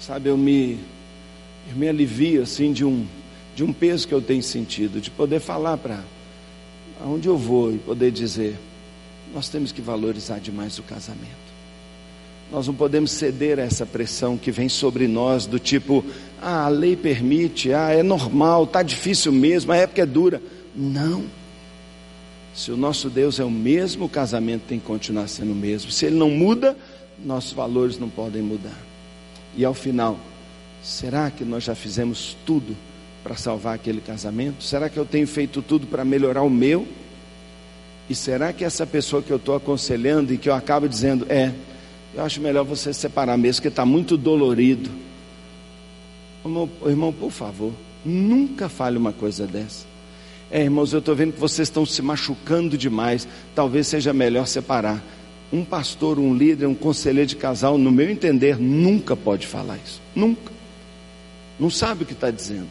sabe, 0.00 0.30
eu 0.30 0.38
me, 0.38 0.80
eu 1.68 1.76
me 1.76 1.86
alivio 1.86 2.42
assim 2.42 2.72
de 2.72 2.82
um, 2.82 3.06
de 3.54 3.62
um 3.62 3.74
peso 3.74 4.08
que 4.08 4.14
eu 4.14 4.22
tenho 4.22 4.42
sentido, 4.42 5.02
de 5.02 5.10
poder 5.10 5.38
falar 5.38 5.76
para 5.76 6.02
aonde 6.98 7.28
eu 7.28 7.36
vou 7.36 7.74
e 7.74 7.78
poder 7.78 8.10
dizer: 8.10 8.56
nós 9.34 9.46
temos 9.50 9.70
que 9.70 9.82
valorizar 9.82 10.38
demais 10.38 10.78
o 10.78 10.82
casamento. 10.82 11.28
Nós 12.50 12.66
não 12.66 12.74
podemos 12.74 13.10
ceder 13.10 13.58
a 13.58 13.64
essa 13.64 13.84
pressão 13.84 14.38
que 14.38 14.50
vem 14.50 14.70
sobre 14.70 15.06
nós, 15.06 15.44
do 15.44 15.58
tipo, 15.58 16.02
ah, 16.40 16.64
a 16.64 16.68
lei 16.68 16.96
permite, 16.96 17.70
ah, 17.70 17.90
é 17.90 18.02
normal, 18.02 18.64
está 18.64 18.82
difícil 18.82 19.30
mesmo, 19.30 19.72
a 19.72 19.76
época 19.76 20.00
é 20.00 20.06
dura. 20.06 20.40
Não. 20.74 21.24
Se 22.54 22.70
o 22.70 22.76
nosso 22.76 23.10
Deus 23.10 23.40
é 23.40 23.44
o 23.44 23.50
mesmo, 23.50 24.04
o 24.04 24.08
casamento 24.08 24.62
tem 24.68 24.78
que 24.78 24.86
continuar 24.86 25.28
sendo 25.28 25.52
o 25.52 25.56
mesmo. 25.56 25.90
Se 25.90 26.06
ele 26.06 26.16
não 26.16 26.30
muda, 26.30 26.76
nossos 27.24 27.52
valores 27.52 27.98
não 27.98 28.08
podem 28.08 28.42
mudar. 28.42 28.78
E 29.56 29.64
ao 29.64 29.74
final, 29.74 30.18
será 30.82 31.30
que 31.30 31.44
nós 31.44 31.64
já 31.64 31.74
fizemos 31.74 32.36
tudo 32.46 32.76
para 33.22 33.36
salvar 33.36 33.74
aquele 33.74 34.00
casamento? 34.00 34.62
Será 34.62 34.88
que 34.88 34.96
eu 34.96 35.04
tenho 35.04 35.26
feito 35.26 35.62
tudo 35.62 35.86
para 35.86 36.04
melhorar 36.04 36.42
o 36.42 36.50
meu? 36.50 36.86
E 38.08 38.14
será 38.14 38.52
que 38.52 38.64
essa 38.64 38.86
pessoa 38.86 39.22
que 39.22 39.30
eu 39.30 39.36
estou 39.36 39.56
aconselhando 39.56 40.32
e 40.32 40.38
que 40.38 40.48
eu 40.48 40.54
acabo 40.54 40.88
dizendo, 40.88 41.26
é, 41.28 41.52
eu 42.14 42.22
acho 42.22 42.40
melhor 42.40 42.64
você 42.64 42.92
separar 42.92 43.36
mesmo, 43.36 43.56
porque 43.56 43.68
está 43.68 43.84
muito 43.84 44.16
dolorido. 44.16 44.90
Irmão, 46.44 46.70
irmão, 46.86 47.12
por 47.12 47.30
favor, 47.30 47.72
nunca 48.04 48.68
fale 48.68 48.98
uma 48.98 49.12
coisa 49.12 49.46
dessa. 49.46 49.93
É, 50.50 50.62
irmãos, 50.62 50.92
eu 50.92 50.98
estou 50.98 51.14
vendo 51.14 51.32
que 51.32 51.40
vocês 51.40 51.68
estão 51.68 51.84
se 51.86 52.00
machucando 52.02 52.76
demais. 52.76 53.26
Talvez 53.54 53.86
seja 53.86 54.12
melhor 54.12 54.46
separar. 54.46 55.02
Um 55.52 55.64
pastor, 55.64 56.18
um 56.18 56.34
líder, 56.34 56.66
um 56.66 56.74
conselheiro 56.74 57.28
de 57.28 57.36
casal, 57.36 57.78
no 57.78 57.90
meu 57.90 58.10
entender, 58.10 58.58
nunca 58.58 59.16
pode 59.16 59.46
falar 59.46 59.78
isso. 59.84 60.00
Nunca. 60.14 60.52
Não 61.58 61.70
sabe 61.70 62.02
o 62.02 62.06
que 62.06 62.12
está 62.12 62.30
dizendo. 62.30 62.68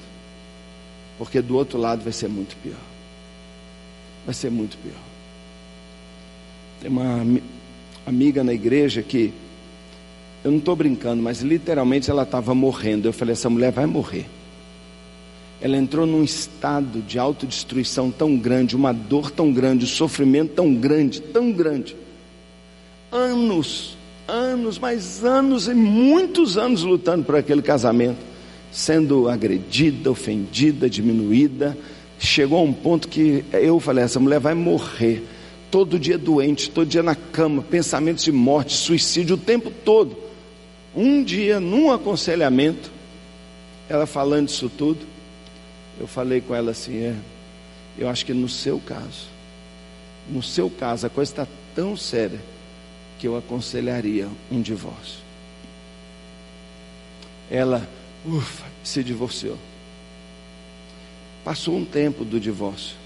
Porque 1.18 1.42
do 1.42 1.56
outro 1.56 1.78
lado 1.78 2.04
vai 2.04 2.14
ser 2.14 2.28
muito 2.28 2.56
pior. 2.58 2.80
Vai 4.26 4.34
ser 4.34 4.52
muito 4.52 4.78
pior. 4.78 5.02
Tem 6.82 6.90
uma 6.92 7.26
amiga 8.06 8.44
na 8.44 8.54
igreja 8.54 9.02
que, 9.02 9.34
eu 10.44 10.52
não 10.52 10.58
estou 10.58 10.76
brincando, 10.76 11.24
mas 11.24 11.42
literalmente 11.42 12.10
ela 12.12 12.24
estava 12.24 12.54
morrendo. 12.54 13.08
Eu 13.08 13.14
falei: 13.14 13.32
essa 13.34 13.50
mulher 13.50 13.72
vai 13.72 13.86
morrer 13.86 14.26
ela 15.64 15.78
entrou 15.78 16.06
num 16.06 16.26
estado 16.26 17.00
de 17.00 17.18
autodestruição 17.18 18.12
tão 18.12 18.36
grande, 18.36 18.76
uma 18.76 18.92
dor 18.92 19.32
tão 19.32 19.50
grande, 19.50 19.86
um 19.86 19.88
sofrimento 19.88 20.52
tão 20.56 20.76
grande, 20.76 21.22
tão 21.22 21.54
grande. 21.54 21.96
Anos, 23.10 23.96
anos, 24.28 24.78
mais 24.78 25.24
anos 25.24 25.70
e 25.70 25.74
muitos 25.74 26.58
anos 26.58 26.84
lutando 26.84 27.24
por 27.24 27.38
aquele 27.38 27.62
casamento, 27.62 28.18
sendo 28.74 29.30
agredida, 29.30 30.12
ofendida, 30.12 30.90
diminuída. 30.90 31.78
Chegou 32.20 32.60
a 32.60 32.64
um 32.64 32.74
ponto 32.74 33.08
que 33.08 33.46
eu 33.54 33.80
falei: 33.80 34.04
essa 34.04 34.20
mulher 34.20 34.42
vai 34.42 34.54
morrer. 34.54 35.24
Todo 35.72 35.98
dia 35.98 36.18
doente, 36.18 36.70
todo 36.70 36.90
dia 36.90 37.02
na 37.02 37.16
cama, 37.16 37.62
pensamentos 37.62 38.26
de 38.26 38.34
morte, 38.34 38.76
suicídio 38.76 39.38
o 39.38 39.40
tempo 39.40 39.72
todo. 39.86 40.18
Um 40.94 41.24
dia, 41.24 41.62
num 41.62 41.90
aconselhamento, 41.90 42.92
ela 43.88 44.06
falando 44.06 44.50
isso 44.50 44.70
tudo, 44.70 45.13
eu 46.04 46.08
falei 46.08 46.42
com 46.42 46.54
ela 46.54 46.72
assim: 46.72 46.98
é, 46.98 47.16
eu 47.98 48.10
acho 48.10 48.26
que 48.26 48.34
no 48.34 48.50
seu 48.50 48.78
caso, 48.78 49.28
no 50.30 50.44
seu 50.44 50.70
caso, 50.70 51.08
a 51.08 51.10
coisa 51.10 51.32
está 51.32 51.48
tão 51.74 51.96
séria 51.96 52.42
que 53.18 53.26
eu 53.26 53.38
aconselharia 53.38 54.28
um 54.52 54.62
divórcio. 54.62 55.20
Ela, 57.50 57.88
ufa, 58.26 58.66
se 58.84 59.02
divorciou. 59.02 59.58
Passou 61.46 61.78
um 61.78 61.86
tempo 61.86 62.26
do 62.26 62.38
divórcio. 62.38 62.98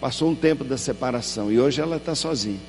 Passou 0.00 0.30
um 0.30 0.34
tempo 0.34 0.64
da 0.64 0.78
separação. 0.78 1.52
E 1.52 1.60
hoje 1.60 1.78
ela 1.82 1.96
está 1.98 2.14
sozinha. 2.14 2.60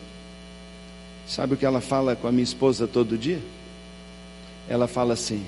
Sabe 1.26 1.54
o 1.54 1.58
que 1.58 1.66
ela 1.66 1.80
fala 1.80 2.14
com 2.14 2.28
a 2.28 2.32
minha 2.32 2.44
esposa 2.44 2.88
todo 2.88 3.18
dia? 3.18 3.42
Ela 4.68 4.86
fala 4.86 5.14
assim: 5.14 5.46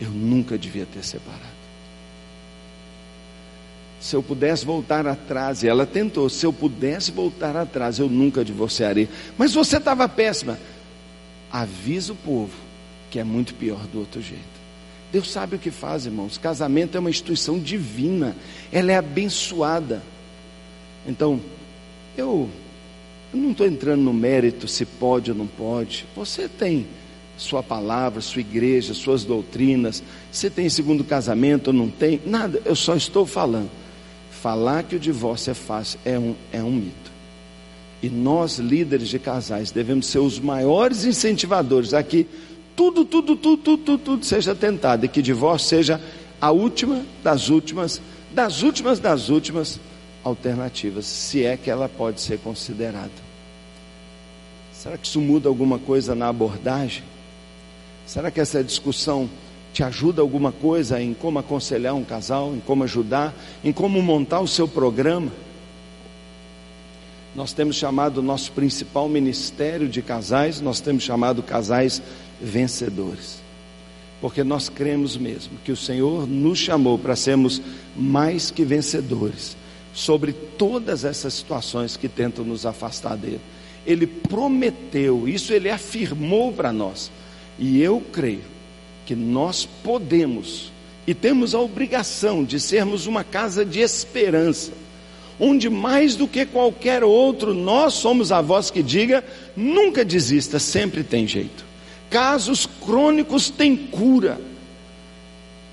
Eu 0.00 0.08
nunca 0.08 0.56
devia 0.56 0.86
ter 0.86 1.04
separado. 1.04 1.59
Se 4.00 4.16
eu 4.16 4.22
pudesse 4.22 4.64
voltar 4.64 5.06
atrás, 5.06 5.62
e 5.62 5.68
ela 5.68 5.84
tentou, 5.84 6.28
se 6.30 6.46
eu 6.46 6.52
pudesse 6.52 7.12
voltar 7.12 7.54
atrás, 7.54 7.98
eu 7.98 8.08
nunca 8.08 8.42
divorciaria. 8.42 9.08
Mas 9.36 9.52
você 9.52 9.76
estava 9.76 10.08
péssima. 10.08 10.58
Avisa 11.52 12.12
o 12.12 12.16
povo 12.16 12.54
que 13.10 13.18
é 13.18 13.24
muito 13.24 13.54
pior 13.54 13.86
do 13.88 13.98
outro 13.98 14.22
jeito. 14.22 14.60
Deus 15.12 15.30
sabe 15.30 15.56
o 15.56 15.58
que 15.58 15.70
faz, 15.70 16.06
irmãos. 16.06 16.38
Casamento 16.38 16.96
é 16.96 17.00
uma 17.00 17.10
instituição 17.10 17.58
divina, 17.58 18.36
ela 18.72 18.92
é 18.92 18.96
abençoada. 18.96 20.02
Então, 21.06 21.40
eu, 22.16 22.48
eu 23.34 23.40
não 23.40 23.50
estou 23.50 23.66
entrando 23.66 24.00
no 24.00 24.14
mérito 24.14 24.68
se 24.68 24.86
pode 24.86 25.32
ou 25.32 25.36
não 25.36 25.46
pode. 25.46 26.06
Você 26.14 26.48
tem 26.48 26.86
sua 27.36 27.62
palavra, 27.62 28.20
sua 28.20 28.40
igreja, 28.40 28.94
suas 28.94 29.24
doutrinas. 29.24 30.02
Você 30.30 30.48
tem 30.48 30.68
segundo 30.68 31.02
casamento 31.02 31.68
ou 31.68 31.72
não 31.72 31.88
tem? 31.88 32.20
Nada, 32.24 32.62
eu 32.64 32.76
só 32.76 32.94
estou 32.94 33.26
falando. 33.26 33.70
Falar 34.42 34.84
que 34.84 34.96
o 34.96 35.00
divórcio 35.00 35.50
é 35.50 35.54
fácil 35.54 35.98
é 36.04 36.18
um, 36.18 36.34
é 36.52 36.62
um 36.62 36.70
mito. 36.70 37.10
E 38.02 38.08
nós, 38.08 38.58
líderes 38.58 39.08
de 39.08 39.18
casais, 39.18 39.70
devemos 39.70 40.06
ser 40.06 40.20
os 40.20 40.38
maiores 40.38 41.04
incentivadores 41.04 41.92
aqui 41.92 42.26
tudo, 42.74 43.04
tudo, 43.04 43.36
tudo, 43.36 43.56
tudo, 43.58 43.84
tudo, 43.84 43.98
tudo 43.98 44.24
seja 44.24 44.54
tentado 44.54 45.04
e 45.04 45.08
que 45.08 45.20
divórcio 45.20 45.68
seja 45.68 46.00
a 46.40 46.50
última 46.50 47.04
das 47.22 47.50
últimas, 47.50 48.00
das 48.32 48.62
últimas 48.62 48.98
das 48.98 49.28
últimas 49.28 49.78
alternativas, 50.24 51.04
se 51.04 51.44
é 51.44 51.58
que 51.58 51.70
ela 51.70 51.90
pode 51.90 52.22
ser 52.22 52.38
considerada. 52.38 53.10
Será 54.72 54.96
que 54.96 55.06
isso 55.06 55.20
muda 55.20 55.46
alguma 55.46 55.78
coisa 55.78 56.14
na 56.14 56.28
abordagem? 56.28 57.02
Será 58.06 58.30
que 58.30 58.40
essa 58.40 58.64
discussão 58.64 59.28
te 59.72 59.82
ajuda 59.82 60.20
alguma 60.20 60.52
coisa 60.52 61.00
em 61.00 61.14
como 61.14 61.38
aconselhar 61.38 61.94
um 61.94 62.04
casal, 62.04 62.54
em 62.54 62.60
como 62.60 62.84
ajudar, 62.84 63.34
em 63.62 63.72
como 63.72 64.02
montar 64.02 64.40
o 64.40 64.48
seu 64.48 64.66
programa? 64.66 65.30
Nós 67.34 67.52
temos 67.52 67.76
chamado 67.76 68.18
o 68.18 68.22
nosso 68.22 68.50
principal 68.52 69.08
ministério 69.08 69.88
de 69.88 70.02
casais, 70.02 70.60
nós 70.60 70.80
temos 70.80 71.04
chamado 71.04 71.42
casais 71.42 72.02
vencedores. 72.40 73.40
Porque 74.20 74.42
nós 74.42 74.68
cremos 74.68 75.16
mesmo 75.16 75.52
que 75.64 75.72
o 75.72 75.76
Senhor 75.76 76.26
nos 76.26 76.58
chamou 76.58 76.98
para 76.98 77.14
sermos 77.16 77.62
mais 77.96 78.50
que 78.50 78.64
vencedores 78.64 79.56
sobre 79.94 80.32
todas 80.32 81.04
essas 81.04 81.34
situações 81.34 81.96
que 81.96 82.08
tentam 82.08 82.44
nos 82.44 82.66
afastar 82.66 83.16
dele. 83.16 83.40
Ele 83.86 84.06
prometeu, 84.06 85.26
isso 85.26 85.52
ele 85.52 85.70
afirmou 85.70 86.52
para 86.52 86.72
nós. 86.72 87.10
E 87.58 87.80
eu 87.80 88.02
creio 88.12 88.59
que 89.10 89.16
nós 89.16 89.68
podemos 89.82 90.70
e 91.04 91.12
temos 91.12 91.52
a 91.52 91.58
obrigação 91.58 92.44
de 92.44 92.60
sermos 92.60 93.08
uma 93.08 93.24
casa 93.24 93.64
de 93.64 93.80
esperança, 93.80 94.70
onde 95.40 95.68
mais 95.68 96.14
do 96.14 96.28
que 96.28 96.46
qualquer 96.46 97.02
outro 97.02 97.52
nós 97.52 97.94
somos 97.94 98.30
a 98.30 98.40
voz 98.40 98.70
que 98.70 98.84
diga: 98.84 99.24
nunca 99.56 100.04
desista, 100.04 100.60
sempre 100.60 101.02
tem 101.02 101.26
jeito. 101.26 101.64
Casos 102.08 102.68
crônicos 102.80 103.50
têm 103.50 103.76
cura. 103.76 104.40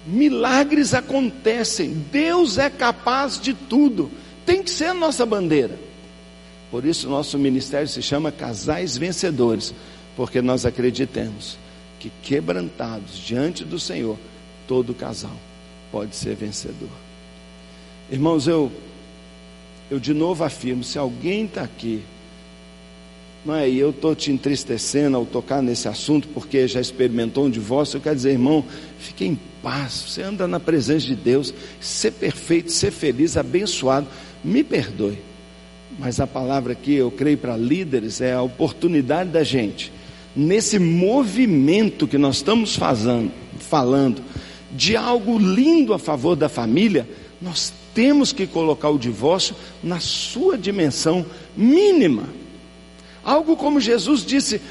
Milagres 0.08 0.96
acontecem. 0.96 1.94
Deus 2.12 2.58
é 2.58 2.72
capaz 2.72 3.40
de 3.40 3.54
tudo. 3.54 4.10
Tem 4.48 4.64
que 4.64 4.72
ser 4.72 4.86
a 4.86 4.94
nossa 4.96 5.28
bandeira. 5.28 5.78
Por 6.72 6.84
isso, 6.86 7.08
nosso 7.08 7.38
ministério 7.38 7.88
se 7.88 8.02
chama 8.02 8.32
Casais 8.32 8.98
Vencedores, 8.98 9.76
porque 10.16 10.42
nós 10.42 10.66
acreditamos 10.66 11.67
que 12.00 12.12
quebrantados 12.22 13.18
diante 13.18 13.64
do 13.64 13.80
Senhor, 13.80 14.18
todo 14.68 14.94
casal 14.94 15.36
pode 15.92 16.16
ser 16.16 16.36
vencedor. 16.36 16.90
Irmãos, 18.12 18.48
eu, 18.48 18.72
eu 19.90 20.00
de 20.00 20.14
novo 20.14 20.44
afirmo: 20.44 20.84
se 20.84 20.98
alguém 20.98 21.46
está 21.46 21.64
aqui 21.64 22.04
não 23.48 23.56
é? 23.56 23.70
E 23.70 23.80
eu 23.80 23.92
estou 23.92 24.14
te 24.14 24.30
entristecendo 24.30 25.16
ao 25.16 25.26
tocar 25.26 25.62
nesse 25.62 25.88
assunto, 25.88 26.28
porque 26.30 26.68
já 26.68 26.82
experimentou 26.82 27.46
um 27.46 27.50
divórcio. 27.50 27.96
Eu 27.98 28.02
quero 28.02 28.16
dizer, 28.16 28.32
irmão, 28.32 28.64
fique 29.00 29.26
em 29.26 29.40
paz. 29.64 30.06
Você 30.08 30.22
anda 30.22 30.46
na 30.48 30.60
presença 30.60 31.06
de 31.06 31.16
Deus, 31.16 31.54
ser 31.80 32.12
perfeito, 32.12 32.72
ser 32.72 32.92
feliz, 32.92 33.38
abençoado. 33.38 34.06
Me 34.44 34.64
perdoe. 34.64 35.20
Mas 35.98 36.20
a 36.20 36.28
palavra 36.28 36.74
aqui, 36.74 36.94
eu 36.94 37.10
creio 37.10 37.38
para 37.38 37.56
líderes, 37.56 38.20
é 38.20 38.34
a 38.34 38.42
oportunidade 38.42 39.30
da 39.30 39.44
gente, 39.44 39.92
nesse 40.38 40.78
movimento 40.78 42.08
que 42.08 42.18
nós 42.18 42.38
estamos 42.38 42.76
fazendo, 42.76 43.32
falando, 43.60 44.22
de 44.72 44.96
algo 44.96 45.40
lindo 45.40 45.94
a 45.94 46.00
favor 46.00 46.36
da 46.36 46.48
família, 46.48 47.10
nós 47.42 47.74
temos 47.94 48.32
que 48.32 48.46
colocar 48.46 48.90
o 48.90 49.00
divórcio 49.00 49.56
na 49.84 50.00
sua 50.00 50.56
dimensão 50.56 51.26
mínima. 51.56 52.30
Algo 53.24 53.58
como 53.58 53.80
Jesus 53.80 54.24
disse: 54.24 54.62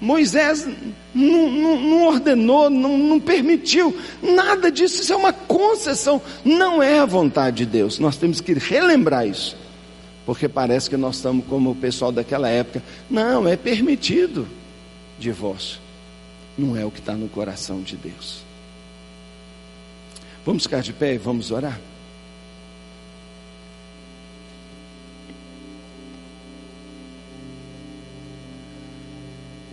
Moisés 0.00 0.68
não, 1.12 1.50
não, 1.50 1.80
não 1.80 2.06
ordenou, 2.06 2.70
não, 2.70 2.96
não, 2.96 3.18
permitiu, 3.20 3.96
nada 4.22 4.70
disso, 4.70 5.02
isso 5.02 5.12
é 5.12 5.16
uma 5.16 5.32
concessão, 5.32 6.22
não 6.44 6.80
é 6.80 7.00
a 7.00 7.06
vontade 7.06 7.58
de 7.58 7.66
Deus. 7.66 7.98
Nós 7.98 8.16
temos 8.16 8.40
que 8.40 8.52
relembrar 8.54 9.26
isso, 9.26 9.56
porque 10.24 10.48
parece 10.48 10.88
que 10.88 10.96
nós 10.96 11.16
estamos 11.16 11.44
como 11.46 11.70
o 11.70 11.74
pessoal 11.74 12.12
daquela 12.12 12.48
época. 12.48 12.82
Não, 13.10 13.46
é 13.46 13.56
permitido 13.56 14.46
divórcio, 15.18 15.80
não 16.56 16.76
é 16.76 16.84
o 16.84 16.90
que 16.90 17.00
está 17.00 17.14
no 17.14 17.28
coração 17.28 17.82
de 17.82 17.96
Deus. 17.96 18.42
Vamos 20.44 20.64
ficar 20.64 20.82
de 20.82 20.92
pé 20.92 21.14
e 21.14 21.18
vamos 21.18 21.50
orar? 21.50 21.78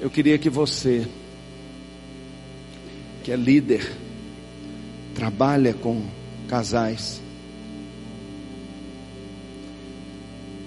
Eu 0.02 0.10
queria 0.10 0.38
que 0.38 0.50
você, 0.50 1.06
que 3.24 3.32
é 3.32 3.36
líder, 3.36 3.92
trabalha 5.14 5.74
com 5.74 6.06
casais, 6.48 7.22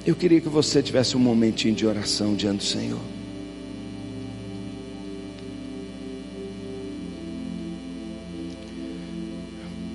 eu 0.04 0.16
queria 0.16 0.40
que 0.40 0.48
você 0.48 0.82
tivesse 0.82 1.16
um 1.16 1.20
momentinho 1.20 1.74
de 1.74 1.86
oração 1.86 2.34
diante 2.34 2.58
do 2.58 2.64
Senhor. 2.64 3.00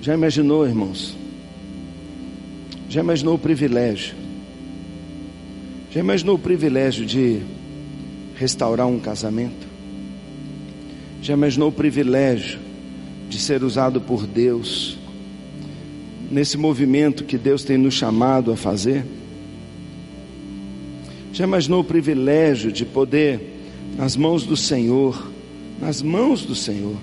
Já 0.01 0.13
imaginou, 0.13 0.65
irmãos? 0.65 1.17
Já 2.89 3.01
imaginou 3.01 3.35
o 3.35 3.39
privilégio? 3.39 4.15
Já 5.91 5.99
imaginou 5.99 6.35
o 6.35 6.39
privilégio 6.39 7.05
de 7.05 7.41
restaurar 8.35 8.87
um 8.87 8.99
casamento? 8.99 9.67
Já 11.21 11.33
imaginou 11.33 11.67
o 11.67 11.73
privilégio 11.73 12.59
de 13.27 13.37
ser 13.37 13.61
usado 13.61 13.99
por 13.99 14.25
Deus 14.25 14.97
nesse 16.31 16.57
movimento 16.57 17.25
que 17.25 17.37
Deus 17.37 17.65
tem 17.65 17.77
nos 17.77 17.93
chamado 17.93 18.53
a 18.53 18.55
fazer? 18.55 19.16
Já 21.37 21.43
imaginou 21.43 21.81
o 21.81 21.83
privilégio 21.83 22.71
de 22.71 22.83
poder, 22.83 23.39
nas 23.95 24.15
mãos 24.15 24.43
do 24.43 24.57
Senhor, 24.57 25.31
nas 25.79 26.01
mãos 26.01 26.43
do 26.43 26.55
Senhor, 26.55 26.97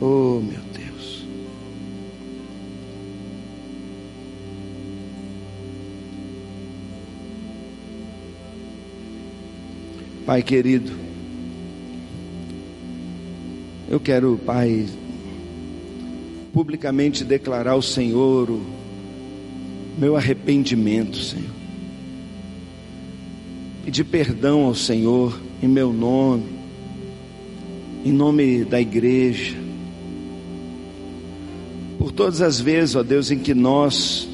oh 0.00 0.40
meu 0.40 0.62
Deus, 0.72 1.26
Pai 10.24 10.42
querido, 10.42 10.92
eu 13.90 14.00
quero, 14.00 14.40
Pai, 14.46 14.88
publicamente 16.54 17.22
declarar 17.22 17.72
ao 17.72 17.82
Senhor 17.82 18.48
o 18.48 18.62
meu 19.98 20.16
arrependimento, 20.16 21.18
Senhor. 21.18 21.61
Pedir 23.84 24.04
perdão 24.04 24.64
ao 24.64 24.74
Senhor 24.74 25.38
em 25.62 25.68
meu 25.68 25.92
nome, 25.92 26.44
em 28.04 28.12
nome 28.12 28.64
da 28.64 28.80
igreja, 28.80 29.56
por 31.98 32.12
todas 32.12 32.40
as 32.40 32.60
vezes, 32.60 32.94
ó 32.96 33.02
Deus, 33.02 33.30
em 33.30 33.38
que 33.38 33.54
nós 33.54 34.28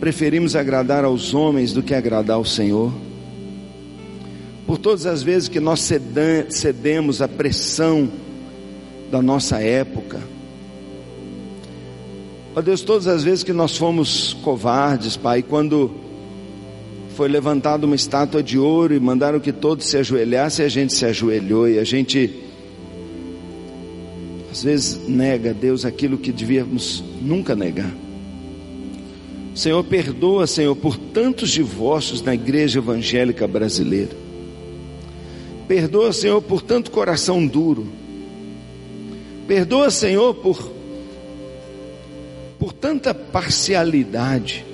preferimos 0.00 0.54
agradar 0.54 1.04
aos 1.04 1.34
homens 1.34 1.72
do 1.72 1.82
que 1.82 1.94
agradar 1.94 2.36
ao 2.36 2.44
Senhor 2.44 2.92
por 4.66 4.78
todas 4.78 5.06
as 5.06 5.22
vezes 5.22 5.48
que 5.48 5.60
nós 5.60 5.80
cedemos 5.80 7.22
à 7.22 7.28
pressão 7.28 8.10
da 9.10 9.22
nossa 9.22 9.60
época. 9.60 10.20
Ó 12.54 12.60
Deus, 12.60 12.82
todas 12.82 13.06
as 13.06 13.22
vezes 13.22 13.44
que 13.44 13.52
nós 13.52 13.76
fomos 13.76 14.34
covardes, 14.42 15.16
Pai, 15.16 15.42
quando 15.42 16.05
foi 17.16 17.28
levantada 17.28 17.86
uma 17.86 17.96
estátua 17.96 18.42
de 18.42 18.58
ouro 18.58 18.94
e 18.94 19.00
mandaram 19.00 19.40
que 19.40 19.50
todos 19.50 19.86
se 19.86 19.96
ajoelhassem, 19.96 20.66
a 20.66 20.68
gente 20.68 20.92
se 20.92 21.06
ajoelhou 21.06 21.66
e 21.66 21.78
a 21.78 21.84
gente 21.84 22.42
às 24.52 24.62
vezes 24.62 25.08
nega 25.08 25.50
a 25.50 25.52
Deus 25.54 25.86
aquilo 25.86 26.18
que 26.18 26.30
devíamos 26.30 27.02
nunca 27.22 27.56
negar. 27.56 27.90
Senhor, 29.54 29.82
perdoa, 29.84 30.46
Senhor, 30.46 30.76
por 30.76 30.98
tantos 30.98 31.48
divórcios 31.48 32.20
na 32.20 32.34
igreja 32.34 32.80
evangélica 32.80 33.46
brasileira. 33.46 34.12
Perdoa, 35.66 36.12
Senhor, 36.12 36.42
por 36.42 36.60
tanto 36.60 36.90
coração 36.90 37.46
duro. 37.46 37.86
Perdoa, 39.48 39.90
Senhor, 39.90 40.34
por 40.34 40.70
por 42.58 42.74
tanta 42.74 43.14
parcialidade. 43.14 44.66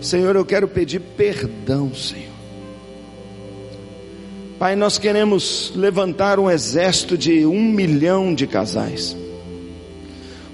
Senhor, 0.00 0.34
eu 0.34 0.44
quero 0.44 0.66
pedir 0.66 1.00
perdão, 1.00 1.94
Senhor. 1.94 2.30
Pai, 4.58 4.76
nós 4.76 4.98
queremos 4.98 5.72
levantar 5.74 6.38
um 6.38 6.50
exército 6.50 7.16
de 7.16 7.46
um 7.46 7.62
milhão 7.72 8.34
de 8.34 8.46
casais. 8.46 9.16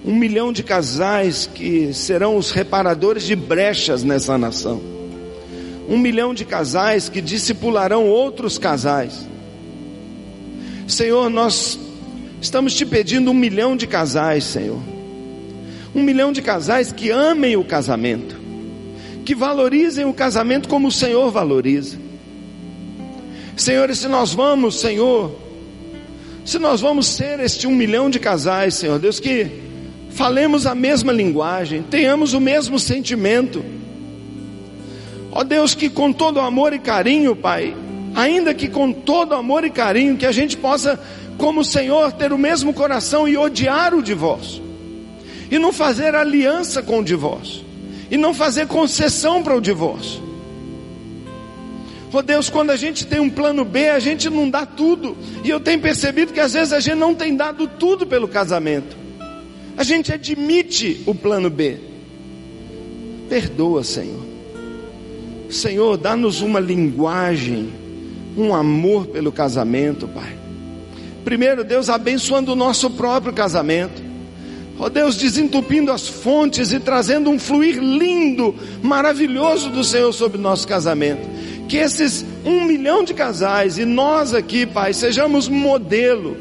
Um 0.05 0.15
milhão 0.15 0.53
de 0.53 0.63
casais 0.63 1.51
que 1.53 1.93
serão 1.93 2.37
os 2.37 2.53
reparadores 2.53 3.25
de 3.25 3.35
brechas 3.35 4.05
nessa 4.05 4.39
nação. 4.39 4.81
Um 5.89 5.99
milhão 5.99 6.33
de 6.33 6.45
casais 6.45 7.09
que 7.09 7.21
discipularão 7.21 8.07
outros 8.07 8.59
casais. 8.59 9.27
Senhor, 10.87 11.29
nós 11.29 11.79
estamos 12.41 12.75
te 12.75 12.87
pedindo 12.87 13.31
um 13.33 13.35
milhão 13.35 13.77
de 13.77 13.89
casais, 13.89 14.45
Senhor. 14.45 14.81
Um 15.93 16.03
milhão 16.03 16.31
de 16.31 16.43
casais 16.43 16.93
que 16.93 17.11
amem 17.11 17.57
o 17.57 17.65
casamento, 17.65 18.36
que 19.27 19.35
valorizem 19.35 20.05
o 20.05 20.15
casamento 20.15 20.69
como 20.69 20.87
o 20.87 20.93
Senhor 20.93 21.33
valoriza. 21.33 21.99
Senhor, 23.57 23.91
e 23.91 23.97
se 23.97 24.07
nós 24.07 24.33
vamos, 24.33 24.81
Senhor, 24.81 25.35
se 26.45 26.61
nós 26.61 26.81
vamos 26.81 27.09
ser 27.09 27.41
este 27.41 27.67
um 27.67 27.75
milhão 27.75 28.09
de 28.09 28.21
casais, 28.21 28.75
Senhor 28.77 29.01
Deus, 29.01 29.19
que 29.19 29.51
falemos 30.11 30.65
a 30.65 30.77
mesma 30.77 31.13
linguagem, 31.13 31.83
tenhamos 31.83 32.35
o 32.35 32.41
mesmo 32.41 32.79
sentimento. 32.79 33.65
Ó 35.33 35.43
Deus, 35.43 35.75
que 35.75 35.91
com 35.91 36.13
todo 36.13 36.39
amor 36.39 36.73
e 36.73 36.79
carinho, 36.79 37.35
Pai, 37.35 37.77
ainda 38.15 38.55
que 38.55 38.69
com 38.69 38.93
todo 38.93 39.35
amor 39.35 39.65
e 39.65 39.71
carinho, 39.71 40.17
que 40.17 40.25
a 40.25 40.33
gente 40.33 40.57
possa, 40.57 41.01
como 41.37 41.63
o 41.63 41.65
Senhor, 41.65 42.13
ter 42.13 42.33
o 42.33 42.39
mesmo 42.39 42.73
coração 42.73 43.27
e 43.27 43.37
odiar 43.37 43.93
o 43.93 44.03
divórcio, 44.03 44.63
e 45.51 45.59
não 45.59 45.73
fazer 45.73 46.15
aliança 46.15 46.81
com 46.81 47.01
o 47.01 47.05
divórcio, 47.05 47.66
e 48.11 48.17
não 48.17 48.33
fazer 48.33 48.67
concessão 48.67 49.43
para 49.43 49.57
o 49.57 49.61
divórcio. 49.61 50.27
Oh 52.13 52.23
Deus, 52.23 52.49
quando 52.49 52.71
a 52.71 52.77
gente 52.77 53.07
tem 53.07 53.21
um 53.21 53.29
plano 53.29 53.63
B, 53.63 53.91
a 53.91 53.99
gente 53.99 54.31
não 54.31 54.49
dá 54.49 54.65
tudo. 54.65 55.17
E 55.45 55.51
eu 55.51 55.61
tenho 55.61 55.81
percebido 55.81 56.33
que 56.33 56.41
às 56.41 56.55
vezes 56.55 56.73
a 56.73 56.81
gente 56.81 56.97
não 56.97 57.15
tem 57.15 57.37
dado 57.37 57.67
tudo 57.67 58.07
pelo 58.07 58.27
casamento. 58.27 58.97
A 59.77 59.83
gente 59.83 60.13
admite 60.13 61.03
o 61.05 61.15
plano 61.15 61.51
B. 61.51 61.79
Perdoa, 63.29 63.85
Senhor. 63.85 64.25
Senhor, 65.51 65.99
dá-nos 65.99 66.41
uma 66.41 66.59
linguagem, 66.59 67.71
um 68.37 68.55
amor 68.55 69.09
pelo 69.09 69.31
casamento, 69.31 70.09
Pai. 70.09 70.39
Primeiro, 71.23 71.65
Deus 71.65 71.91
abençoando 71.91 72.53
o 72.53 72.57
nosso 72.57 72.89
próprio 72.91 73.33
casamento. 73.35 74.03
Ó 74.79 74.85
oh 74.85 74.91
Deus, 74.91 75.17
desentupindo 75.17 75.91
as 75.91 76.07
fontes 76.07 76.73
e 76.73 76.79
trazendo 76.79 77.31
um 77.31 77.39
fluir 77.39 77.79
lindo, 77.79 78.55
maravilhoso 78.83 79.71
do 79.71 79.83
Senhor 79.83 80.13
sobre 80.13 80.37
o 80.37 80.41
nosso 80.41 80.69
casamento 80.69 81.27
que 81.67 81.77
esses 81.77 82.25
um 82.45 82.65
milhão 82.65 83.03
de 83.03 83.13
casais 83.13 83.79
e 83.79 83.85
nós 83.85 84.33
aqui, 84.33 84.67
Pai, 84.67 84.93
sejamos 84.93 85.49
modelo, 85.49 86.37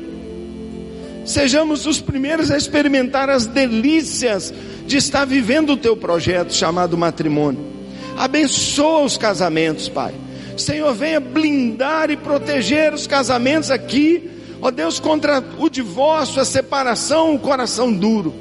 sejamos 1.26 1.86
os 1.86 2.00
primeiros 2.00 2.52
a 2.52 2.58
experimentar 2.58 3.30
as 3.30 3.48
delícias 3.48 4.54
de 4.86 4.98
estar 4.98 5.26
vivendo 5.26 5.72
o 5.72 5.78
teu 5.78 5.98
projeto 5.98 6.54
chamado 6.54 6.98
matrimônio. 6.98 7.74
Abençoa 8.16 9.04
os 9.04 9.18
casamentos, 9.18 9.90
Pai. 9.90 10.14
Senhor, 10.56 10.94
venha 10.94 11.20
blindar 11.20 12.12
e 12.12 12.16
proteger 12.16 12.94
os 12.94 13.08
casamentos 13.08 13.72
aqui, 13.72 14.30
ó 14.62 14.72
Deus, 14.72 15.00
contra 15.00 15.44
o 15.58 15.70
divórcio, 15.70 16.42
a 16.42 16.46
separação, 16.46 17.36
o 17.36 17.40
coração 17.40 17.92
duro. 17.94 18.34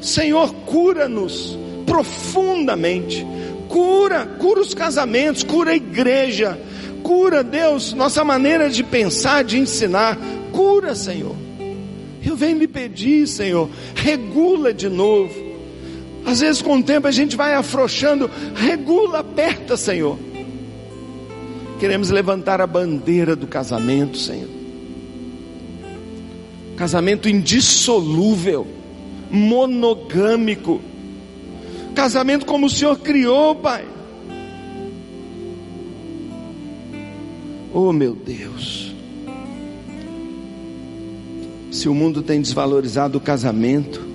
Senhor, 0.00 0.52
cura-nos 0.66 1.56
profundamente 1.86 3.26
Cura, 3.72 4.26
cura 4.38 4.60
os 4.60 4.74
casamentos, 4.74 5.42
cura 5.42 5.70
a 5.70 5.74
igreja, 5.74 6.60
cura, 7.02 7.42
Deus, 7.42 7.94
nossa 7.94 8.22
maneira 8.22 8.68
de 8.68 8.84
pensar, 8.84 9.42
de 9.42 9.58
ensinar. 9.58 10.18
Cura, 10.52 10.94
Senhor. 10.94 11.34
Eu 12.22 12.36
venho 12.36 12.58
lhe 12.58 12.68
pedir, 12.68 13.26
Senhor, 13.26 13.70
regula 13.94 14.74
de 14.74 14.90
novo. 14.90 15.34
Às 16.26 16.40
vezes, 16.40 16.60
com 16.60 16.76
o 16.76 16.82
tempo, 16.82 17.06
a 17.08 17.10
gente 17.10 17.34
vai 17.34 17.54
afrouxando, 17.54 18.30
regula, 18.54 19.20
aperta, 19.20 19.74
Senhor. 19.74 20.18
Queremos 21.80 22.10
levantar 22.10 22.60
a 22.60 22.66
bandeira 22.66 23.34
do 23.34 23.46
casamento, 23.46 24.18
Senhor. 24.18 24.61
Casamento 26.76 27.28
indissolúvel, 27.28 28.66
monogâmico 29.30 30.80
Casamento 31.94 32.46
como 32.46 32.66
o 32.66 32.70
Senhor 32.70 32.98
criou, 32.98 33.54
Pai. 33.54 33.84
Oh, 37.72 37.92
meu 37.92 38.14
Deus. 38.14 38.94
Se 41.70 41.88
o 41.88 41.94
mundo 41.94 42.22
tem 42.22 42.40
desvalorizado 42.40 43.18
o 43.18 43.20
casamento, 43.20 44.06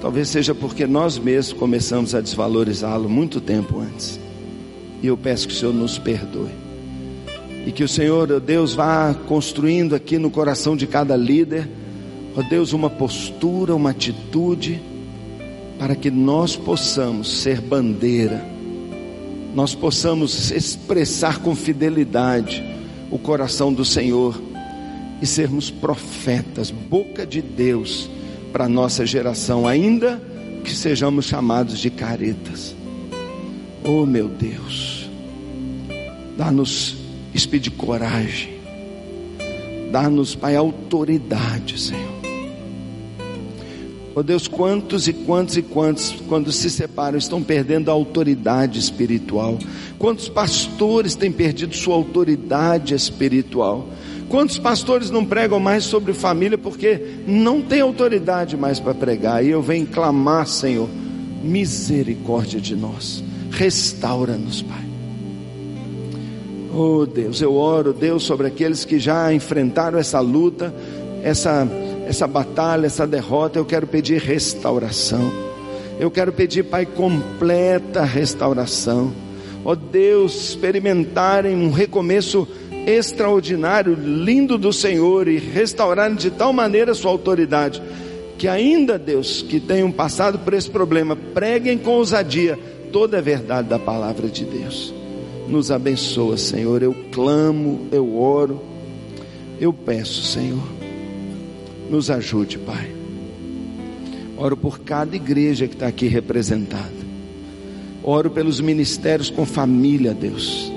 talvez 0.00 0.28
seja 0.28 0.54
porque 0.54 0.86
nós 0.86 1.18
mesmos 1.18 1.58
começamos 1.58 2.14
a 2.14 2.20
desvalorizá-lo 2.20 3.08
muito 3.08 3.40
tempo 3.40 3.78
antes. 3.78 4.18
E 5.02 5.06
eu 5.06 5.16
peço 5.16 5.48
que 5.48 5.54
o 5.54 5.56
Senhor 5.56 5.74
nos 5.74 5.98
perdoe. 5.98 6.50
E 7.66 7.70
que 7.70 7.84
o 7.84 7.88
Senhor, 7.88 8.30
oh 8.30 8.40
Deus, 8.40 8.74
vá 8.74 9.14
construindo 9.14 9.94
aqui 9.94 10.18
no 10.18 10.30
coração 10.30 10.76
de 10.76 10.86
cada 10.86 11.16
líder, 11.16 11.68
ó 12.36 12.42
Deus, 12.42 12.72
uma 12.72 12.90
postura, 12.90 13.74
uma 13.74 13.90
atitude 13.90 14.80
para 15.78 15.94
que 15.94 16.10
nós 16.10 16.56
possamos 16.56 17.40
ser 17.40 17.60
bandeira, 17.60 18.44
nós 19.54 19.74
possamos 19.74 20.50
expressar 20.50 21.40
com 21.40 21.54
fidelidade 21.54 22.62
o 23.10 23.18
coração 23.18 23.72
do 23.72 23.84
Senhor 23.84 24.40
e 25.20 25.26
sermos 25.26 25.70
profetas, 25.70 26.70
boca 26.70 27.26
de 27.26 27.42
Deus 27.42 28.08
para 28.52 28.64
a 28.64 28.68
nossa 28.68 29.06
geração, 29.06 29.66
ainda 29.66 30.20
que 30.64 30.74
sejamos 30.74 31.26
chamados 31.26 31.78
de 31.78 31.90
caretas. 31.90 32.74
Oh 33.84 34.06
meu 34.06 34.28
Deus, 34.28 35.10
dá-nos 36.36 37.01
espírito 37.34 37.64
de 37.64 37.70
coragem, 37.72 38.54
dá-nos, 39.90 40.34
Pai, 40.34 40.56
autoridade, 40.56 41.80
Senhor 41.80 42.22
Oh 44.14 44.22
Deus, 44.22 44.46
quantos 44.46 45.08
e 45.08 45.12
quantos 45.12 45.56
e 45.56 45.62
quantos, 45.62 46.14
quando 46.28 46.52
se 46.52 46.68
separam, 46.68 47.16
estão 47.16 47.42
perdendo 47.42 47.90
a 47.90 47.94
autoridade 47.94 48.78
espiritual? 48.78 49.58
Quantos 49.98 50.28
pastores 50.28 51.14
têm 51.14 51.32
perdido 51.32 51.74
sua 51.74 51.94
autoridade 51.94 52.94
espiritual? 52.94 53.88
Quantos 54.28 54.58
pastores 54.58 55.10
não 55.10 55.24
pregam 55.24 55.58
mais 55.58 55.84
sobre 55.84 56.12
família 56.12 56.58
porque 56.58 57.20
não 57.26 57.62
tem 57.62 57.80
autoridade 57.80 58.54
mais 58.54 58.78
para 58.78 58.92
pregar? 58.92 59.42
E 59.42 59.48
eu 59.48 59.62
venho 59.62 59.86
clamar, 59.86 60.46
Senhor, 60.46 60.90
misericórdia 61.42 62.60
de 62.60 62.76
nós, 62.76 63.24
restaura-nos, 63.50 64.60
Pai. 64.60 64.91
Oh 66.74 67.04
Deus, 67.04 67.40
eu 67.42 67.54
oro, 67.54 67.92
Deus, 67.92 68.22
sobre 68.22 68.46
aqueles 68.46 68.84
que 68.84 68.98
já 68.98 69.32
enfrentaram 69.32 69.98
essa 69.98 70.20
luta, 70.20 70.74
essa 71.22 71.68
essa 72.06 72.26
batalha, 72.26 72.86
essa 72.86 73.06
derrota, 73.06 73.58
eu 73.58 73.64
quero 73.64 73.86
pedir 73.86 74.20
restauração. 74.20 75.32
Eu 75.98 76.10
quero 76.10 76.32
pedir, 76.32 76.64
Pai, 76.64 76.84
completa 76.84 78.02
restauração. 78.02 79.12
Oh 79.64 79.76
Deus, 79.76 80.50
experimentarem 80.50 81.56
um 81.56 81.70
recomeço 81.70 82.46
extraordinário, 82.86 83.94
lindo 83.94 84.58
do 84.58 84.72
Senhor 84.72 85.28
e 85.28 85.38
restaurarem 85.38 86.16
de 86.16 86.30
tal 86.30 86.52
maneira 86.52 86.94
sua 86.94 87.12
autoridade, 87.12 87.80
que 88.36 88.48
ainda, 88.48 88.98
Deus, 88.98 89.40
que 89.40 89.60
tenham 89.60 89.92
passado 89.92 90.38
por 90.40 90.52
esse 90.52 90.68
problema, 90.68 91.14
preguem 91.14 91.78
com 91.78 91.92
ousadia 91.92 92.58
toda 92.92 93.18
a 93.18 93.22
verdade 93.22 93.68
da 93.68 93.78
palavra 93.78 94.26
de 94.28 94.44
Deus. 94.44 95.01
Nos 95.52 95.70
abençoa, 95.70 96.36
Senhor. 96.36 96.82
Eu 96.82 96.94
clamo, 97.12 97.86
eu 97.92 98.18
oro, 98.18 98.60
eu 99.60 99.72
peço, 99.72 100.24
Senhor 100.24 100.82
nos 101.92 102.10
ajude, 102.10 102.58
Pai. 102.58 102.90
Oro 104.36 104.56
por 104.56 104.80
cada 104.80 105.14
igreja 105.14 105.68
que 105.68 105.74
está 105.74 105.86
aqui 105.86 106.06
representada. 106.06 107.02
Oro 108.02 108.30
pelos 108.30 108.60
ministérios 108.60 109.28
com 109.28 109.44
família, 109.44 110.14
Deus. 110.14 110.72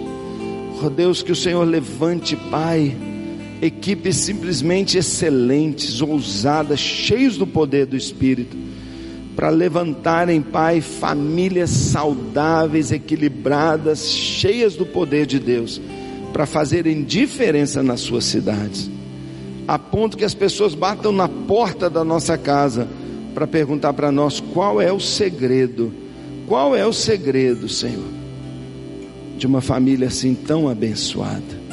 Oh 0.84 0.90
Deus, 0.90 1.24
que 1.24 1.32
o 1.32 1.36
Senhor 1.36 1.64
levante, 1.64 2.36
Pai, 2.36 2.96
equipes 3.62 4.18
simplesmente 4.18 4.98
excelentes, 4.98 6.02
ousadas, 6.02 6.80
cheios 6.80 7.38
do 7.38 7.48
poder 7.48 7.86
do 7.86 7.96
Espírito, 7.96 8.56
para 9.36 9.50
levantarem, 9.50 10.42
Pai, 10.42 10.80
famílias 10.80 11.70
saudáveis, 11.70 12.92
equilibradas, 12.92 14.08
cheias 14.08 14.76
do 14.76 14.86
poder 14.86 15.26
de 15.26 15.40
Deus, 15.40 15.82
para 16.32 16.46
fazerem 16.46 17.04
diferença 17.04 17.84
nas 17.84 18.00
suas 18.00 18.26
cidades, 18.26 18.90
a 19.68 19.78
ponto 19.78 20.18
que 20.18 20.26
as 20.26 20.34
pessoas 20.34 20.74
batam 20.74 21.12
na 21.12 21.28
porta 21.28 21.90
da 21.90 22.04
nossa 22.04 22.38
casa 22.38 22.88
para 23.34 23.46
perguntar 23.46 23.94
para 23.94 24.12
nós 24.12 24.40
qual 24.40 24.82
é 24.82 24.92
o 24.92 25.00
segredo, 25.00 25.92
qual 26.48 26.76
é 26.76 26.86
o 26.86 26.94
segredo, 26.94 27.68
Senhor, 27.68 28.08
de 29.38 29.46
uma 29.46 29.60
família 29.60 30.08
assim 30.08 30.34
tão 30.34 30.70
abençoada. 30.70 31.66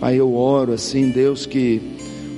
Pai, 0.00 0.18
eu 0.18 0.34
oro 0.34 0.72
assim, 0.72 1.10
Deus, 1.10 1.46
que 1.46 1.80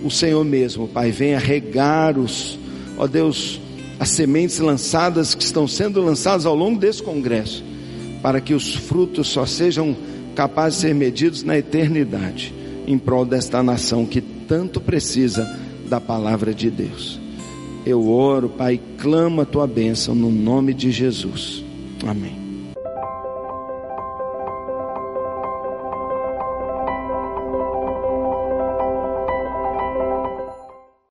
o 0.04 0.10
Senhor 0.10 0.44
mesmo, 0.44 0.86
Pai, 0.86 1.10
venha 1.10 1.38
regar 1.38 2.18
os, 2.18 2.58
ó 2.98 3.06
Deus, 3.06 3.60
as 3.98 4.10
sementes 4.10 4.58
lançadas 4.58 5.34
que 5.34 5.42
estão 5.42 5.66
sendo 5.66 6.00
lançadas 6.02 6.46
ao 6.46 6.54
longo 6.54 6.78
desse 6.78 7.02
congresso, 7.02 7.64
para 8.22 8.40
que 8.40 8.54
os 8.54 8.74
frutos 8.74 9.28
só 9.28 9.46
sejam 9.46 9.96
capazes 10.34 10.80
de 10.80 10.88
ser 10.88 10.94
medidos 10.94 11.42
na 11.42 11.58
eternidade, 11.58 12.54
em 12.86 12.98
prol 12.98 13.24
desta 13.24 13.62
nação 13.62 14.04
que 14.04 14.20
tanto 14.20 14.80
precisa 14.80 15.58
da 15.88 16.00
palavra 16.00 16.54
de 16.54 16.70
Deus. 16.70 17.20
Eu 17.84 18.10
oro, 18.10 18.48
Pai, 18.48 18.80
clamo 18.98 19.40
a 19.40 19.44
tua 19.44 19.66
bênção 19.66 20.14
no 20.14 20.30
nome 20.30 20.74
de 20.74 20.90
Jesus. 20.90 21.64
Amém. 22.04 22.45